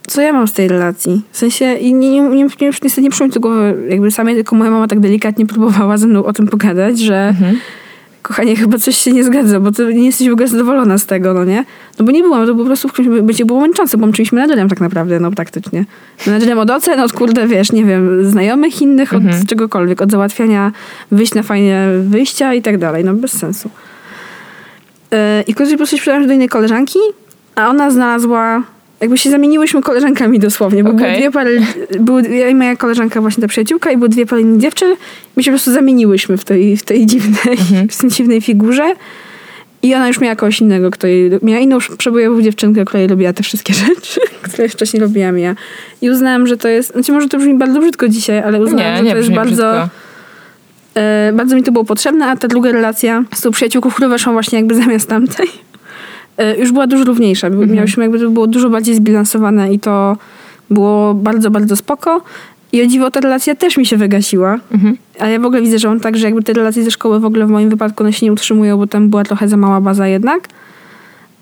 co 0.07 0.22
ja 0.22 0.34
mam 0.34 0.47
z 0.47 0.53
tej 0.53 0.67
relacji? 0.67 1.22
W 1.32 1.38
sensie, 1.38 1.74
i 1.74 1.93
nie, 1.93 2.09
nie, 2.09 2.22
nie, 2.22 2.43
nie, 2.43 2.72
niestety 2.84 3.01
nie 3.01 3.09
przyszło 3.09 3.28
mi 3.28 3.34
do 3.34 3.39
głowy 3.39 3.88
jakby 3.89 4.11
samej, 4.11 4.36
tylko 4.36 4.55
moja 4.55 4.72
mama 4.72 4.88
tak 4.88 4.99
delikatnie 4.99 5.45
próbowała 5.45 5.97
ze 5.97 6.07
mną 6.07 6.26
o 6.26 6.34
tym 6.34 6.47
pogadać, 6.47 6.99
że 6.99 7.34
kochanie, 8.22 8.55
chyba 8.55 8.78
coś 8.78 8.97
się 8.97 9.11
nie 9.11 9.24
zgadza, 9.24 9.59
bo 9.59 9.72
ty 9.72 9.93
nie 9.93 10.05
jesteś 10.05 10.30
w 10.30 10.34
ogóle 10.34 10.47
zadowolona 10.47 10.97
z 10.97 11.05
tego, 11.05 11.34
no 11.34 11.45
nie? 11.45 11.65
No 11.99 12.05
bo 12.05 12.11
nie 12.11 12.24
byłam, 12.24 12.47
to 12.47 12.55
po 12.55 12.65
prostu 12.65 12.88
w 12.88 12.93
którymś 12.93 13.22
będzie 13.22 13.45
było 13.45 13.61
męczące, 13.61 13.97
bo 13.97 14.11
czymś 14.11 14.32
menadżerem 14.32 14.69
tak 14.69 14.82
naprawdę, 14.82 15.19
no 15.19 15.32
praktycznie. 15.32 15.86
Menadżerem 16.28 16.59
od 16.59 16.69
ocen, 16.69 16.99
od 16.99 17.13
kurde, 17.13 17.47
wiesz, 17.47 17.72
nie 17.72 17.86
wiem, 17.86 18.26
znajomych 18.26 18.82
innych, 18.82 19.13
od 19.13 19.24
czegokolwiek, 19.47 20.01
od 20.01 20.11
załatwiania 20.11 20.72
wyjść 21.11 21.34
na 21.34 21.43
fajne 21.43 21.99
wyjścia 22.03 22.53
i 22.53 22.61
tak 22.61 22.78
dalej, 22.78 23.03
no 23.03 23.13
bez 23.13 23.32
sensu. 23.32 23.69
Yy, 25.12 25.18
I 25.47 25.55
kiedyś 25.55 25.72
po 25.72 25.78
prostu 25.78 25.95
się 25.95 26.01
przydałam 26.01 26.28
do 26.28 26.34
innej 26.34 26.49
koleżanki, 26.49 26.99
a 27.55 27.70
ona 27.70 27.91
znalazła, 27.91 28.64
jakby 29.01 29.18
się 29.18 29.30
zamieniłyśmy 29.30 29.82
koleżankami 29.82 30.39
dosłownie, 30.39 30.84
bo 30.84 30.89
były 30.89 31.01
Okej. 31.01 31.20
dwie 31.20 31.32
pary, 31.32 31.62
były, 31.99 32.22
ja 32.22 32.49
i 32.49 32.55
moja 32.55 32.76
koleżanka 32.76 33.22
właśnie 33.22 33.41
ta 33.41 33.47
przyjaciółka 33.47 33.91
i 33.91 33.97
były 33.97 34.09
dwie 34.09 34.26
pary 34.26 34.43
dziewczyn. 34.57 34.95
My 35.36 35.43
się 35.43 35.51
po 35.51 35.55
prostu 35.55 35.72
zamieniłyśmy 35.74 36.38
w 36.38 36.45
tej, 36.45 36.78
w 36.78 36.84
tej 36.84 37.05
dziwnej, 37.05 37.57
w 37.89 38.01
tej 38.01 38.09
dziwnej 38.09 38.41
figurze. 38.41 38.93
I 39.84 39.95
ona 39.95 40.07
już 40.07 40.20
miała 40.20 40.36
kogoś 40.36 40.62
innego, 40.62 40.91
kto 40.91 41.07
jej, 41.07 41.32
miała 41.41 41.59
inną 41.59 41.78
przebojową 41.97 42.41
dziewczynkę, 42.41 42.86
która 42.86 42.99
jej 42.99 43.09
robiła 43.09 43.34
te 43.34 43.43
wszystkie 43.43 43.74
rzeczy, 43.88 44.22
które 44.41 44.70
wcześniej 44.70 45.01
robiłam 45.01 45.39
ja. 45.39 45.55
I 46.01 46.09
uznałam, 46.09 46.47
że 46.47 46.57
to 46.57 46.68
jest, 46.68 46.91
znaczy 46.91 47.12
może 47.12 47.30
to 47.30 47.38
brzmi 47.38 47.53
bardzo 47.53 47.80
brzydko 47.80 48.07
dzisiaj, 48.07 48.39
ale 48.39 48.62
uznałam, 48.62 48.91
Nie, 48.91 48.97
że 48.97 49.03
nie 49.03 49.12
to 49.12 49.18
jest 49.18 49.32
bardzo... 49.32 49.72
brzydko. 49.72 50.11
E, 50.96 51.32
bardzo 51.34 51.56
mi 51.56 51.64
to 51.64 51.72
było 51.72 51.86
potrzebne, 51.86 52.26
a 52.28 52.36
ta 52.38 52.48
druga 52.48 52.72
relacja 52.72 53.24
z 53.34 53.42
tą 53.42 53.52
przyjaciółką, 53.52 53.92
która 53.92 54.10
weszła 54.10 54.34
właśnie 54.34 54.58
jakby 54.60 54.76
zamiast 54.76 55.10
tamtej, 55.10 55.48
e, 56.38 56.58
już 56.58 56.72
była 56.72 56.88
dużo 56.88 57.04
równiejsza. 57.04 57.50
By- 57.50 57.68
Miałyśmy 57.68 58.04
jakby 58.04 58.20
to 58.20 58.30
było 58.30 58.48
dużo 58.48 58.70
bardziej 58.70 58.96
zbilansowane 58.96 59.74
i 59.74 59.80
to 59.80 60.18
było 60.70 61.14
bardzo, 61.14 61.52
bardzo 61.52 61.76
spoko. 61.76 62.22
I 62.74 62.82
o 62.82 62.86
dziwo 62.88 63.12
ta 63.12 63.20
relacja 63.20 63.56
też 63.56 63.78
mi 63.78 63.86
się 63.86 63.98
wygasiła. 63.98 64.60
Ale 65.20 65.32
ja 65.32 65.39
w 65.39 65.46
ogóle 65.46 65.62
widzę, 65.62 65.80
że 65.80 65.89
on 65.89 66.00
tak, 66.00 66.18
że 66.18 66.26
jakby 66.26 66.44
te 66.44 66.54
relacje 66.54 66.84
ze 66.84 66.92
szkoły 66.92 67.20
w 67.20 67.26
ogóle 67.26 67.46
w 67.46 67.50
moim 67.50 67.70
wypadku 67.70 68.04
one 68.04 68.14
się 68.14 68.26
nie 68.26 68.34
utrzymują, 68.34 68.78
bo 68.78 68.88
tam 68.88 69.10
była 69.10 69.24
trochę 69.24 69.48
za 69.48 69.58
mała 69.58 69.82
baza 69.82 70.08
jednak. 70.08 70.48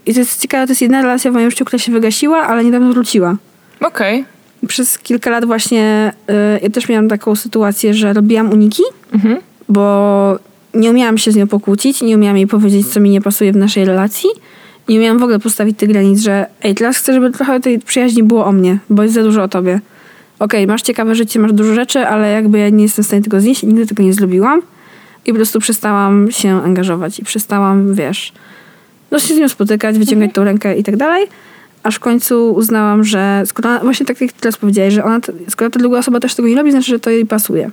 I 0.06 0.14
to 0.14 0.20
jest 0.20 0.42
ciekawe, 0.42 0.66
to 0.68 0.72
jest 0.72 0.82
jedna 0.82 1.02
relacja 1.02 1.32
w 1.32 1.34
moim 1.34 1.50
życiu, 1.52 1.66
która 1.66 1.80
się 1.80 1.92
wygasiła, 1.92 2.38
ale 2.42 2.64
niedawno 2.64 2.94
wróciła. 2.94 3.36
Okej. 3.82 4.26
Przez 4.68 5.00
kilka 5.00 5.30
lat 5.30 5.46
właśnie 5.46 6.14
y, 6.30 6.34
ja 6.64 6.70
też 6.70 6.90
miałam 6.90 7.10
taką 7.10 7.36
sytuację, 7.36 7.94
że 7.94 8.14
robiłam 8.14 8.52
uniki, 8.52 8.84
bo 9.70 10.40
nie 10.74 10.90
umiałam 10.90 11.18
się 11.18 11.32
z 11.32 11.36
nią 11.36 11.48
pokłócić, 11.48 12.02
nie 12.02 12.16
umiałam 12.16 12.38
jej 12.38 12.48
powiedzieć, 12.48 12.88
co 12.88 13.00
mi 13.00 13.10
nie 13.10 13.22
pasuje 13.22 13.52
w 13.52 13.56
naszej 13.56 13.86
relacji. 13.86 14.30
Nie 14.90 14.98
umiałam 14.98 15.20
w 15.20 15.24
ogóle 15.24 15.40
postawić 15.40 15.78
tych 15.78 15.90
granic, 15.90 16.20
że 16.20 16.46
ej, 16.64 16.76
teraz 16.76 16.98
chcę, 16.98 17.14
żeby 17.14 17.32
trochę 17.32 17.60
tej 17.60 17.80
przyjaźni 17.80 18.24
było 18.24 18.46
o 18.46 18.52
mnie, 18.52 18.78
bo 18.90 19.04
jest 19.04 19.16
za 19.16 19.24
dużo 19.24 19.44
o 19.44 19.48
tobie. 19.48 19.80
Okej, 20.40 20.68
masz 20.68 20.82
ciekawe 20.82 21.16
życie, 21.16 21.40
masz 21.40 21.54
dużo 21.54 21.74
rzeczy, 21.74 22.00
ale 22.08 22.32
jakby 22.32 22.60
ja 22.60 22.70
nie 22.70 22.84
jestem 22.84 23.04
w 23.04 23.08
stanie 23.08 23.22
tego 23.22 23.42
znieść 23.42 23.64
nigdy 23.64 23.86
tego 23.88 24.04
nie 24.04 24.14
zrobiłam. 24.14 24.62
I 25.26 25.32
po 25.32 25.36
prostu 25.36 25.60
przestałam 25.60 26.32
się 26.32 26.64
angażować 26.64 27.20
i 27.20 27.24
przestałam, 27.24 27.94
wiesz, 27.94 28.34
no 29.12 29.20
się 29.20 29.36
z 29.36 29.38
nią 29.38 29.50
spotykać, 29.50 30.00
wyciągać 30.00 30.34
tą 30.34 30.44
rękę 30.44 30.78
i 30.78 30.84
tak 30.84 30.98
dalej. 30.98 31.28
Aż 31.84 31.96
w 31.96 32.00
końcu 32.00 32.54
uznałam, 32.54 33.04
że 33.04 33.44
skoro 33.46 33.70
ona, 33.70 33.80
właśnie 33.80 34.06
tak 34.06 34.22
jak 34.22 34.32
teraz 34.32 34.58
powiedziałeś, 34.58 34.94
że 34.94 35.04
ona, 35.04 35.20
skoro 35.50 35.72
ta 35.72 35.80
druga 35.80 35.98
osoba 36.00 36.20
też 36.20 36.36
tego 36.36 36.48
nie 36.48 36.56
robi, 36.56 36.72
znaczy, 36.72 36.88
że 36.88 37.00
to 37.00 37.10
jej 37.10 37.26
pasuje. 37.26 37.72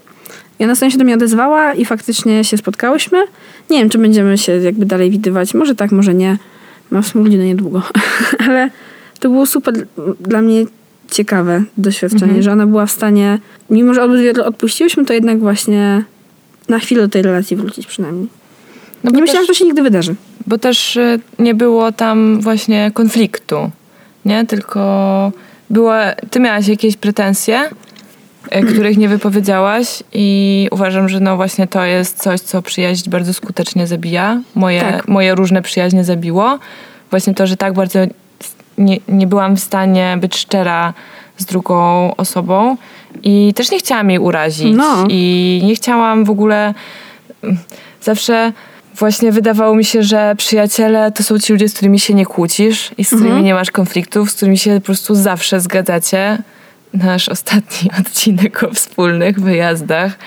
I 0.58 0.64
ona 0.64 0.74
sobie 0.74 0.90
się 0.90 0.98
do 0.98 1.04
mnie 1.04 1.14
odezwała 1.14 1.74
i 1.74 1.84
faktycznie 1.84 2.44
się 2.44 2.56
spotkałyśmy. 2.56 3.18
Nie 3.70 3.78
wiem, 3.78 3.90
czy 3.90 3.98
będziemy 3.98 4.38
się 4.38 4.52
jakby 4.52 4.86
dalej 4.86 5.10
widywać. 5.10 5.54
Może 5.54 5.74
tak, 5.74 5.92
może 5.92 6.14
nie. 6.14 6.38
Mam 6.90 7.02
w 7.02 7.06
sumie 7.06 7.24
rodzinę 7.24 7.46
niedługo. 7.46 7.82
Ale 8.46 8.70
to 9.20 9.28
było 9.28 9.46
super 9.46 9.74
dla 10.20 10.42
mnie 10.42 10.64
ciekawe 11.10 11.62
doświadczenie, 11.76 12.42
że 12.42 12.52
ona 12.52 12.66
była 12.66 12.86
w 12.86 12.90
stanie, 12.90 13.38
mimo 13.70 13.94
że 13.94 14.04
obydwie 14.04 14.44
odpuściłyśmy, 14.44 15.04
to 15.04 15.12
jednak 15.12 15.38
właśnie 15.38 16.04
na 16.68 16.78
chwilę 16.78 17.02
do 17.02 17.08
tej 17.08 17.22
relacji 17.22 17.56
wrócić 17.56 17.86
przynajmniej. 17.86 18.28
No 19.04 19.10
nie 19.10 19.20
myślałam, 19.20 19.44
że 19.44 19.48
to 19.48 19.54
się 19.54 19.64
nigdy 19.64 19.82
wydarzy. 19.82 20.14
bo 20.46 20.58
też 20.58 20.96
y, 20.96 21.20
nie 21.38 21.54
było 21.54 21.92
tam 21.92 22.40
właśnie 22.40 22.90
konfliktu, 22.94 23.70
nie? 24.26 24.46
Tylko 24.46 25.32
była, 25.70 26.12
ty 26.30 26.40
miałaś 26.40 26.68
jakieś 26.68 26.96
pretensje, 26.96 27.62
y, 28.56 28.62
których 28.62 28.96
nie 28.96 29.08
wypowiedziałaś 29.08 30.02
i 30.12 30.68
uważam, 30.70 31.08
że 31.08 31.20
no 31.20 31.36
właśnie 31.36 31.66
to 31.66 31.84
jest 31.84 32.22
coś, 32.22 32.40
co 32.40 32.62
przyjaźń 32.62 33.10
bardzo 33.10 33.34
skutecznie 33.34 33.86
zabija. 33.86 34.40
Moje, 34.54 34.80
Tak. 34.80 35.08
moje 35.08 35.34
różne 35.34 35.62
przyjaźnie 35.62 36.04
zabiło. 36.04 36.58
Właśnie 37.10 37.34
to, 37.34 37.46
że 37.46 37.56
tak 37.56 37.74
bardzo 37.74 37.98
nie, 38.78 38.96
nie 39.08 39.26
byłam 39.26 39.56
w 39.56 39.60
stanie 39.60 40.18
być 40.20 40.36
szczera 40.36 40.94
z 41.36 41.44
drugą 41.44 42.10
osobą 42.16 42.76
i 43.22 43.52
też 43.56 43.70
nie 43.70 43.78
chciałam 43.78 44.10
jej 44.10 44.18
urazić. 44.18 44.76
No. 44.76 45.04
I 45.08 45.62
nie 45.64 45.74
chciałam 45.74 46.24
w 46.24 46.30
ogóle 46.30 46.74
zawsze 48.02 48.52
właśnie 48.98 49.32
wydawało 49.32 49.74
mi 49.74 49.84
się, 49.84 50.02
że 50.02 50.34
przyjaciele 50.36 51.12
to 51.12 51.22
są 51.22 51.38
ci 51.38 51.52
ludzie, 51.52 51.68
z 51.68 51.74
którymi 51.74 52.00
się 52.00 52.14
nie 52.14 52.26
kłócisz 52.26 52.90
i 52.98 53.04
z 53.04 53.08
którymi 53.08 53.42
nie 53.42 53.54
masz 53.54 53.70
konfliktów, 53.70 54.30
z 54.30 54.34
którymi 54.34 54.58
się 54.58 54.74
po 54.74 54.80
prostu 54.80 55.14
zawsze 55.14 55.60
zgadzacie. 55.60 56.38
Nasz 56.94 57.28
ostatni 57.28 57.90
odcinek 58.00 58.62
o 58.62 58.74
wspólnych 58.74 59.40
wyjazdach 59.40 60.18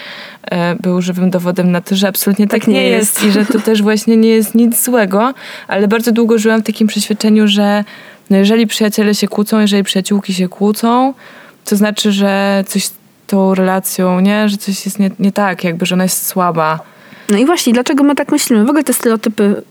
e, 0.51 0.75
był 0.75 1.01
żywym 1.01 1.29
dowodem 1.29 1.71
na 1.71 1.81
to, 1.81 1.95
że 1.95 2.07
absolutnie 2.07 2.47
tak, 2.47 2.67
nie, 2.67 2.73
nie 2.73 2.83
jest. 2.83 3.23
jest. 3.23 3.27
i 3.27 3.31
że 3.31 3.45
to 3.45 3.59
też 3.59 3.81
właśnie 3.81 4.17
nie 4.17 4.29
jest 4.29 4.55
nic 4.55 4.83
złego, 4.83 5.33
ale 5.67 5.87
bardzo 5.87 6.11
długo 6.11 6.37
żyłam 6.37 6.61
w 6.61 6.65
takim 6.65 6.87
przeświadczeniu, 6.87 7.47
że 7.47 7.83
no 8.29 8.37
jeżeli 8.37 8.67
przyjaciele 8.67 9.15
się 9.15 9.27
kłócą, 9.27 9.59
jeżeli 9.59 9.83
przyjaciółki 9.83 10.33
się 10.33 10.49
kłócą, 10.49 11.13
to 11.65 11.75
znaczy, 11.75 12.11
że 12.11 12.63
coś 12.67 12.85
z 12.85 12.93
tą 13.27 13.55
relacją, 13.55 14.19
nie? 14.19 14.49
Że 14.49 14.57
coś 14.57 14.85
jest 14.85 14.99
nie, 14.99 15.11
nie 15.19 15.31
tak, 15.31 15.63
jakby, 15.63 15.85
że 15.85 15.95
ona 15.95 16.03
jest 16.03 16.27
słaba. 16.27 16.79
No 17.29 17.37
i 17.37 17.45
właśnie, 17.45 17.73
dlaczego 17.73 18.03
my 18.03 18.15
tak 18.15 18.31
myślimy? 18.31 18.65
W 18.65 18.69
ogóle 18.69 18.83
te 18.83 18.93
stereotypy 18.93 19.61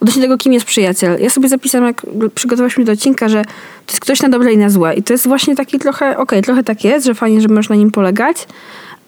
odnośnie 0.00 0.22
tego, 0.22 0.38
kim 0.38 0.52
jest 0.52 0.66
przyjaciel. 0.66 1.20
Ja 1.20 1.30
sobie 1.30 1.48
zapisałam, 1.48 1.86
jak 1.86 2.02
przygotowałyśmy 2.34 2.84
do 2.84 2.92
odcinka, 2.92 3.28
że 3.28 3.44
to 3.86 3.92
jest 3.92 4.00
ktoś 4.00 4.22
na 4.22 4.28
dobre 4.28 4.52
i 4.52 4.58
na 4.58 4.70
złe. 4.70 4.94
I 4.94 5.02
to 5.02 5.12
jest 5.12 5.26
właśnie 5.26 5.56
taki 5.56 5.78
trochę, 5.78 6.18
okej, 6.18 6.42
trochę 6.42 6.64
tak 6.64 6.84
jest, 6.84 7.06
że 7.06 7.14
fajnie, 7.14 7.40
że 7.40 7.48
możesz 7.48 7.68
na 7.68 7.76
nim 7.76 7.90
polegać, 7.90 8.46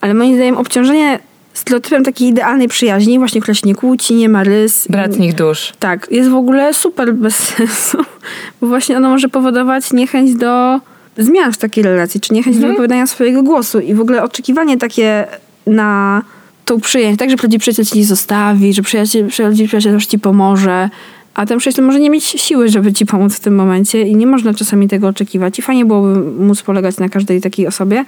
ale 0.00 0.14
moim 0.14 0.34
zdaniem 0.34 0.56
obciążenie 0.56 1.18
stereotypem 1.54 2.04
takiej 2.04 2.28
idealnej 2.28 2.68
przyjaźni, 2.68 3.18
właśnie 3.18 3.40
która 3.40 3.54
się 3.54 3.66
nie 3.68 3.74
kłóci, 3.74 4.14
nie 4.14 4.28
ma 4.28 4.44
rys. 4.44 4.88
Bratnich 4.90 5.34
dusz. 5.34 5.72
Tak, 5.78 6.06
jest 6.10 6.30
w 6.30 6.34
ogóle 6.34 6.74
super 6.74 7.14
bez 7.14 7.36
sensu, 7.36 7.98
bo 8.60 8.66
właśnie 8.66 8.96
ono 8.96 9.08
może 9.08 9.28
powodować 9.28 9.92
niechęć 9.92 10.34
do 10.34 10.80
zmian 11.18 11.52
w 11.52 11.58
takiej 11.58 11.84
relacji, 11.84 12.20
czy 12.20 12.34
niechęć 12.34 12.58
do 12.58 12.66
wypowiadania 12.66 13.06
swojego 13.06 13.42
głosu 13.42 13.80
i 13.80 13.94
w 13.94 14.00
ogóle 14.00 14.22
oczekiwanie 14.22 14.76
takie 14.76 15.26
na 15.66 16.22
tą 16.68 16.80
przyjaźń, 16.80 17.16
tak, 17.16 17.30
że 17.30 17.36
prawdziwy 17.36 17.60
przyjaciel 17.60 17.84
ci 17.84 18.04
zostawi, 18.04 18.72
że 18.72 18.82
przyjaciel, 18.82 19.28
prawdziwy 19.36 19.68
przyjaciel 19.68 19.94
też 19.94 20.06
ci 20.06 20.18
pomoże, 20.18 20.90
a 21.34 21.46
ten 21.46 21.58
przyjaciel 21.58 21.84
może 21.84 22.00
nie 22.00 22.10
mieć 22.10 22.24
siły, 22.24 22.68
żeby 22.68 22.92
ci 22.92 23.06
pomóc 23.06 23.34
w 23.34 23.40
tym 23.40 23.54
momencie 23.54 24.02
i 24.02 24.16
nie 24.16 24.26
można 24.26 24.54
czasami 24.54 24.88
tego 24.88 25.08
oczekiwać 25.08 25.58
i 25.58 25.62
fajnie 25.62 25.84
byłoby 25.84 26.20
móc 26.44 26.62
polegać 26.62 26.98
na 26.98 27.08
każdej 27.08 27.40
takiej 27.40 27.66
osobie, 27.66 28.04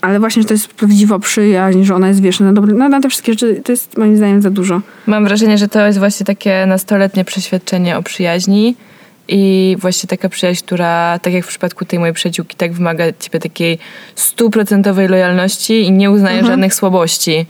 ale 0.00 0.20
właśnie, 0.20 0.42
że 0.42 0.48
to 0.48 0.54
jest 0.54 0.68
prawdziwa 0.68 1.18
przyjaźń, 1.18 1.82
że 1.82 1.94
ona 1.94 2.08
jest, 2.08 2.22
wiesz, 2.22 2.40
na, 2.40 2.52
dobre, 2.52 2.74
na 2.74 3.00
te 3.00 3.08
wszystkie 3.08 3.32
rzeczy, 3.32 3.62
to 3.64 3.72
jest 3.72 3.98
moim 3.98 4.16
zdaniem 4.16 4.42
za 4.42 4.50
dużo. 4.50 4.80
Mam 5.06 5.24
wrażenie, 5.24 5.58
że 5.58 5.68
to 5.68 5.86
jest 5.86 5.98
właśnie 5.98 6.26
takie 6.26 6.66
nastoletnie 6.66 7.24
przeświadczenie 7.24 7.98
o 7.98 8.02
przyjaźni 8.02 8.76
I 9.28 9.76
właśnie 9.80 10.08
taka 10.08 10.28
przyjaźń, 10.28 10.64
która, 10.64 11.18
tak 11.18 11.32
jak 11.32 11.44
w 11.44 11.48
przypadku 11.48 11.84
tej 11.84 11.98
mojej 11.98 12.14
przyjaciółki, 12.14 12.56
tak 12.56 12.72
wymaga 12.72 13.04
ciebie 13.20 13.38
takiej 13.40 13.78
stuprocentowej 14.14 15.08
lojalności 15.08 15.82
i 15.82 15.92
nie 15.92 16.10
uznaje 16.10 16.38
Mhm. 16.38 16.52
żadnych 16.52 16.74
słabości. 16.74 17.46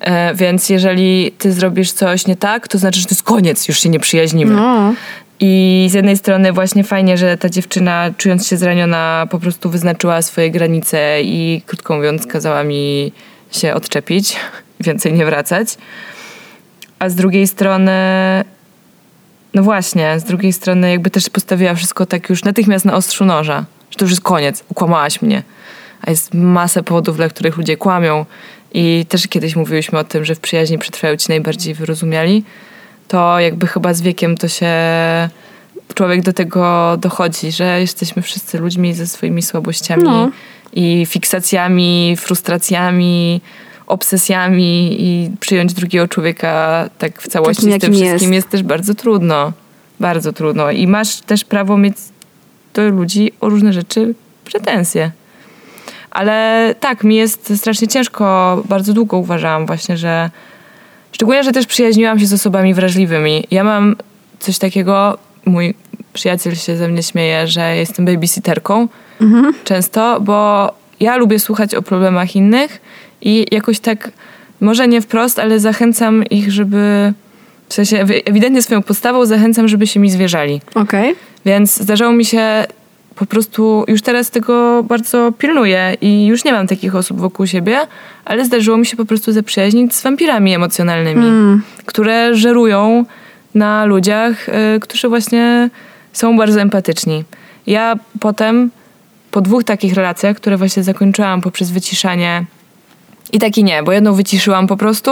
E, 0.00 0.34
więc 0.34 0.68
jeżeli 0.68 1.32
ty 1.38 1.52
zrobisz 1.52 1.92
coś 1.92 2.26
nie 2.26 2.36
tak, 2.36 2.68
to 2.68 2.78
znaczy, 2.78 3.00
że 3.00 3.06
to 3.06 3.14
jest 3.14 3.22
koniec, 3.22 3.68
już 3.68 3.80
się 3.80 3.88
nie 3.88 4.00
przyjaźnimy. 4.00 4.54
No. 4.54 4.94
I 5.40 5.86
z 5.90 5.92
jednej 5.94 6.16
strony 6.16 6.52
właśnie 6.52 6.84
fajnie, 6.84 7.18
że 7.18 7.36
ta 7.36 7.48
dziewczyna, 7.48 8.10
czując 8.16 8.46
się 8.46 8.56
zraniona, 8.56 9.26
po 9.30 9.38
prostu 9.38 9.70
wyznaczyła 9.70 10.22
swoje 10.22 10.50
granice 10.50 11.22
i 11.22 11.62
krótko 11.66 11.96
mówiąc 11.96 12.26
kazała 12.26 12.64
mi 12.64 13.12
się 13.50 13.74
odczepić, 13.74 14.36
więcej 14.80 15.12
nie 15.12 15.24
wracać. 15.24 15.68
A 16.98 17.08
z 17.08 17.14
drugiej 17.14 17.46
strony, 17.46 17.92
no 19.54 19.62
właśnie, 19.62 20.20
z 20.20 20.24
drugiej 20.24 20.52
strony 20.52 20.90
jakby 20.90 21.10
też 21.10 21.30
postawiła 21.30 21.74
wszystko 21.74 22.06
tak 22.06 22.30
już 22.30 22.44
natychmiast 22.44 22.84
na 22.84 22.94
ostrzu 22.94 23.24
noża, 23.24 23.64
że 23.90 23.96
to 23.96 24.04
już 24.04 24.10
jest 24.12 24.22
koniec, 24.22 24.64
ukłamałaś 24.68 25.22
mnie. 25.22 25.42
A 26.02 26.10
jest 26.10 26.34
masę 26.34 26.82
powodów, 26.82 27.16
dla 27.16 27.28
których 27.28 27.56
ludzie 27.56 27.76
kłamią. 27.76 28.26
I 28.74 29.06
też 29.08 29.28
kiedyś 29.28 29.56
mówiłyśmy 29.56 29.98
o 29.98 30.04
tym, 30.04 30.24
że 30.24 30.34
w 30.34 30.40
przyjaźni 30.40 30.78
przetrwają 30.78 31.16
ci 31.16 31.26
najbardziej 31.28 31.74
wyrozumiali 31.74 32.44
to 33.10 33.40
jakby 33.40 33.66
chyba 33.66 33.94
z 33.94 34.00
wiekiem 34.00 34.36
to 34.36 34.48
się 34.48 34.72
człowiek 35.94 36.22
do 36.22 36.32
tego 36.32 36.96
dochodzi, 36.96 37.52
że 37.52 37.80
jesteśmy 37.80 38.22
wszyscy 38.22 38.58
ludźmi 38.58 38.94
ze 38.94 39.06
swoimi 39.06 39.42
słabościami 39.42 40.02
No. 40.02 40.30
i 40.72 41.06
fiksacjami, 41.06 42.16
frustracjami, 42.18 43.40
obsesjami 43.90 44.96
i 44.98 45.30
przyjąć 45.40 45.74
drugiego 45.74 46.08
człowieka 46.08 46.88
tak 46.98 47.22
w 47.22 47.28
całości 47.28 47.62
Takim, 47.62 47.78
z 47.78 47.80
tym 47.80 47.92
wszystkim 47.92 48.32
jest. 48.32 48.32
jest 48.32 48.48
też 48.48 48.62
bardzo 48.62 48.94
trudno. 48.94 49.52
Bardzo 50.00 50.32
trudno. 50.32 50.70
I 50.70 50.86
masz 50.86 51.20
też 51.20 51.44
prawo 51.44 51.78
mieć 51.78 51.96
do 52.74 52.88
ludzi 52.88 53.32
o 53.40 53.48
różne 53.48 53.72
rzeczy 53.72 54.14
pretensje. 54.44 55.10
Ale 56.10 56.74
tak, 56.80 57.04
mi 57.04 57.16
jest 57.16 57.56
strasznie 57.56 57.88
ciężko, 57.88 58.62
bardzo 58.68 58.92
długo 58.92 59.16
uważałam 59.16 59.66
właśnie, 59.66 59.96
że 59.96 60.30
szczególnie, 61.12 61.44
że 61.44 61.52
też 61.52 61.66
przyjaźniłam 61.66 62.18
się 62.18 62.26
z 62.26 62.32
osobami 62.32 62.74
wrażliwymi. 62.74 63.46
Ja 63.50 63.64
mam 63.64 63.96
coś 64.38 64.58
takiego, 64.58 65.18
mój 65.44 65.74
przyjaciel 66.12 66.54
się 66.54 66.76
ze 66.76 66.88
mnie 66.88 67.02
śmieje, 67.02 67.46
że 67.46 67.76
jestem 67.76 68.04
babysitterką 68.04 68.88
często, 69.64 70.20
bo 70.20 70.70
ja 71.00 71.16
lubię 71.16 71.38
słuchać 71.38 71.74
o 71.74 71.82
problemach 71.82 72.36
innych 72.36 72.80
i 73.22 73.46
jakoś 73.50 73.80
tak, 73.80 74.10
może 74.60 74.88
nie 74.88 75.00
wprost, 75.00 75.38
ale 75.38 75.60
zachęcam 75.60 76.24
ich, 76.24 76.52
żeby, 76.52 77.12
w 77.68 77.74
sensie 77.74 78.04
ewidentnie 78.24 78.62
swoją 78.62 78.82
postawą 78.82 79.26
zachęcam, 79.26 79.68
żeby 79.68 79.86
się 79.86 80.00
mi 80.00 80.10
zwierzali. 80.10 80.60
Okej. 80.74 81.14
Więc 81.44 81.76
zdarzało 81.76 82.12
mi 82.12 82.24
się 82.24 82.64
po 83.16 83.26
prostu, 83.26 83.84
już 83.88 84.02
teraz 84.02 84.30
tego 84.30 84.82
bardzo 84.82 85.32
pilnuję 85.38 85.96
i 86.00 86.26
już 86.26 86.44
nie 86.44 86.52
mam 86.52 86.66
takich 86.66 86.96
osób 86.96 87.20
wokół 87.20 87.46
siebie, 87.46 87.78
ale 88.24 88.44
zdarzyło 88.44 88.76
mi 88.76 88.86
się 88.86 88.96
po 88.96 89.04
prostu 89.04 89.32
zaprzyjaźnić 89.32 89.94
z 89.94 90.02
wampirami 90.02 90.54
emocjonalnymi, 90.54 91.26
które 91.86 92.34
żerują 92.34 93.04
na 93.54 93.84
ludziach, 93.84 94.48
y, 94.48 94.80
którzy 94.80 95.08
właśnie 95.08 95.70
są 96.12 96.36
bardzo 96.36 96.60
empatyczni. 96.60 97.24
Ja 97.66 97.94
potem, 98.20 98.70
po 99.30 99.40
dwóch 99.40 99.64
takich 99.64 99.94
relacjach, 99.94 100.36
które 100.36 100.56
właśnie 100.56 100.82
zakończyłam 100.82 101.40
poprzez 101.40 101.70
wyciszanie 101.70 102.44
i 103.32 103.38
taki 103.38 103.64
nie, 103.64 103.82
bo 103.82 103.92
jedną 103.92 104.14
wyciszyłam 104.14 104.66
po 104.66 104.76
prostu, 104.76 105.10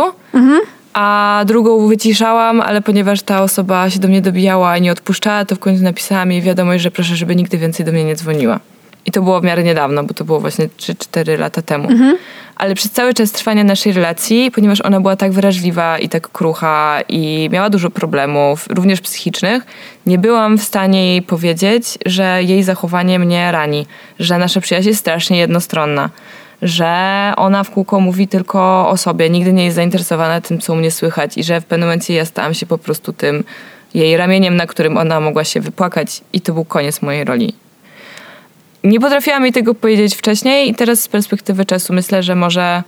a 0.92 1.42
drugą 1.46 1.88
wyciszałam, 1.88 2.60
ale 2.60 2.82
ponieważ 2.82 3.22
ta 3.22 3.42
osoba 3.42 3.90
się 3.90 3.98
do 3.98 4.08
mnie 4.08 4.20
dobijała 4.20 4.76
i 4.76 4.82
nie 4.82 4.92
odpuszczała, 4.92 5.44
to 5.44 5.56
w 5.56 5.58
końcu 5.58 5.82
napisałam 5.84 6.32
jej 6.32 6.42
wiadomość, 6.42 6.82
że 6.82 6.90
proszę, 6.90 7.16
żeby 7.16 7.36
nigdy 7.36 7.58
więcej 7.58 7.86
do 7.86 7.92
mnie 7.92 8.04
nie 8.04 8.16
dzwoniła. 8.16 8.60
I 9.06 9.12
to 9.12 9.22
było 9.22 9.40
w 9.40 9.44
miarę 9.44 9.62
niedawno, 9.62 10.04
bo 10.04 10.14
to 10.14 10.24
było 10.24 10.40
właśnie 10.40 10.68
3-4 10.68 11.38
lata 11.38 11.62
temu. 11.62 11.88
Ale 12.56 12.74
przez 12.74 12.90
cały 12.90 13.14
czas 13.14 13.32
trwania 13.32 13.64
naszej 13.64 13.92
relacji, 13.92 14.50
ponieważ 14.54 14.80
ona 14.80 15.00
była 15.00 15.16
tak 15.16 15.32
wrażliwa 15.32 15.98
i 15.98 16.08
tak 16.08 16.28
krucha 16.28 17.00
i 17.08 17.48
miała 17.52 17.70
dużo 17.70 17.90
problemów, 17.90 18.66
również 18.70 19.00
psychicznych, 19.00 19.66
nie 20.06 20.18
byłam 20.18 20.58
w 20.58 20.62
stanie 20.62 21.10
jej 21.10 21.22
powiedzieć, 21.22 21.98
że 22.06 22.42
jej 22.42 22.62
zachowanie 22.62 23.18
mnie 23.18 23.52
rani, 23.52 23.86
że 24.18 24.38
nasza 24.38 24.60
przyjaźń 24.60 24.88
jest 24.88 25.00
strasznie 25.00 25.38
jednostronna 25.38 26.10
że 26.62 27.32
ona 27.36 27.64
w 27.64 27.70
kółko 27.70 28.00
mówi 28.00 28.28
tylko 28.28 28.88
o 28.88 28.96
sobie, 28.96 29.30
nigdy 29.30 29.52
nie 29.52 29.64
jest 29.64 29.76
zainteresowana 29.76 30.40
tym, 30.40 30.58
co 30.58 30.72
u 30.72 30.76
mnie 30.76 30.90
słychać 30.90 31.38
i 31.38 31.44
że 31.44 31.60
w 31.60 31.64
pewnym 31.64 31.88
momencie 31.88 32.14
ja 32.14 32.24
stałam 32.24 32.54
się 32.54 32.66
po 32.66 32.78
prostu 32.78 33.12
tym 33.12 33.44
jej 33.94 34.16
ramieniem, 34.16 34.56
na 34.56 34.66
którym 34.66 34.96
ona 34.96 35.20
mogła 35.20 35.44
się 35.44 35.60
wypłakać 35.60 36.20
i 36.32 36.40
to 36.40 36.52
był 36.52 36.64
koniec 36.64 37.02
mojej 37.02 37.24
roli. 37.24 37.54
Nie 38.84 39.00
potrafiłam 39.00 39.42
jej 39.42 39.52
tego 39.52 39.74
powiedzieć 39.74 40.14
wcześniej 40.14 40.70
i 40.70 40.74
teraz 40.74 41.00
z 41.00 41.08
perspektywy 41.08 41.64
czasu 41.64 41.92
myślę, 41.92 42.22
że 42.22 42.34
może 42.34 42.82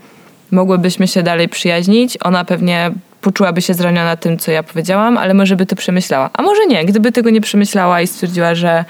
mogłybyśmy 0.51 1.09
się 1.09 1.23
dalej 1.23 1.49
przyjaźnić. 1.49 2.19
Ona 2.25 2.45
pewnie 2.45 2.91
poczułaby 3.21 3.63
się 3.63 3.75
zraniona 3.75 4.17
tym, 4.17 4.39
co 4.39 4.51
ja 4.51 4.63
powiedziałam, 4.63 5.19
ale 5.19 5.35
może 5.35 5.57
by 5.57 5.67
to 5.67 5.77
przemyślała. 5.77 6.31
A 6.33 6.43
może 6.43 6.67
nie, 6.67 6.85
gdyby 6.85 7.13
tego 7.13 7.31
nie 7.31 7.41
przemyślała 7.41 8.01
i 8.01 8.07
stwierdziła, 8.07 8.55
że 8.55 8.85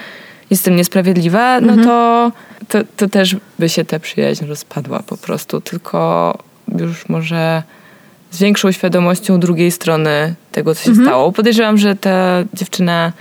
jestem 0.50 0.76
niesprawiedliwa, 0.76 1.60
no 1.60 1.84
to, 1.84 2.32
to, 2.68 2.78
to 2.96 3.08
też 3.08 3.36
by 3.58 3.68
się 3.68 3.84
ta 3.84 3.98
przyjaźń 3.98 4.44
rozpadła 4.44 5.02
po 5.06 5.16
prostu. 5.16 5.60
Tylko 5.60 6.38
już 6.78 7.08
może 7.08 7.62
z 8.30 8.38
większą 8.38 8.72
świadomością 8.72 9.40
drugiej 9.40 9.70
strony 9.70 10.34
tego, 10.52 10.74
co 10.74 10.84
się 10.84 10.94
stało. 10.94 11.32
Podejrzewam, 11.32 11.78
że 11.78 11.96
ta 11.96 12.44
dziewczyna 12.54 13.12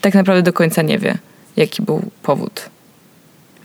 tak 0.00 0.14
naprawdę 0.14 0.42
do 0.42 0.52
końca 0.52 0.82
nie 0.82 0.98
wie, 0.98 1.18
jaki 1.56 1.82
był 1.82 2.02
powód. 2.22 2.70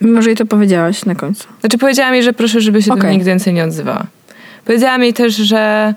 Mimo, 0.01 0.22
że 0.22 0.30
jej 0.30 0.38
to 0.38 0.45
powiedziałaś 0.45 1.05
na 1.05 1.15
końcu. 1.15 1.47
Znaczy 1.59 1.78
powiedziała 1.78 2.11
mi, 2.11 2.24
że 2.24 2.34
proszę, 2.34 2.61
żeby 2.61 2.82
się 2.82 2.88
do 2.88 2.93
Okej. 2.93 3.03
mnie 3.03 3.17
nigdy 3.17 3.30
więcej 3.30 3.53
nie 3.53 3.63
odzywała. 3.63 4.05
Powiedziała 4.65 4.97
mi 4.97 5.13
też, 5.13 5.36
że 5.36 5.93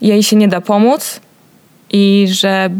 jej 0.00 0.22
się 0.22 0.36
nie 0.36 0.48
da 0.48 0.60
pomóc 0.60 1.20
i 1.92 2.26
że 2.30 2.70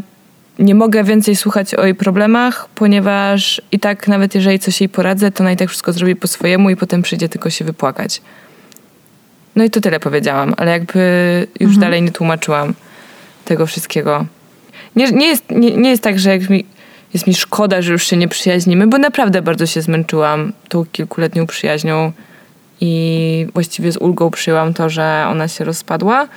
nie 0.59 0.75
mogę 0.75 1.05
więcej 1.05 1.37
słuchać 1.37 1.75
o 1.75 1.85
jej 1.85 1.95
problemach, 1.95 2.69
ponieważ 2.75 3.63
i 3.73 3.81
tak 3.81 4.09
nawet 4.09 4.35
jeżeli 4.35 4.59
coś 4.59 4.81
jej 4.81 4.89
poradzę, 4.89 5.31
to 5.31 5.45
ona 5.45 5.53
i 5.53 5.57
tak 5.57 5.69
wszystko 5.69 5.93
zrobi 5.93 6.17
po 6.17 6.27
swojemu 6.27 6.71
i 6.71 6.77
potem 6.77 7.03
przyjdzie 7.03 7.29
tylko 7.29 7.51
się 7.51 7.65
wypłakać. 7.65 8.23
No 9.57 9.65
i 9.65 9.71
to 9.71 9.81
tyle 9.81 10.01
powiedziałam, 10.01 10.55
ale 10.57 10.71
jakby 10.71 11.47
już 11.61 11.77
dalej 11.77 12.03
nie 12.03 12.13
tłumaczyłam 12.13 12.75
tego 13.45 13.67
wszystkiego. 13.67 14.27
Nie, 14.97 15.11
nie, 15.11 15.27
jest, 15.27 15.51
nie, 15.51 15.77
nie 15.77 15.91
jest 15.91 16.03
tak, 16.03 16.19
że 16.19 16.31
jak 16.31 16.51
mi, 16.51 16.65
jest 17.15 17.27
mi 17.27 17.35
szkoda, 17.35 17.83
że 17.83 17.93
już 17.93 18.07
się 18.07 18.17
nie 18.17 18.29
przyjaźnimy, 18.29 18.87
bo 18.87 18.99
naprawdę 18.99 19.43
bardzo 19.43 19.67
się 19.67 19.83
zmęczyłam 19.83 20.53
tą 20.69 20.85
kilkuletnią 20.93 21.47
przyjaźnią 21.47 22.13
i 22.81 23.47
właściwie 23.55 23.93
z 23.93 23.97
ulgą 23.97 24.31
przyjęłam 24.31 24.75
to, 24.75 24.89
że 24.89 25.27
ona 25.31 25.49
się 25.49 25.65
rozpadła. 25.65 26.29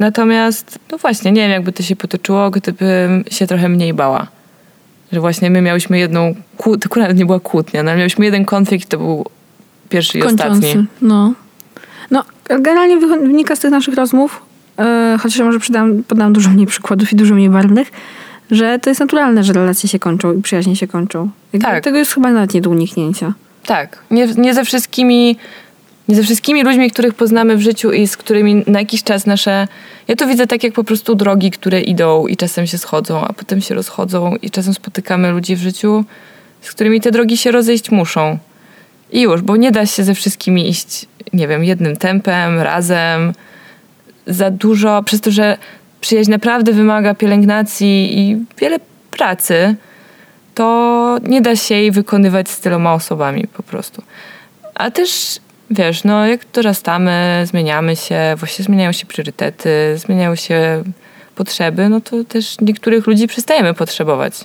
Natomiast, 0.00 0.78
no 0.92 0.98
właśnie, 0.98 1.32
nie 1.32 1.40
wiem, 1.42 1.50
jakby 1.50 1.72
to 1.72 1.82
się 1.82 1.96
potoczyło, 1.96 2.50
gdybym 2.50 3.24
się 3.30 3.46
trochę 3.46 3.68
mniej 3.68 3.94
bała. 3.94 4.26
Że 5.12 5.20
właśnie 5.20 5.50
my 5.50 5.62
miałyśmy 5.62 5.98
jedną, 5.98 6.34
kłó- 6.58 6.78
to 6.78 6.86
akurat 6.86 7.16
nie 7.16 7.26
była 7.26 7.40
kłótnia, 7.40 7.82
no 7.82 7.90
ale 7.90 7.98
miałyśmy 7.98 8.24
jeden 8.24 8.44
konflikt, 8.44 8.88
to 8.88 8.98
był 8.98 9.24
pierwszy 9.88 10.18
i 10.18 10.22
ostatni. 10.22 10.86
No. 11.02 11.32
No, 12.10 12.24
generalnie 12.48 12.96
wynika 12.98 13.56
z 13.56 13.60
tych 13.60 13.70
naszych 13.70 13.94
rozmów, 13.94 14.42
e, 14.78 15.16
chociaż 15.20 15.38
ja 15.38 15.44
może 15.44 15.58
przydam, 15.58 16.02
podam 16.04 16.32
dużo 16.32 16.50
mniej 16.50 16.66
przykładów 16.66 17.12
i 17.12 17.16
dużo 17.16 17.34
mniej 17.34 17.50
barwnych, 17.50 17.92
że 18.50 18.78
to 18.78 18.90
jest 18.90 19.00
naturalne, 19.00 19.44
że 19.44 19.52
relacje 19.52 19.88
się 19.88 19.98
kończą 19.98 20.32
i 20.32 20.42
przyjaźnie 20.42 20.76
się 20.76 20.86
kończą. 20.86 21.30
Jakby 21.52 21.66
Tak. 21.68 21.84
Tego 21.84 21.98
jest 21.98 22.12
chyba 22.12 22.32
nawet 22.32 22.54
nie 22.54 22.60
do 22.60 22.70
uniknięcia. 22.70 23.32
Tak, 23.66 23.98
nie, 24.10 24.26
nie 24.26 24.54
ze 24.54 24.64
wszystkimi 24.64 25.36
ze 26.14 26.22
wszystkimi 26.22 26.62
ludźmi, 26.62 26.90
których 26.90 27.14
poznamy 27.14 27.56
w 27.56 27.60
życiu 27.60 27.92
i 27.92 28.06
z 28.06 28.16
którymi 28.16 28.64
na 28.66 28.78
jakiś 28.78 29.02
czas 29.02 29.26
nasze. 29.26 29.68
Ja 30.08 30.16
to 30.16 30.26
widzę 30.26 30.46
tak 30.46 30.64
jak 30.64 30.72
po 30.72 30.84
prostu 30.84 31.14
drogi, 31.14 31.50
które 31.50 31.80
idą 31.80 32.26
i 32.26 32.36
czasem 32.36 32.66
się 32.66 32.78
schodzą, 32.78 33.24
a 33.24 33.32
potem 33.32 33.60
się 33.60 33.74
rozchodzą, 33.74 34.36
i 34.42 34.50
czasem 34.50 34.74
spotykamy 34.74 35.30
ludzi 35.30 35.56
w 35.56 35.60
życiu, 35.60 36.04
z 36.60 36.70
którymi 36.70 37.00
te 37.00 37.10
drogi 37.10 37.36
się 37.36 37.50
rozejść 37.50 37.90
muszą. 37.90 38.38
I 39.12 39.20
już, 39.20 39.42
bo 39.42 39.56
nie 39.56 39.70
da 39.70 39.86
się 39.86 40.04
ze 40.04 40.14
wszystkimi 40.14 40.68
iść, 40.68 41.06
nie 41.32 41.48
wiem, 41.48 41.64
jednym 41.64 41.96
tempem, 41.96 42.60
razem. 42.60 43.32
Za 44.26 44.50
dużo, 44.50 45.02
przez 45.02 45.20
to, 45.20 45.30
że 45.30 45.58
przyjaźń 46.00 46.30
naprawdę 46.30 46.72
wymaga 46.72 47.14
pielęgnacji 47.14 48.18
i 48.18 48.36
wiele 48.58 48.78
pracy, 49.10 49.74
to 50.54 51.18
nie 51.22 51.40
da 51.40 51.56
się 51.56 51.74
jej 51.74 51.90
wykonywać 51.90 52.50
z 52.50 52.60
tyloma 52.60 52.94
osobami 52.94 53.46
po 53.46 53.62
prostu. 53.62 54.02
A 54.74 54.90
też, 54.90 55.40
wiesz, 55.70 56.04
no 56.04 56.26
jak 56.26 56.40
dorastamy, 56.52 57.44
zmieniamy 57.46 57.96
się, 57.96 58.34
właśnie 58.36 58.64
zmieniają 58.64 58.92
się 58.92 59.06
priorytety, 59.06 59.70
zmieniają 59.96 60.34
się 60.34 60.82
potrzeby, 61.34 61.88
no 61.88 62.00
to 62.00 62.24
też 62.24 62.60
niektórych 62.60 63.06
ludzi 63.06 63.26
przestajemy 63.26 63.74
potrzebować. 63.74 64.44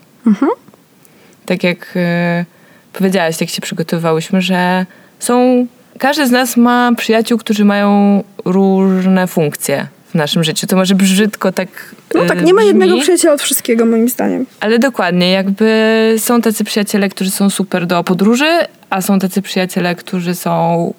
Tak 1.46 1.64
jak 1.64 1.94
e, 1.96 2.46
powiedziałaś, 2.94 3.42
jak 3.42 3.50
się 3.50 3.62
przygotowywałyśmy, 3.62 4.42
że 4.42 4.86
są... 5.20 5.68
Każdy 6.00 6.28
z 6.28 6.32
nas 6.32 6.58
ma 6.58 6.92
przyjaciół, 6.98 7.38
którzy 7.38 7.66
mają 7.66 8.24
różne 8.46 9.28
funkcje 9.28 9.88
w 10.10 10.16
naszym 10.16 10.44
życiu. 10.44 10.68
To 10.68 10.76
może 10.76 10.96
brzydko 10.96 11.52
tak 11.52 11.96
No 12.16 12.24
e, 12.24 12.28
tak, 12.28 12.44
nie 12.44 12.54
ma 12.54 12.62
brzmi, 12.62 12.68
jednego 12.68 13.02
przyjaciela 13.02 13.34
od 13.34 13.42
wszystkiego, 13.42 13.86
moim 13.86 14.10
zdaniem. 14.10 14.46
Ale 14.60 14.80
dokładnie, 14.80 15.32
jakby 15.32 16.16
są 16.18 16.42
tacy 16.42 16.64
przyjaciele, 16.64 17.10
którzy 17.10 17.32
są 17.32 17.50
super 17.50 17.88
do 17.88 18.04
podróży, 18.04 18.50
a 18.90 19.02
są 19.02 19.20
tacy 19.20 19.42
przyjaciele, 19.42 19.96
którzy 19.96 20.36
są 20.36 20.94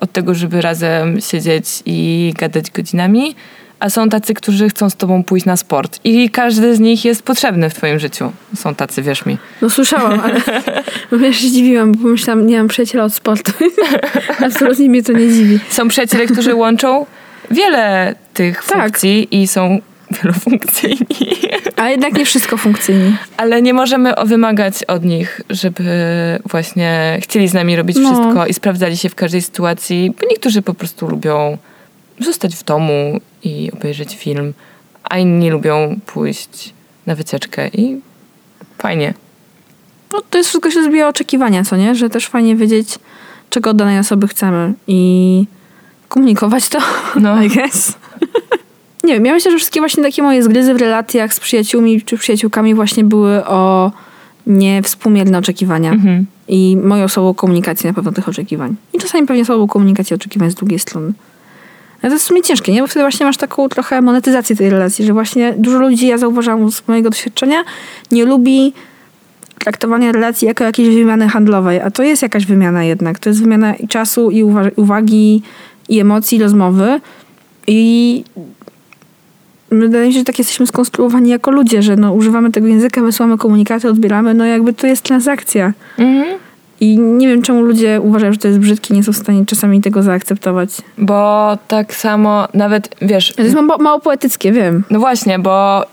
od 0.00 0.12
tego, 0.12 0.34
żeby 0.34 0.60
razem 0.60 1.20
siedzieć 1.20 1.64
i 1.86 2.32
gadać 2.38 2.70
godzinami, 2.70 3.34
a 3.80 3.90
są 3.90 4.08
tacy, 4.08 4.34
którzy 4.34 4.68
chcą 4.68 4.90
z 4.90 4.96
tobą 4.96 5.24
pójść 5.24 5.46
na 5.46 5.56
sport. 5.56 6.00
I 6.04 6.30
każdy 6.30 6.76
z 6.76 6.80
nich 6.80 7.04
jest 7.04 7.22
potrzebny 7.22 7.70
w 7.70 7.74
twoim 7.74 7.98
życiu. 7.98 8.32
Są 8.56 8.74
tacy, 8.74 9.02
wierz 9.02 9.26
mi. 9.26 9.38
No 9.62 9.70
słyszałam, 9.70 10.20
ale 11.10 11.32
się 11.34 11.48
zdziwiłam, 11.48 11.92
bo 11.92 12.08
myślałam, 12.08 12.46
nie 12.46 12.58
mam 12.58 12.68
przyjaciela 12.68 13.04
od 13.04 13.14
sportu. 13.14 13.52
Absolutnie 14.46 14.88
mnie 14.88 15.02
to 15.02 15.12
nie 15.12 15.32
dziwi. 15.32 15.58
Są 15.70 15.88
przyjaciele, 15.88 16.26
którzy 16.26 16.54
łączą 16.54 17.06
wiele 17.50 18.14
tych 18.34 18.64
Tak. 18.64 18.82
funkcji 18.82 19.42
i 19.42 19.48
są 19.48 19.78
wielofunkcyjni. 20.10 21.06
A 21.76 21.88
jednak 21.90 22.12
nie 22.12 22.24
wszystko 22.24 22.56
funkcyjni. 22.56 23.16
Ale 23.36 23.62
nie 23.62 23.74
możemy 23.74 24.12
wymagać 24.24 24.84
od 24.84 25.04
nich, 25.04 25.40
żeby 25.50 25.84
właśnie 26.50 27.18
chcieli 27.22 27.48
z 27.48 27.54
nami 27.54 27.76
robić 27.76 27.96
No. 28.00 28.12
wszystko 28.12 28.46
i 28.46 28.54
sprawdzali 28.54 28.96
się 28.96 29.08
w 29.08 29.14
każdej 29.14 29.42
sytuacji, 29.42 30.14
bo 30.20 30.26
niektórzy 30.30 30.62
po 30.62 30.74
prostu 30.74 31.08
lubią 31.08 31.58
zostać 32.20 32.56
w 32.56 32.64
domu 32.64 33.20
i 33.42 33.70
obejrzeć 33.72 34.16
film, 34.16 34.52
a 35.04 35.18
inni 35.18 35.50
lubią 35.50 36.00
pójść 36.06 36.74
na 37.06 37.14
wycieczkę 37.14 37.68
i 37.68 38.00
fajnie. 38.78 39.14
No 40.12 40.22
to 40.30 40.38
jest 40.38 40.50
wszystko 40.50 40.70
się 40.70 40.82
zbija 40.84 41.08
oczekiwania, 41.08 41.64
co 41.64 41.76
nie? 41.76 41.94
Że 41.94 42.10
też 42.10 42.26
fajnie 42.28 42.56
wiedzieć, 42.56 42.98
czego 43.50 43.70
od 43.70 43.76
danej 43.76 43.98
osoby 43.98 44.28
chcemy 44.28 44.72
i 44.86 45.44
komunikować 46.08 46.68
to, 46.68 46.78
No. 47.16 47.42
I 47.44 47.48
guess. 47.48 47.92
Nie 49.04 49.14
wiem, 49.14 49.26
ja 49.26 49.32
myślę, 49.32 49.50
że 49.50 49.56
wszystkie 49.56 49.80
właśnie 49.80 50.02
takie 50.02 50.22
moje 50.22 50.42
zgryzy 50.42 50.74
w 50.74 50.76
relacjach 50.76 51.34
z 51.34 51.40
przyjaciółmi 51.40 52.02
czy 52.02 52.16
przyjaciółkami 52.18 52.74
właśnie 52.74 53.04
były 53.04 53.46
o 53.46 53.92
niewspółmierne 54.46 55.38
oczekiwania. 55.38 55.92
Mhm. 55.92 56.26
I 56.48 56.76
moją 56.84 57.08
słabą 57.08 57.34
komunikację 57.34 57.90
na 57.90 57.94
pewno 57.94 58.12
tych 58.12 58.28
oczekiwań. 58.28 58.76
I 58.92 58.98
czasami 58.98 59.26
pewnie 59.26 59.44
słabą 59.44 59.66
komunikację 59.66 60.14
oczekiwań 60.14 60.50
z 60.50 60.54
drugiej 60.54 60.78
strony. 60.78 61.12
Ale 62.02 62.10
to 62.10 62.14
jest 62.14 62.24
w 62.24 62.28
sumie 62.28 62.42
ciężkie, 62.42 62.72
nie? 62.72 62.80
Bo 62.80 62.86
wtedy 62.86 63.00
właśnie 63.02 63.26
masz 63.26 63.36
taką 63.36 63.68
trochę 63.68 64.02
monetyzację 64.02 64.56
tej 64.56 64.70
relacji, 64.70 65.04
że 65.06 65.12
właśnie 65.12 65.54
dużo 65.58 65.78
ludzi, 65.78 66.06
ja 66.06 66.18
zauważam 66.18 66.70
z 66.70 66.88
mojego 66.88 67.10
doświadczenia, 67.10 67.64
nie 68.10 68.24
lubi 68.24 68.72
traktowania 69.58 70.12
relacji 70.12 70.48
jako 70.48 70.64
jakiejś 70.64 70.94
wymiany 70.94 71.28
handlowej, 71.28 71.80
a 71.80 71.90
to 71.90 72.02
jest 72.02 72.22
jakaś 72.22 72.46
wymiana 72.46 72.84
jednak. 72.84 73.18
To 73.18 73.28
jest 73.28 73.40
wymiana 73.42 73.74
i 73.74 73.88
czasu, 73.88 74.30
i 74.30 74.44
uwa- 74.44 74.70
uwagi, 74.76 75.42
i 75.88 76.00
emocji, 76.00 76.38
i 76.38 76.42
rozmowy. 76.42 77.00
I 77.66 78.24
wydaje 79.70 80.06
mi 80.06 80.12
się, 80.12 80.18
że 80.18 80.24
tak 80.24 80.38
jesteśmy 80.38 80.66
skonstruowani 80.66 81.30
jako 81.30 81.50
ludzie, 81.50 81.82
że 81.82 81.96
no, 81.96 82.12
używamy 82.12 82.52
tego 82.52 82.66
języka, 82.66 83.02
wysyłamy 83.02 83.38
komunikaty, 83.38 83.88
odbieramy, 83.88 84.34
no 84.34 84.44
jakby 84.44 84.72
to 84.72 84.86
jest 84.86 85.02
transakcja. 85.02 85.72
Mhm. 85.98 86.38
I 86.80 86.98
nie 86.98 87.28
wiem, 87.28 87.42
czemu 87.42 87.62
ludzie 87.62 88.00
uważają, 88.00 88.32
że 88.32 88.38
to 88.38 88.48
jest 88.48 88.60
brzydkie, 88.60 88.94
nie 88.94 89.02
są 89.02 89.12
w 89.12 89.16
stanie 89.16 89.46
czasami 89.46 89.80
tego 89.80 90.02
zaakceptować. 90.02 90.70
Bo 90.98 91.58
tak 91.68 91.94
samo 91.94 92.48
nawet, 92.54 92.96
wiesz, 93.02 93.32
To 93.36 93.42
jest 93.42 93.54
mało, 93.54 93.78
mało 93.78 94.00
poetyckie, 94.00 94.52
wiem. 94.52 94.84
No 94.90 94.98
właśnie, 94.98 95.38
bo 95.38 95.82
y, 95.84 95.86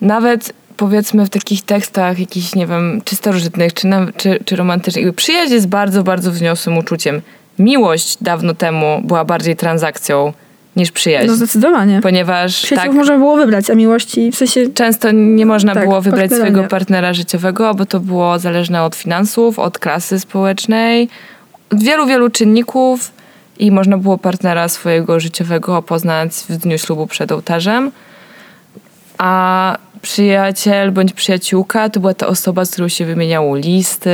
nawet 0.00 0.52
powiedzmy 0.76 1.26
w 1.26 1.30
takich 1.30 1.62
tekstach 1.62 2.18
jakichś, 2.18 2.54
nie 2.54 2.66
wiem, 2.66 3.02
czy 3.04 3.16
starożytnych, 3.16 3.74
czy, 3.74 3.86
na, 3.86 4.06
czy, 4.16 4.38
czy 4.44 4.56
romantycznych, 4.56 5.14
przyjaźń 5.14 5.52
jest 5.52 5.68
bardzo, 5.68 6.02
bardzo 6.02 6.30
wzniosłym 6.30 6.78
uczuciem. 6.78 7.22
Miłość 7.58 8.16
dawno 8.20 8.54
temu 8.54 9.02
była 9.04 9.24
bardziej 9.24 9.56
transakcją 9.56 10.32
niż 10.76 10.90
przyjaźń. 10.90 11.26
No 11.26 11.34
zdecydowanie. 11.34 12.00
ponieważ 12.02 12.62
Przyjaciół 12.62 12.88
tak, 12.88 12.96
można 12.96 13.18
było 13.18 13.36
wybrać, 13.36 13.70
a 13.70 13.74
miłości 13.74 14.32
w 14.32 14.36
sensie... 14.36 14.68
często 14.74 15.10
nie 15.10 15.46
można 15.46 15.74
Tak, 15.74 15.84
było 15.84 16.00
wybrać 16.00 16.30
partnera 16.30 16.50
swojego 16.50 16.68
partnera 16.68 17.14
życiowego, 17.14 17.74
bo 17.74 17.86
to 17.86 18.00
było 18.00 18.38
zależne 18.38 18.82
od 18.82 18.94
finansów, 18.94 19.58
od 19.58 19.78
klasy 19.78 20.20
społecznej, 20.20 21.08
od 21.72 21.82
wielu, 21.82 22.06
wielu 22.06 22.30
czynników 22.30 23.12
i 23.58 23.70
można 23.70 23.98
było 23.98 24.18
partnera 24.18 24.68
swojego 24.68 25.20
życiowego 25.20 25.82
poznać 25.82 26.32
w 26.48 26.56
dniu 26.56 26.78
ślubu 26.78 27.06
przed 27.06 27.32
ołtarzem. 27.32 27.92
A 29.18 29.76
przyjaciel 30.02 30.92
bądź 30.92 31.12
przyjaciółka 31.12 31.90
to 31.90 32.00
była 32.00 32.14
ta 32.14 32.26
osoba, 32.26 32.64
z 32.64 32.70
którą 32.70 32.88
się 32.88 33.04
wymieniało 33.04 33.56
listy, 33.56 34.10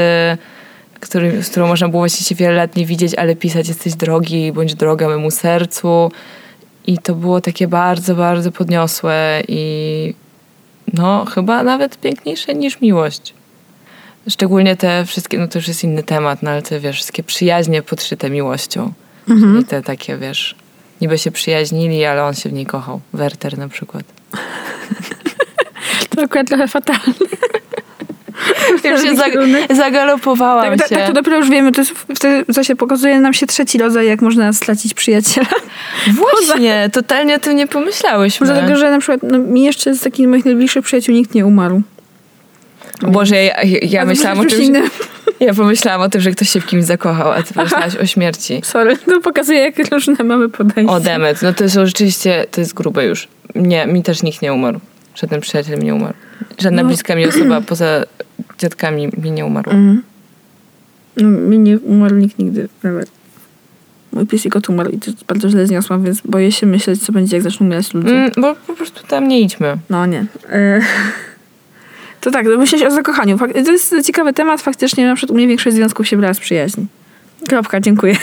który, 1.01 1.43
z 1.43 1.51
którą 1.51 1.67
można 1.67 1.89
było 1.89 2.03
właśnie 2.03 2.27
się 2.27 2.35
wiele 2.35 2.55
lat 2.55 2.77
nie 2.77 2.87
widzieć, 2.87 3.15
ale 3.15 3.37
pisać 3.37 3.69
jesteś 3.69 3.95
drogi 3.95 4.53
bądź 4.53 4.75
droga 4.75 5.09
memu 5.09 5.31
sercu. 5.31 6.11
I 6.89 6.99
to 6.99 7.15
było 7.15 7.41
takie 7.41 7.69
bardzo, 7.69 8.15
bardzo 8.15 8.53
podniosłe 8.53 9.43
i 9.49 10.15
no 10.93 11.25
chyba 11.25 11.63
nawet 11.63 12.01
piękniejsze 12.01 12.55
niż 12.55 12.81
miłość. 12.81 13.35
Szczególnie 14.29 14.77
te 14.77 15.05
wszystkie, 15.07 15.39
no 15.39 15.49
to 15.49 15.59
już 15.59 15.69
jest 15.69 15.85
inny 15.85 16.03
temat, 16.03 16.43
no 16.43 16.51
ale 16.51 16.63
te 16.63 16.81
wiesz, 16.81 16.97
wszystkie 16.97 17.23
przyjaźnie 17.23 17.83
podszyte 17.83 18.31
miłością. 18.31 18.93
Mhm. 19.29 19.61
I 19.61 19.65
te 19.65 19.83
takie, 19.83 20.17
wiesz, 20.17 20.55
niby 21.01 21.19
się 21.19 21.31
przyjaźnili, 21.31 22.05
ale 22.05 22.25
on 22.25 22.35
się 22.35 22.49
w 22.49 22.53
niej 22.53 22.67
kochał. 22.67 23.01
Werter 23.13 23.59
na 23.59 23.69
przykład. 23.69 24.05
To 26.17 26.23
akurat 26.23 26.49
trochę 26.49 26.69
fatalne. 26.69 27.15
Już 28.91 29.03
się 29.03 29.15
zag- 29.15 29.77
zagalopowałam 29.77 30.71
Tak, 30.71 30.79
tak, 30.79 30.89
się. 30.89 30.97
tak, 30.97 31.07
to 31.07 31.13
dopiero 31.13 31.37
już 31.37 31.51
wiemy, 31.51 31.73
to 31.73 31.81
jest 31.81 31.93
wtedy, 32.15 32.53
co 32.53 32.65
się 32.65 32.77
pokazuje 32.77 33.21
nam 33.21 33.35
się 33.35 33.47
trzeci 33.47 33.79
rodzaj, 33.79 34.07
jak 34.07 34.23
można 34.23 34.53
stracić 34.53 34.95
przyjaciela. 34.95 35.47
Właśnie, 36.23 36.91
totalnie 36.93 37.37
o 37.37 37.39
tym 37.39 37.57
nie 37.57 37.67
pomyślałyśmy. 37.67 38.47
Dlatego, 38.47 38.77
że 38.77 38.91
na 38.91 38.99
przykład 38.99 39.21
no, 39.23 39.39
mi 39.39 39.63
jeszcze 39.63 39.95
z 39.95 40.01
takich 40.01 40.29
moich 40.29 40.45
najbliższych 40.45 40.85
przyjaciół 40.85 41.15
nikt 41.15 41.35
nie 41.35 41.47
umarł. 41.47 41.83
Boże, 43.03 43.37
ja, 43.37 43.63
ja, 43.63 43.79
ja 43.83 44.05
myślałam 44.05 44.41
o 44.41 44.49
że, 44.49 44.57
innego. 44.57 44.89
ja 45.41 45.55
pomyślałam 45.55 46.01
o 46.01 46.09
tym, 46.09 46.21
że 46.21 46.31
ktoś 46.31 46.51
się 46.51 46.61
w 46.61 46.67
kimś 46.67 46.85
zakochał, 46.85 47.33
a 47.33 47.43
ty 47.43 47.55
pomyślałaś 47.55 47.97
o 47.97 48.07
śmierci. 48.07 48.61
Sorry, 48.65 48.97
to 48.97 49.21
pokazuje, 49.21 49.59
jak 49.59 49.93
różne 49.93 50.25
mamy 50.25 50.49
podejście. 50.49 50.93
O 50.93 51.01
demet, 51.01 51.43
no 51.43 51.53
to 51.53 51.71
są 51.71 51.87
rzeczywiście, 51.87 52.47
to 52.51 52.61
jest 52.61 52.75
grube 52.75 53.05
już. 53.05 53.29
Nie, 53.55 53.87
mi 53.87 54.03
też 54.03 54.23
nikt 54.23 54.43
nie 54.43 54.53
umarł. 54.53 54.81
Żaden 55.21 55.41
przyjaciel 55.41 55.79
mi 55.79 55.85
nie 55.85 55.95
umarł. 55.95 56.15
Żadna 56.59 56.83
No. 56.83 56.89
bliska 56.89 57.15
mi 57.15 57.27
osoba 57.27 57.61
poza 57.71 58.05
dziadkami 58.59 59.09
mi 59.23 59.31
nie 59.31 59.47
umarła. 59.47 59.73
Mhm. 59.73 60.03
No, 61.17 61.29
mi 61.29 61.59
nie 61.59 61.79
umarł 61.79 62.17
nikt 62.17 62.39
nigdy, 62.39 62.69
nawet. 62.83 63.11
Mój 64.13 64.27
pies 64.27 64.43
kot 64.51 64.69
umarł 64.69 64.91
i 64.91 64.99
to 64.99 65.11
bardzo 65.29 65.49
źle 65.49 65.67
zniosłam, 65.67 66.05
więc 66.05 66.21
boję 66.25 66.53
się 66.53 66.67
myśleć, 66.67 67.03
co 67.03 67.13
będzie, 67.13 67.37
jak 67.37 67.43
zaczną 67.43 67.67
umierać 67.67 67.95
ludzie. 67.95 68.11
Mm, 68.11 68.31
bo 68.37 68.55
po 68.67 68.75
prostu 68.75 69.07
tam 69.07 69.29
nie 69.29 69.41
idźmy. 69.41 69.77
No 69.91 70.07
nie. 70.07 70.27
E, 70.51 70.81
To 72.21 72.31
tak, 72.31 72.47
myśleć 72.47 72.83
o 72.83 72.91
zakochaniu. 72.91 73.37
Fak- 73.37 73.65
To 73.65 73.73
jest 73.73 73.95
ciekawy 74.07 74.33
temat. 74.33 74.61
Faktycznie 74.63 75.07
na 75.07 75.15
przykład 75.17 75.31
u 75.31 75.35
mnie 75.35 75.47
większość 75.49 75.77
związków 75.77 76.09
się 76.09 76.17
brała 76.17 76.35
z 76.35 76.39
przyjaźni. 76.39 76.87
Kropka, 77.49 77.81
dziękuję. 77.81 78.17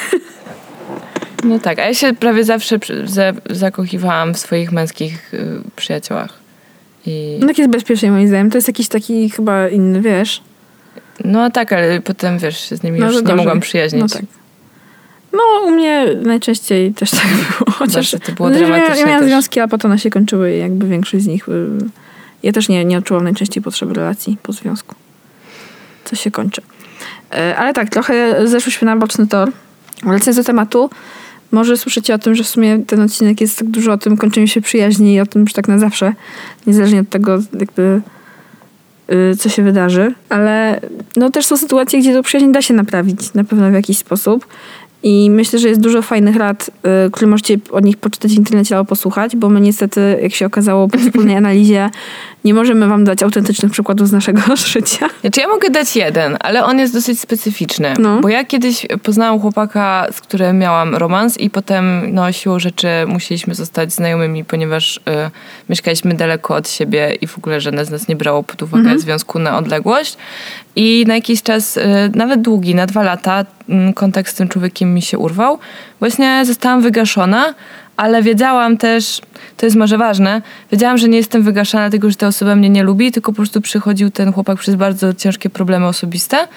No 1.43 1.59
tak, 1.59 1.79
a 1.79 1.85
ja 1.85 1.93
się 1.93 2.13
prawie 2.13 2.43
zawsze 2.43 2.79
przy- 2.79 3.07
za, 3.07 3.33
zakochiwałam 3.49 4.33
w 4.33 4.39
swoich 4.39 4.71
męskich 4.71 5.33
y, 5.33 5.47
przyjaciołach. 5.75 6.44
I, 7.05 7.37
No 7.41 7.47
tak 7.47 7.57
jest 7.57 7.69
bezpiecznie 7.71 8.11
moim 8.11 8.27
zdaniem. 8.27 8.49
To 8.51 8.57
jest 8.57 8.67
jakiś 8.67 8.87
taki 8.87 9.29
chyba 9.29 9.67
inny, 9.69 10.01
wiesz. 10.01 10.41
no 11.25 11.51
tak, 11.51 11.73
ale 11.73 12.01
potem 12.01 12.39
wiesz, 12.39 12.67
z 12.71 12.83
nimi 12.83 12.99
No, 12.99 13.11
już 13.11 13.23
nie 13.23 13.35
mogłam 13.35 13.59
przyjaźnić. 13.59 14.01
No 14.01 14.07
tak. 14.09 14.21
No 15.33 15.39
u 15.65 15.71
mnie 15.71 16.05
najczęściej 16.23 16.93
też 16.93 17.11
tak 17.11 17.21
było. 17.27 17.71
Chociaż 17.79 17.93
Zawsze 18.11 18.19
to 18.19 18.31
było 18.31 18.49
Znaczy, 18.49 18.65
dramatyczne 18.65 18.99
ja 18.99 19.05
miałam 19.05 19.21
też. 19.21 19.29
związki, 19.29 19.59
a 19.59 19.67
potem 19.67 19.91
one 19.91 19.99
się 19.99 20.09
kończyły 20.09 20.55
i 20.55 20.59
jakby 20.59 20.87
większość 20.87 21.23
z 21.23 21.27
nich... 21.27 21.49
y, 21.49 21.67
Ja 22.43 22.51
też 22.51 22.69
nie, 22.69 22.85
nie 22.85 22.97
odczułam 22.97 23.23
najczęściej 23.23 23.63
potrzeby 23.63 23.93
relacji 23.93 24.37
po 24.43 24.53
związku. 24.53 24.95
Co 26.05 26.15
się 26.15 26.31
kończy. 26.31 26.61
E, 27.33 27.55
Ale 27.57 27.73
tak, 27.73 27.89
trochę 27.89 28.47
zeszłyśmy 28.47 28.85
na 28.85 28.95
boczny 28.95 29.27
tor. 29.27 29.51
Wracając 30.03 30.37
do 30.37 30.43
tematu, 30.43 30.89
może 31.55 31.77
słyszycie 31.77 32.15
o 32.15 32.17
tym, 32.17 32.35
że 32.35 32.43
w 32.43 32.47
sumie 32.47 32.79
ten 32.87 33.01
odcinek 33.01 33.41
jest 33.41 33.59
tak 33.59 33.67
dużo 33.67 33.93
o 33.93 33.97
tym 33.97 34.17
kończeniu 34.17 34.47
się 34.47 34.61
przyjaźni 34.61 35.13
i 35.13 35.19
o 35.19 35.25
tym, 35.25 35.47
że 35.47 35.53
tak 35.53 35.67
na 35.67 35.79
zawsze, 35.79 36.13
niezależnie 36.67 36.99
od 36.99 37.09
tego 37.09 37.39
jakby 37.59 38.01
y, 39.11 39.35
co 39.37 39.49
się 39.49 39.63
wydarzy, 39.63 40.13
ale 40.29 40.81
no 41.15 41.29
też 41.29 41.45
są 41.45 41.57
sytuacje, 41.57 41.99
gdzie 41.99 42.13
tą 42.13 42.23
przyjaźń 42.23 42.51
da 42.51 42.61
się 42.61 42.73
naprawić 42.73 43.33
na 43.33 43.43
pewno 43.43 43.69
w 43.69 43.73
jakiś 43.73 43.97
sposób 43.97 44.47
i 45.05 45.29
myślę, 45.29 45.59
że 45.59 45.67
jest 45.67 45.81
dużo 45.81 46.01
fajnych 46.01 46.35
rad, 46.35 46.71
y, 47.07 47.11
które 47.11 47.27
możecie 47.27 47.57
od 47.71 47.85
nich 47.85 47.97
poczytać 47.97 48.31
w 48.31 48.37
internecie 48.37 48.77
albo 48.77 48.85
posłuchać, 48.85 49.35
bo 49.35 49.49
my 49.49 49.61
niestety, 49.61 50.19
jak 50.21 50.33
się 50.33 50.45
okazało 50.45 50.87
po 50.87 50.97
wspólnej 51.05 51.35
analizie, 51.35 51.89
nie 52.45 52.53
możemy 52.53 52.87
wam 52.87 53.03
dać 53.03 53.23
autentycznych 53.23 53.71
przykładów 53.71 54.07
z 54.07 54.11
naszego 54.11 54.41
życia. 54.55 55.09
Znaczy 55.21 55.41
ja 55.41 55.47
mogę 55.47 55.69
dać 55.69 55.95
jeden, 55.95 56.37
ale 56.39 56.65
on 56.65 56.79
jest 56.79 56.93
dosyć 56.93 57.19
specyficzny. 57.19 57.93
No. 57.99 58.21
Bo 58.21 58.29
ja 58.29 58.45
kiedyś 58.45 58.87
poznałam 59.03 59.39
chłopaka, 59.39 60.07
z 60.11 60.21
którym 60.21 60.59
miałam 60.59 60.95
romans 60.95 61.37
i 61.37 61.49
potem 61.49 62.13
no, 62.13 62.31
siłą 62.31 62.59
rzeczy 62.59 62.87
musieliśmy 63.07 63.55
zostać 63.55 63.93
znajomymi, 63.93 64.45
ponieważ 64.45 64.97
y, 64.97 65.01
mieszkaliśmy 65.69 66.13
daleko 66.13 66.55
od 66.55 66.69
siebie 66.69 67.17
i 67.21 67.27
w 67.27 67.37
ogóle 67.37 67.61
żadne 67.61 67.85
z 67.85 67.89
nas 67.89 68.07
nie 68.07 68.15
brało 68.15 68.43
pod 68.43 68.63
uwagę 68.63 68.99
związku 68.99 69.39
na 69.39 69.57
odległość. 69.57 70.17
I 70.75 71.03
na 71.07 71.15
jakiś 71.15 71.43
czas, 71.43 71.77
y, 71.77 71.83
nawet 72.15 72.41
długi, 72.41 72.75
na 72.75 72.85
dwa 72.85 73.03
lata, 73.03 73.45
mm, 73.69 73.93
kontakt 73.93 74.31
z 74.31 74.33
tym 74.33 74.47
człowiekiem 74.47 74.93
mi 74.93 75.01
się 75.01 75.17
urwał. 75.17 75.59
Właśnie 75.99 76.45
zostałam 76.45 76.81
wygaszona, 76.81 77.53
ale 77.97 78.23
wiedziałam 78.23 78.77
też, 78.77 79.21
to 79.57 79.65
jest 79.65 79.75
może 79.75 79.97
ważne, 79.97 80.41
wiedziałam, 80.71 80.97
że 80.97 81.07
nie 81.07 81.17
jestem 81.17 81.43
wygaszana 81.43 81.89
tego, 81.89 82.09
że 82.09 82.15
ta 82.15 82.27
osoba 82.27 82.55
mnie 82.55 82.69
nie 82.69 82.83
lubi, 82.83 83.11
tylko 83.11 83.31
po 83.31 83.35
prostu 83.35 83.61
przychodził 83.61 84.09
ten 84.11 84.33
chłopak 84.33 84.59
przez 84.59 84.75
bardzo 84.75 85.13
ciężkie 85.13 85.49
problemy 85.49 85.87
osobiste. 85.87 86.47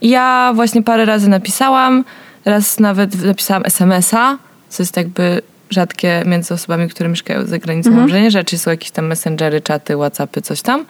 I 0.00 0.08
ja 0.08 0.52
właśnie 0.54 0.82
parę 0.82 1.04
razy 1.04 1.28
napisałam, 1.28 2.04
raz 2.44 2.80
nawet 2.80 3.24
napisałam 3.24 3.62
SMS-a, 3.66 4.38
co 4.68 4.82
jest 4.82 4.96
jakby 4.96 5.42
rzadkie 5.72 6.22
między 6.26 6.54
osobami, 6.54 6.88
które 6.88 7.08
mieszkają 7.08 7.46
za 7.46 7.58
granicą. 7.58 7.88
Mhm. 7.88 8.06
Może 8.06 8.20
nie 8.22 8.30
rzeczy, 8.30 8.58
są 8.58 8.70
jakieś 8.70 8.90
tam 8.90 9.06
messengery, 9.06 9.60
czaty, 9.60 9.96
whatsappy, 9.96 10.42
coś 10.42 10.62
tam. 10.62 10.84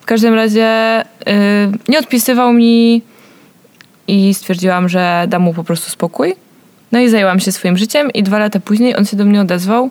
W 0.00 0.04
każdym 0.04 0.34
razie 0.34 1.00
y, 1.00 1.04
nie 1.88 1.98
odpisywał 1.98 2.52
mi 2.52 3.02
i 4.08 4.34
stwierdziłam, 4.34 4.88
że 4.88 5.24
dam 5.28 5.42
mu 5.42 5.54
po 5.54 5.64
prostu 5.64 5.90
spokój. 5.90 6.34
No 6.92 7.00
i 7.00 7.08
zajęłam 7.08 7.40
się 7.40 7.52
swoim 7.52 7.78
życiem 7.78 8.10
i 8.12 8.22
dwa 8.22 8.38
lata 8.38 8.60
później 8.60 8.96
on 8.96 9.04
się 9.04 9.16
do 9.16 9.24
mnie 9.24 9.40
odezwał 9.40 9.90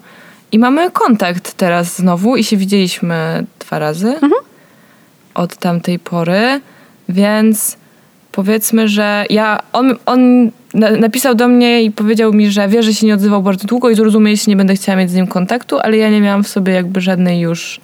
i 0.51 0.59
mamy 0.59 0.91
kontakt 0.91 1.53
teraz 1.53 1.95
znowu 1.95 2.35
i 2.35 2.43
się 2.43 2.57
widzieliśmy 2.57 3.45
dwa 3.59 3.79
razy 3.79 4.15
od 5.33 5.55
tamtej 5.55 5.99
pory, 5.99 6.61
więc 7.09 7.77
powiedzmy, 8.31 8.87
że 8.87 9.25
ja, 9.29 9.59
on, 9.73 9.95
on 10.05 10.51
napisał 10.73 11.35
do 11.35 11.47
mnie 11.47 11.83
i 11.83 11.91
powiedział 11.91 12.33
mi, 12.33 12.51
że 12.51 12.67
wie, 12.67 12.83
że 12.83 12.93
się 12.93 13.05
nie 13.05 13.13
odzywał 13.13 13.43
bardzo 13.43 13.67
długo 13.67 13.89
i 13.89 13.95
zrozumie, 13.95 14.31
jeśli 14.31 14.49
nie 14.49 14.55
będę 14.55 14.75
chciała 14.75 14.97
mieć 14.97 15.11
z 15.11 15.15
nim 15.15 15.27
kontaktu, 15.27 15.79
ale 15.79 15.97
ja 15.97 16.09
nie 16.09 16.21
miałam 16.21 16.43
w 16.43 16.47
sobie 16.47 16.73
jakby 16.73 17.01
żadnej 17.01 17.39
już 17.39 17.81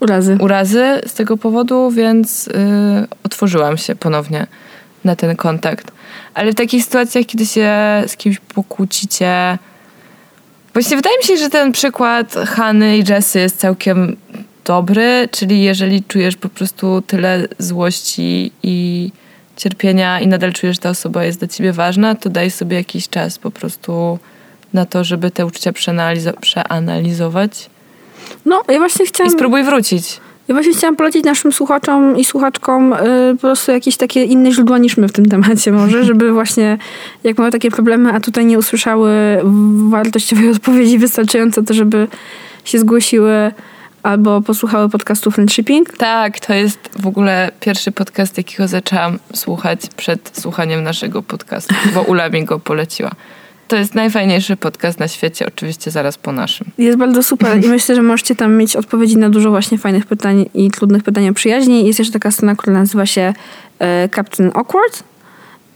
Urazy. 0.00 0.36
urazy 0.40 1.00
z 1.06 1.14
tego 1.14 1.36
powodu, 1.36 1.90
więc 1.90 2.48
y, 2.48 2.52
otworzyłam 3.24 3.76
się 3.76 3.96
ponownie 3.96 4.46
na 5.04 5.16
ten 5.16 5.36
kontakt. 5.36 5.92
Ale 6.34 6.52
w 6.52 6.54
takich 6.54 6.84
sytuacjach, 6.84 7.26
kiedy 7.26 7.46
się 7.46 7.72
z 8.06 8.16
kimś 8.16 8.38
pokłócicie, 8.38 9.58
właśnie 10.72 10.96
wydaje 10.96 11.18
mi 11.18 11.24
się, 11.24 11.36
że 11.36 11.50
ten 11.50 11.72
przykład 11.72 12.34
Hany 12.34 12.98
i 12.98 13.04
Jessy 13.08 13.38
jest 13.38 13.58
całkiem 13.58 14.16
dobry, 14.64 15.28
czyli 15.30 15.62
jeżeli 15.62 16.02
czujesz 16.02 16.36
po 16.36 16.48
prostu 16.48 17.02
tyle 17.06 17.48
złości 17.58 18.52
i 18.62 19.10
cierpienia 19.56 20.20
i 20.20 20.26
nadal 20.26 20.52
czujesz, 20.52 20.76
że 20.76 20.82
ta 20.82 20.90
osoba 20.90 21.24
jest 21.24 21.38
dla 21.38 21.48
ciebie 21.48 21.72
ważna, 21.72 22.14
to 22.14 22.30
daj 22.30 22.50
sobie 22.50 22.76
jakiś 22.76 23.08
czas 23.08 23.38
po 23.38 23.50
prostu 23.50 24.18
na 24.72 24.86
to, 24.86 25.04
żeby 25.04 25.30
te 25.30 25.46
uczucia 25.46 25.72
przeanalizo- 25.72 26.40
przeanalizować 26.40 27.70
No, 28.46 28.62
ja 28.68 28.78
właśnie 28.78 29.04
i 29.04 29.08
chciałam... 29.08 29.32
spróbuj 29.32 29.64
wrócić. 29.64 30.20
Ja 30.48 30.54
właśnie 30.54 30.72
chciałam 30.72 30.96
polecić 30.96 31.24
naszym 31.24 31.52
słuchaczom 31.52 32.16
i 32.16 32.24
słuchaczkom 32.24 32.92
y, 32.92 32.96
po 33.34 33.40
prostu 33.40 33.72
jakieś 33.72 33.96
takie 33.96 34.24
inne 34.24 34.52
źródła 34.52 34.78
niż 34.78 34.96
my 34.96 35.08
w 35.08 35.12
tym 35.12 35.26
temacie 35.26 35.72
może, 35.72 36.04
żeby 36.10 36.32
właśnie 36.32 36.78
jak 37.24 37.38
mają 37.38 37.50
takie 37.50 37.70
problemy, 37.70 38.12
a 38.12 38.20
tutaj 38.20 38.46
nie 38.46 38.58
usłyszały 38.58 39.12
wartościowej 39.88 40.50
odpowiedzi 40.56 40.98
wystarczająco 40.98 41.62
to, 41.62 41.74
żeby 41.74 42.08
się 42.64 42.78
zgłosiły 42.78 43.52
albo 44.06 44.40
posłuchały 44.40 44.88
podcastu 44.88 45.30
Friendshipping. 45.30 45.96
Tak, 45.96 46.40
to 46.40 46.54
jest 46.54 46.78
w 46.98 47.06
ogóle 47.06 47.50
pierwszy 47.60 47.92
podcast, 47.92 48.38
jakiego 48.38 48.68
zaczęłam 48.68 49.18
słuchać 49.34 49.80
przed 49.96 50.30
słuchaniem 50.40 50.82
naszego 50.82 51.22
podcastu, 51.22 51.74
bo 51.94 52.02
Ula 52.02 52.28
mi 52.28 52.44
go 52.44 52.58
poleciła. 52.58 53.10
To 53.68 53.76
jest 53.76 53.94
najfajniejszy 53.94 54.56
podcast 54.56 54.98
na 54.98 55.08
świecie, 55.08 55.46
oczywiście 55.46 55.90
zaraz 55.90 56.18
po 56.18 56.32
naszym. 56.32 56.66
Jest 56.78 56.98
bardzo 56.98 57.22
super 57.22 57.64
i 57.64 57.68
myślę, 57.68 57.94
że 57.94 58.02
możecie 58.02 58.34
tam 58.34 58.56
mieć 58.56 58.76
odpowiedzi 58.76 59.16
na 59.16 59.30
dużo 59.30 59.50
właśnie 59.50 59.78
fajnych 59.78 60.06
pytań 60.06 60.46
i 60.54 60.70
trudnych 60.70 61.02
pytań 61.02 61.28
o 61.28 61.34
przyjaźni. 61.34 61.86
Jest 61.86 61.98
jeszcze 61.98 62.12
taka 62.12 62.30
strona, 62.30 62.56
która 62.56 62.78
nazywa 62.78 63.06
się 63.06 63.34
e, 63.78 64.08
Captain 64.08 64.50
Awkward, 64.54 65.02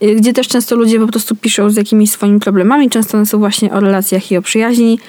y, 0.03 0.15
gdzie 0.15 0.33
też 0.33 0.47
często 0.47 0.75
ludzie 0.75 0.99
po 0.99 1.07
prostu 1.07 1.35
piszą 1.35 1.69
z 1.69 1.75
jakimiś 1.75 2.11
swoimi 2.11 2.39
problemami. 2.39 2.89
Często 2.89 3.17
one 3.17 3.25
są 3.25 3.39
właśnie 3.39 3.73
o 3.73 3.79
relacjach 3.79 4.31
i 4.31 4.37
o 4.37 4.41
przyjaźni 4.41 4.99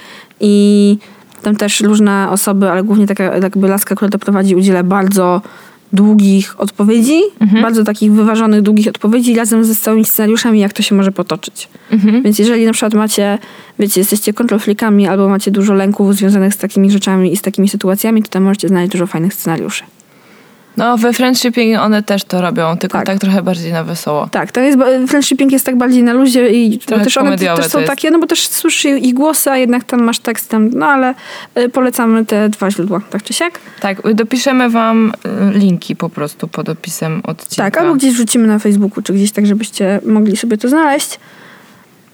i 0.41 0.99
tam 1.43 1.57
też 1.57 1.81
różne 1.81 2.31
osoby, 2.31 2.71
ale 2.71 2.83
głównie 2.83 3.07
taka 3.07 3.25
jakby 3.25 3.69
laska, 3.69 3.95
która 3.95 4.11
to 4.11 4.19
prowadzi, 4.19 4.57
udziela 4.57 4.83
bardzo 4.83 5.43
długich 5.93 6.61
odpowiedzi, 6.61 7.21
bardzo 7.63 7.85
takich 7.85 8.13
wyważonych, 8.13 8.63
długich 8.63 8.89
odpowiedzi 8.89 9.35
razem 9.35 9.65
ze 9.65 9.77
całymi 9.77 10.05
scenariuszami, 10.05 10.61
jak 10.61 10.73
to 10.73 10.83
się 10.83 10.95
może 10.95 11.13
potoczyć. 11.13 11.69
Więc 12.25 12.39
jeżeli 12.39 12.67
na 12.67 12.73
przykład 12.73 12.95
macie, 12.95 13.39
wiecie, 13.79 14.01
jesteście 14.01 14.33
kontrolflikami 14.33 15.09
albo 15.09 15.29
macie 15.29 15.51
dużo 15.51 15.75
lęków 15.75 16.17
związanych 16.17 16.55
z 16.55 16.57
takimi 16.57 16.91
rzeczami 16.91 17.33
i 17.33 17.37
z 17.37 17.43
takimi 17.43 17.69
sytuacjami, 17.69 18.23
to 18.23 18.29
tam 18.29 18.43
możecie 18.43 18.69
znaleźć 18.69 18.93
dużo 18.93 19.07
fajnych 19.07 19.35
scenariuszy. 19.35 19.85
No, 20.77 20.99
we 20.99 21.13
friendshipping 21.13 21.79
one 21.79 22.03
też 22.03 22.25
to 22.25 22.41
robią, 22.41 22.77
tylko 22.77 22.99
Tak. 22.99 23.07
tak, 23.07 23.19
trochę 23.19 23.43
bardziej 23.43 23.73
na 23.73 23.85
wesoło. 23.85 24.29
Tak, 24.31 24.53
to 24.53 24.61
jest, 24.61 24.79
bo 24.79 24.85
friendshipping 25.09 25.53
jest 25.53 25.67
tak 25.67 25.77
bardziej 25.77 26.03
na 26.03 26.13
luzie 26.13 26.49
i 26.49 26.79
Trochę 26.79 27.05
też 27.05 27.17
one 27.17 27.39
też 27.39 27.67
są 27.67 27.85
takie, 27.85 28.11
no 28.11 28.19
bo 28.19 28.27
też 28.27 28.49
słyszysz 28.49 28.85
ich 28.85 29.15
głosy, 29.15 29.51
a 29.51 29.57
jednak 29.57 29.85
tam 29.85 30.03
masz 30.03 30.19
tekst 30.19 30.51
tam, 30.51 30.69
no 30.69 30.87
ale 30.87 31.15
y, 31.59 31.69
polecamy 31.69 32.27
te 32.27 32.49
dwa 32.49 32.71
źródła, 32.71 33.01
tak 33.11 33.23
czy 33.23 33.33
siak. 33.33 33.59
Tak, 33.81 34.15
dopiszemy 34.15 34.71
wam 34.71 35.13
y, 35.55 35.59
linki 35.59 35.97
po 35.97 36.09
prostu 36.09 36.49
pod 36.49 36.69
opisem 36.69 37.21
odcinka. 37.25 37.71
Tak, 37.71 37.79
albo 37.79 37.95
gdzieś 37.95 38.13
wrzucimy 38.15 38.47
na 38.47 38.59
Facebooku, 38.59 39.03
czy 39.03 39.13
gdzieś 39.13 39.33
tak, 39.33 39.47
żebyście 39.47 40.01
mogli 40.07 40.37
sobie 40.37 40.59
to 40.59 40.69
znaleźć. 40.69 41.19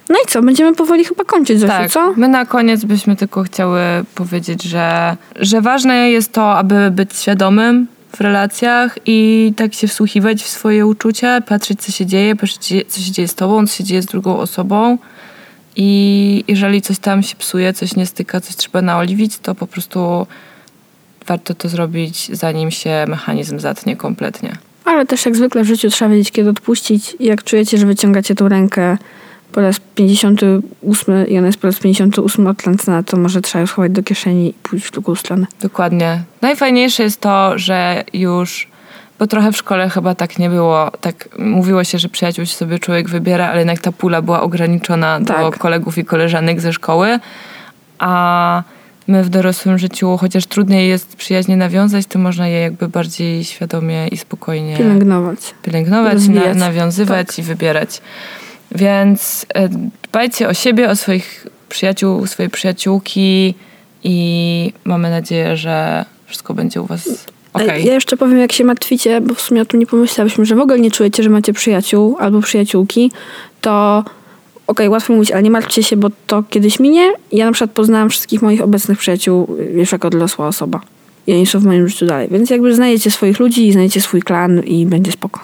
No 0.08 0.16
i 0.24 0.28
co, 0.28 0.42
będziemy 0.42 0.74
powoli 0.74 1.04
chyba 1.04 1.24
kończyć, 1.24 1.60
Zosiu, 1.60 1.72
Tak, 1.72 1.90
co? 1.90 2.12
my 2.16 2.28
na 2.28 2.46
koniec 2.46 2.84
byśmy 2.84 3.16
tylko 3.16 3.42
chciały 3.42 3.80
powiedzieć, 4.14 4.62
że, 4.62 5.16
że 5.36 5.60
ważne 5.60 6.10
jest 6.10 6.32
to, 6.32 6.58
aby 6.58 6.90
być 6.90 7.16
świadomym 7.16 7.86
w 8.16 8.20
relacjach 8.20 8.98
i 9.06 9.52
tak 9.56 9.74
się 9.74 9.88
wsłuchiwać 9.88 10.42
w 10.42 10.48
swoje 10.48 10.86
uczucia, 10.86 11.40
patrzeć 11.40 11.80
co 11.80 11.92
się 11.92 12.06
dzieje, 12.06 12.36
patrzeć 12.36 12.84
co 12.88 13.00
się 13.00 13.12
dzieje 13.12 13.28
z 13.28 13.34
tobą, 13.34 13.66
co 13.66 13.74
się 13.76 13.84
dzieje 13.84 14.02
z 14.02 14.06
drugą 14.06 14.38
osobą 14.38 14.98
i 15.76 16.44
jeżeli 16.48 16.82
coś 16.82 16.98
tam 16.98 17.22
się 17.22 17.36
psuje, 17.36 17.72
coś 17.72 17.96
nie 17.96 18.06
styka, 18.06 18.40
coś 18.40 18.56
trzeba 18.56 18.82
naoliwić, 18.82 19.38
to 19.38 19.54
po 19.54 19.66
prostu 19.66 20.26
warto 21.26 21.54
to 21.54 21.68
zrobić 21.68 22.30
zanim 22.32 22.70
się 22.70 23.04
mechanizm 23.08 23.58
zatnie 23.58 23.96
kompletnie. 23.96 24.52
Ale 24.84 25.06
też 25.06 25.26
jak 25.26 25.36
zwykle 25.36 25.64
w 25.64 25.66
życiu 25.66 25.90
trzeba 25.90 26.10
wiedzieć, 26.10 26.30
kiedy 26.30 26.50
odpuścić. 26.50 27.16
Jak 27.20 27.44
czujecie, 27.44 27.78
że 27.78 27.86
wyciągacie 27.86 28.34
tą 28.34 28.48
rękę 28.48 28.98
po 29.52 29.60
raz 29.60 29.80
58 29.94 31.26
i 31.28 31.38
ona 31.38 31.46
jest 31.46 31.58
po 31.58 31.66
raz 31.66 31.78
58 31.78 32.46
odtrącona, 32.46 33.02
to 33.02 33.16
może 33.16 33.40
trzeba 33.40 33.60
ją 33.60 33.66
schować 33.66 33.92
do 33.92 34.02
kieszeni 34.02 34.48
i 34.48 34.52
pójść 34.62 34.86
w 34.86 34.90
drugą 34.92 35.14
stronę. 35.14 35.46
Dokładnie. 35.62 36.22
Najfajniejsze 36.42 37.02
jest 37.02 37.20
to, 37.20 37.58
że 37.58 38.04
już, 38.12 38.68
bo 39.18 39.26
trochę 39.26 39.52
w 39.52 39.56
szkole 39.56 39.88
chyba 39.90 40.14
tak 40.14 40.38
nie 40.38 40.50
było, 40.50 40.90
tak 41.00 41.28
mówiło 41.38 41.84
się, 41.84 41.98
że 41.98 42.08
przyjaciół 42.08 42.46
się 42.46 42.54
sobie 42.54 42.78
człowiek 42.78 43.08
wybiera, 43.08 43.48
ale 43.48 43.58
jednak 43.58 43.78
ta 43.80 43.92
pula 43.92 44.22
była 44.22 44.40
ograniczona 44.42 45.20
do 45.20 45.26
Tak. 45.50 45.58
kolegów 45.58 45.98
i 45.98 46.04
koleżanek 46.04 46.60
ze 46.60 46.72
szkoły, 46.72 47.18
a 47.98 48.62
my 49.08 49.24
w 49.24 49.28
dorosłym 49.28 49.78
życiu, 49.78 50.16
chociaż 50.16 50.46
trudniej 50.46 50.88
jest 50.88 51.16
przyjaźnie 51.16 51.56
nawiązać, 51.56 52.06
to 52.06 52.18
można 52.18 52.48
je 52.48 52.60
jakby 52.60 52.88
bardziej 52.88 53.44
świadomie 53.44 54.08
i 54.08 54.16
spokojnie 54.16 54.76
Pielęgnować. 54.76 55.38
pielęgnować, 55.62 56.28
na, 56.28 56.54
nawiązywać 56.54 57.38
i 57.38 57.42
wybierać. 57.42 58.00
Więc 58.74 59.46
e, 59.54 59.68
dbajcie 60.08 60.48
o 60.48 60.54
siebie, 60.54 60.90
o 60.90 60.96
swoich 60.96 61.46
przyjaciół, 61.68 62.26
swoje 62.26 62.48
przyjaciółki 62.48 63.54
i 64.04 64.72
mamy 64.84 65.10
nadzieję, 65.10 65.56
że 65.56 66.04
wszystko 66.26 66.54
będzie 66.54 66.82
u 66.82 66.86
was 66.86 67.26
okej. 67.52 67.84
Ja 67.84 67.94
jeszcze 67.94 68.16
powiem, 68.16 68.38
jak 68.38 68.52
się 68.52 68.64
martwicie, 68.64 69.20
bo 69.20 69.34
w 69.34 69.40
sumie 69.40 69.62
o 69.62 69.64
tym 69.64 69.80
nie 69.80 69.86
pomyślałyśmy, 69.86 70.46
że 70.46 70.54
w 70.54 70.60
ogóle 70.60 70.80
nie 70.80 70.90
czujecie, 70.90 71.22
że 71.22 71.30
macie 71.30 71.52
przyjaciół 71.52 72.16
albo 72.18 72.40
przyjaciółki, 72.40 73.10
to 73.60 74.04
okej, 74.66 74.88
łatwo 74.88 75.12
mówić, 75.12 75.30
ale 75.30 75.42
nie 75.42 75.50
martwcie 75.50 75.82
się, 75.82 75.96
bo 75.96 76.10
to 76.26 76.42
kiedyś 76.50 76.80
minie. 76.80 77.12
Ja 77.32 77.46
na 77.46 77.52
przykład 77.52 77.70
poznałam 77.70 78.10
wszystkich 78.10 78.42
moich 78.42 78.62
obecnych 78.62 78.98
przyjaciół 78.98 79.56
już 79.74 79.92
jako 79.92 80.10
dorosła 80.10 80.48
osoba. 80.48 80.80
I 81.26 81.32
oni 81.32 81.46
są 81.46 81.60
w 81.60 81.64
moim 81.64 81.88
życiu 81.88 82.06
dalej. 82.06 82.28
Więc 82.30 82.50
jakby 82.50 82.74
znajdziecie 82.74 83.10
swoich 83.10 83.38
ludzi 83.38 83.66
i 83.66 83.72
znajdziecie 83.72 84.00
swój 84.00 84.22
klan 84.22 84.60
i 84.60 84.86
będzie 84.86 85.12
spoko. 85.12 85.40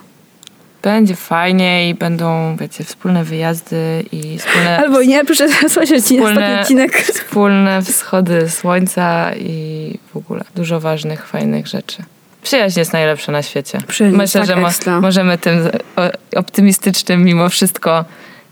Będzie 0.85 1.16
fajnie 1.16 1.89
i 1.89 1.95
będą, 1.95 2.57
wiecie, 2.57 2.85
wspólne 2.85 3.24
wyjazdy 3.24 4.05
i 4.12 4.39
wspólne, 4.39 4.78
Albo 4.78 5.03
nie, 5.03 5.24
przesłać 5.24 5.89
Wspólne- 5.89 6.61
odcinek. 6.61 6.97
wspólne 6.97 7.82
wschody 7.82 8.51
słońca 8.51 9.35
i 9.35 9.99
w 10.12 10.16
ogóle 10.16 10.45
dużo 10.57 10.80
ważnych, 10.80 11.26
fajnych 11.26 11.66
rzeczy. 11.66 12.03
Przyjaźń 12.43 12.78
jest 12.78 12.93
najlepsza 12.93 13.32
na 13.32 13.43
świecie. 13.43 13.78
Przyjaźń 13.87 14.16
Myślę, 14.16 14.41
tak 14.41 14.49
że 14.49 14.57
mo- 14.91 15.01
możemy 15.01 15.39
tym 15.39 15.59
optymistycznym 16.37 17.24
mimo 17.24 17.49
wszystko, 17.49 18.05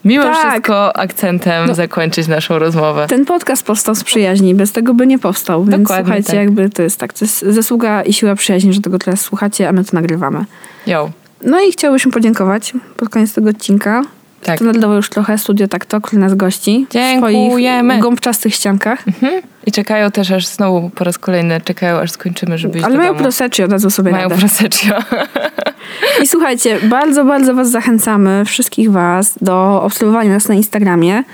mimo 0.04 0.24
Tak. 0.24 0.36
wszystko 0.38 0.96
akcentem 0.96 1.66
No. 1.66 1.74
zakończyć 1.74 2.28
naszą 2.28 2.58
rozmowę. 2.58 3.06
Ten 3.08 3.24
podcast 3.24 3.66
powstał 3.66 3.94
z 3.94 4.04
przyjaźni, 4.04 4.54
bez 4.54 4.72
tego 4.72 4.94
by 4.94 5.06
nie 5.06 5.18
powstał. 5.18 5.64
Więc 5.64 5.82
Dokładnie 5.82 6.04
słuchajcie, 6.04 6.26
tak. 6.26 6.36
jakby 6.36 6.70
to 6.70 6.82
jest 6.82 6.98
tak, 7.00 7.12
to 7.12 7.24
jest 7.24 7.40
zasługa 7.40 8.02
i 8.02 8.12
siła 8.12 8.34
przyjaźni, 8.34 8.72
że 8.72 8.80
tego 8.80 8.98
teraz 8.98 9.20
słuchacie, 9.20 9.68
a 9.68 9.72
my 9.72 9.84
to 9.84 9.90
nagrywamy. 9.92 10.44
Yo. 10.86 11.10
No 11.44 11.60
i 11.60 11.72
chciałybyśmy 11.72 12.12
podziękować 12.12 12.72
pod 12.96 13.08
koniec 13.08 13.34
tego 13.34 13.50
odcinka. 13.50 14.02
Tak. 14.42 14.58
To 14.58 14.64
nadało 14.64 14.94
już 14.94 15.08
trochę 15.10 15.38
Studio 15.38 15.68
Takto, 15.68 16.00
który 16.00 16.22
nas 16.22 16.34
gości. 16.34 16.86
Dziękujemy. 16.90 17.82
W 17.82 17.86
swoich 17.92 18.02
gąbczastych 18.02 18.54
ściankach. 18.54 19.04
I 19.66 19.72
czekają 19.72 20.10
też 20.10 20.30
aż 20.30 20.46
znowu 20.46 20.90
po 20.90 21.04
raz 21.04 21.18
kolejny, 21.18 21.60
czekają 21.60 21.96
aż 21.98 22.10
skończymy, 22.10 22.58
żeby 22.58 22.78
iść 22.78 22.84
Ale 22.84 22.94
do 22.94 22.98
mają 23.00 23.12
domu. 23.12 23.22
proseccio, 23.22 23.68
dadzą 23.68 23.90
sobie 23.90 24.10
Mają 24.12 24.28
radę. 24.28 24.40
proseccio. 24.40 24.94
I 26.22 26.26
słuchajcie, 26.28 26.78
bardzo, 26.82 27.24
bardzo 27.24 27.54
was 27.54 27.70
zachęcamy, 27.70 28.44
wszystkich 28.44 28.90
was, 28.92 29.34
do 29.40 29.82
obserwowania 29.82 30.30
nas 30.30 30.48
na 30.48 30.54
Instagramie. 30.54 31.24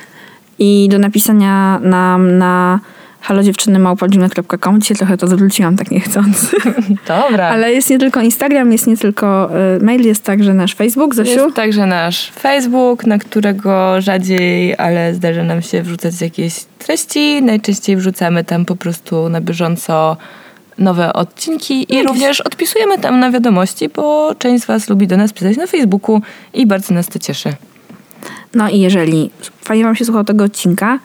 i 0.58 0.88
do 0.90 0.98
napisania 0.98 1.78
nam 1.82 2.38
na 2.38 2.80
halodziewczynymałpa.gmail.com. 3.20 4.80
Dzisiaj 4.80 4.96
trochę 4.96 5.16
to 5.16 5.26
zwróciłam 5.26 5.76
tak 5.76 5.90
niechcący. 5.90 6.56
Dobra. 7.08 7.48
Ale 7.48 7.72
jest 7.72 7.90
nie 7.90 7.98
tylko 7.98 8.20
Instagram, 8.20 8.72
jest 8.72 8.86
nie 8.86 8.96
tylko 8.96 9.50
y, 9.76 9.84
mail, 9.84 10.06
jest 10.06 10.24
także 10.24 10.54
nasz 10.54 10.74
Facebook, 10.74 11.14
Zosiu. 11.14 11.30
Jest 11.30 11.56
także 11.56 11.86
nasz 11.86 12.30
Facebook, 12.30 13.06
na 13.06 13.18
którego 13.18 14.00
rzadziej, 14.00 14.76
ale 14.76 15.14
zdarza 15.14 15.44
nam 15.44 15.62
się 15.62 15.82
wrzucać 15.82 16.20
jakieś 16.20 16.54
treści. 16.78 17.42
Najczęściej 17.42 17.96
wrzucamy 17.96 18.44
tam 18.44 18.64
po 18.64 18.76
prostu 18.76 19.28
na 19.28 19.40
bieżąco 19.40 20.16
nowe 20.78 21.12
odcinki 21.12 21.94
i 21.94 22.02
również 22.02 22.40
odpisujemy 22.40 22.98
tam 22.98 23.20
na 23.20 23.30
wiadomości, 23.30 23.88
bo 23.88 24.34
część 24.38 24.64
z 24.64 24.66
Was 24.66 24.88
lubi 24.88 25.06
do 25.06 25.16
nas 25.16 25.32
pisać 25.32 25.56
na 25.56 25.66
Facebooku 25.66 26.20
i 26.54 26.66
bardzo 26.66 26.94
nas 26.94 27.08
to 27.08 27.18
cieszy. 27.18 27.52
No 28.54 28.68
i 28.68 28.80
jeżeli 28.80 29.30
fajnie 29.64 29.84
Wam 29.84 29.96
się 29.96 30.04
słuchało 30.04 30.24
tego 30.24 30.44
odcinka, 30.44 30.98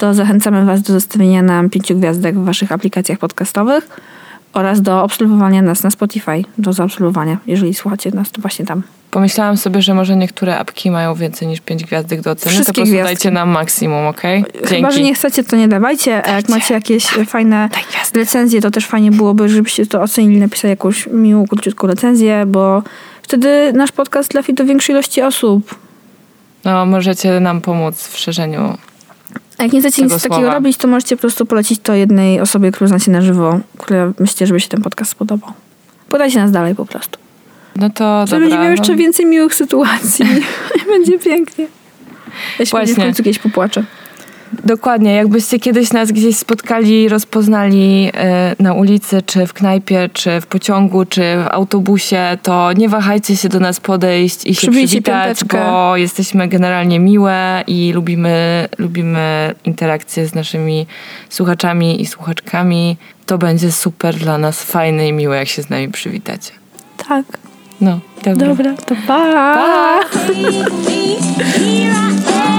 to 0.00 0.14
zachęcamy 0.14 0.64
Was 0.64 0.82
do 0.82 0.92
zostawienia 0.92 1.42
nam 1.42 1.70
pięciu 1.70 1.96
gwiazdek 1.96 2.38
w 2.38 2.44
Waszych 2.44 2.72
aplikacjach 2.72 3.18
podcastowych 3.18 3.88
oraz 4.52 4.82
do 4.82 5.02
obserwowania 5.02 5.62
nas 5.62 5.82
na 5.82 5.90
Spotify, 5.90 6.44
do 6.58 6.72
zaobserwowania, 6.72 7.36
jeżeli 7.46 7.74
słuchacie 7.74 8.10
nas, 8.14 8.30
to 8.30 8.40
właśnie 8.40 8.64
tam. 8.64 8.82
Pomyślałam 9.10 9.56
sobie, 9.56 9.82
że 9.82 9.94
może 9.94 10.16
niektóre 10.16 10.58
apki 10.58 10.90
mają 10.90 11.14
więcej 11.14 11.48
niż 11.48 11.60
5 11.60 11.84
gwiazdek 11.84 12.20
do 12.20 12.30
oceny, 12.30 12.54
Wszystkie 12.54 12.66
to 12.66 12.72
po 12.72 12.74
prostu 12.74 12.92
gwiazdki. 12.92 13.14
dajcie 13.14 13.30
nam 13.30 13.48
maksimum, 13.48 14.06
okej? 14.06 14.44
Chyba, 14.68 14.90
że 14.90 15.00
nie 15.00 15.14
chcecie, 15.14 15.44
to 15.44 15.56
nie 15.56 15.68
dawajcie, 15.68 16.26
a 16.26 16.36
jak 16.36 16.48
macie 16.48 16.74
jakieś 16.74 17.06
fajne 17.06 17.68
recenzje, 18.14 18.60
to 18.60 18.70
też 18.70 18.86
fajnie 18.86 19.10
byłoby, 19.10 19.48
żebyście 19.48 19.86
to 19.86 20.02
ocenili, 20.02 20.40
napisali 20.40 20.70
jakąś 20.70 21.06
miłą, 21.06 21.46
króciutką 21.46 21.86
recenzję, 21.86 22.44
bo 22.46 22.82
wtedy 23.22 23.72
nasz 23.72 23.92
podcast 23.92 24.28
trafi 24.28 24.54
do 24.54 24.64
większej 24.64 24.92
ilości 24.92 25.22
osób. 25.22 25.74
No, 26.64 26.86
możecie 26.86 27.40
nam 27.40 27.60
pomóc 27.60 28.08
w 28.08 28.18
szerzeniu. 28.18 28.78
A 29.60 29.62
jak 29.62 29.72
nie 29.72 29.80
chcecie 29.80 30.02
nic 30.02 30.10
Tego 30.10 30.20
takiego 30.20 30.34
słowa. 30.34 30.54
robić, 30.54 30.76
to 30.76 30.88
możecie 30.88 31.16
po 31.16 31.20
prostu 31.20 31.46
polecić 31.46 31.80
to 31.82 31.94
jednej 31.94 32.40
osobie, 32.40 32.72
którą 32.72 32.88
znacie 32.88 33.10
na 33.10 33.22
żywo, 33.22 33.60
która 33.78 34.12
myślicie, 34.20 34.46
żeby 34.46 34.60
się 34.60 34.68
ten 34.68 34.82
podcast 34.82 35.10
spodobał. 35.10 35.52
Podajcie 36.08 36.38
nas 36.38 36.50
dalej 36.50 36.74
po 36.74 36.86
prostu. 36.86 37.18
No 37.76 37.90
to 37.90 38.24
dobra. 38.24 38.38
będziemy 38.38 38.70
jeszcze 38.70 38.92
no. 38.92 38.98
więcej 38.98 39.26
miłych 39.26 39.54
sytuacji. 39.54 40.24
Będzie 40.92 41.18
pięknie. 41.18 41.66
Ja 42.58 42.66
się 42.66 42.70
Właśnie. 42.70 42.94
w 42.94 42.96
końcu 42.96 43.22
kiedyś 43.22 43.38
popłaczę. 43.38 43.84
Dokładnie, 44.64 45.14
jakbyście 45.14 45.58
kiedyś 45.58 45.92
nas 45.92 46.12
gdzieś 46.12 46.36
spotkali, 46.36 47.08
rozpoznali 47.08 48.10
e, 48.14 48.56
na 48.58 48.74
ulicy, 48.74 49.22
czy 49.22 49.46
w 49.46 49.52
knajpie, 49.52 50.10
czy 50.12 50.40
w 50.40 50.46
pociągu, 50.46 51.04
czy 51.04 51.20
w 51.20 51.46
autobusie, 51.50 52.38
to 52.42 52.72
nie 52.72 52.88
wahajcie 52.88 53.36
się 53.36 53.48
do 53.48 53.60
nas 53.60 53.80
podejść 53.80 54.46
i 54.46 54.54
się 54.54 54.70
przywitać, 54.70 55.38
piąteczkę. 55.38 55.58
bo 55.70 55.96
jesteśmy 55.96 56.48
generalnie 56.48 57.00
miłe 57.00 57.64
i 57.66 57.92
lubimy, 57.94 58.68
lubimy 58.78 59.54
interakcje 59.64 60.26
z 60.26 60.34
naszymi 60.34 60.86
słuchaczami 61.28 62.02
i 62.02 62.06
słuchaczkami. 62.06 62.96
To 63.26 63.38
będzie 63.38 63.72
super 63.72 64.16
dla 64.16 64.38
nas, 64.38 64.62
fajne 64.62 65.08
i 65.08 65.12
miłe, 65.12 65.36
jak 65.36 65.48
się 65.48 65.62
z 65.62 65.70
nami 65.70 65.88
przywitacie. 65.88 66.52
Tak. 67.08 67.24
No, 67.80 68.00
dobra. 68.24 68.48
Dobra, 68.48 68.74
to 68.86 68.94
pa! 69.06 69.54
Pa! 69.54 70.00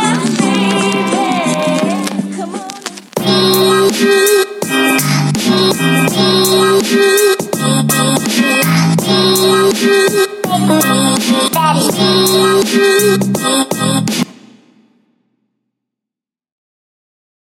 Daddy. 3.92 4.42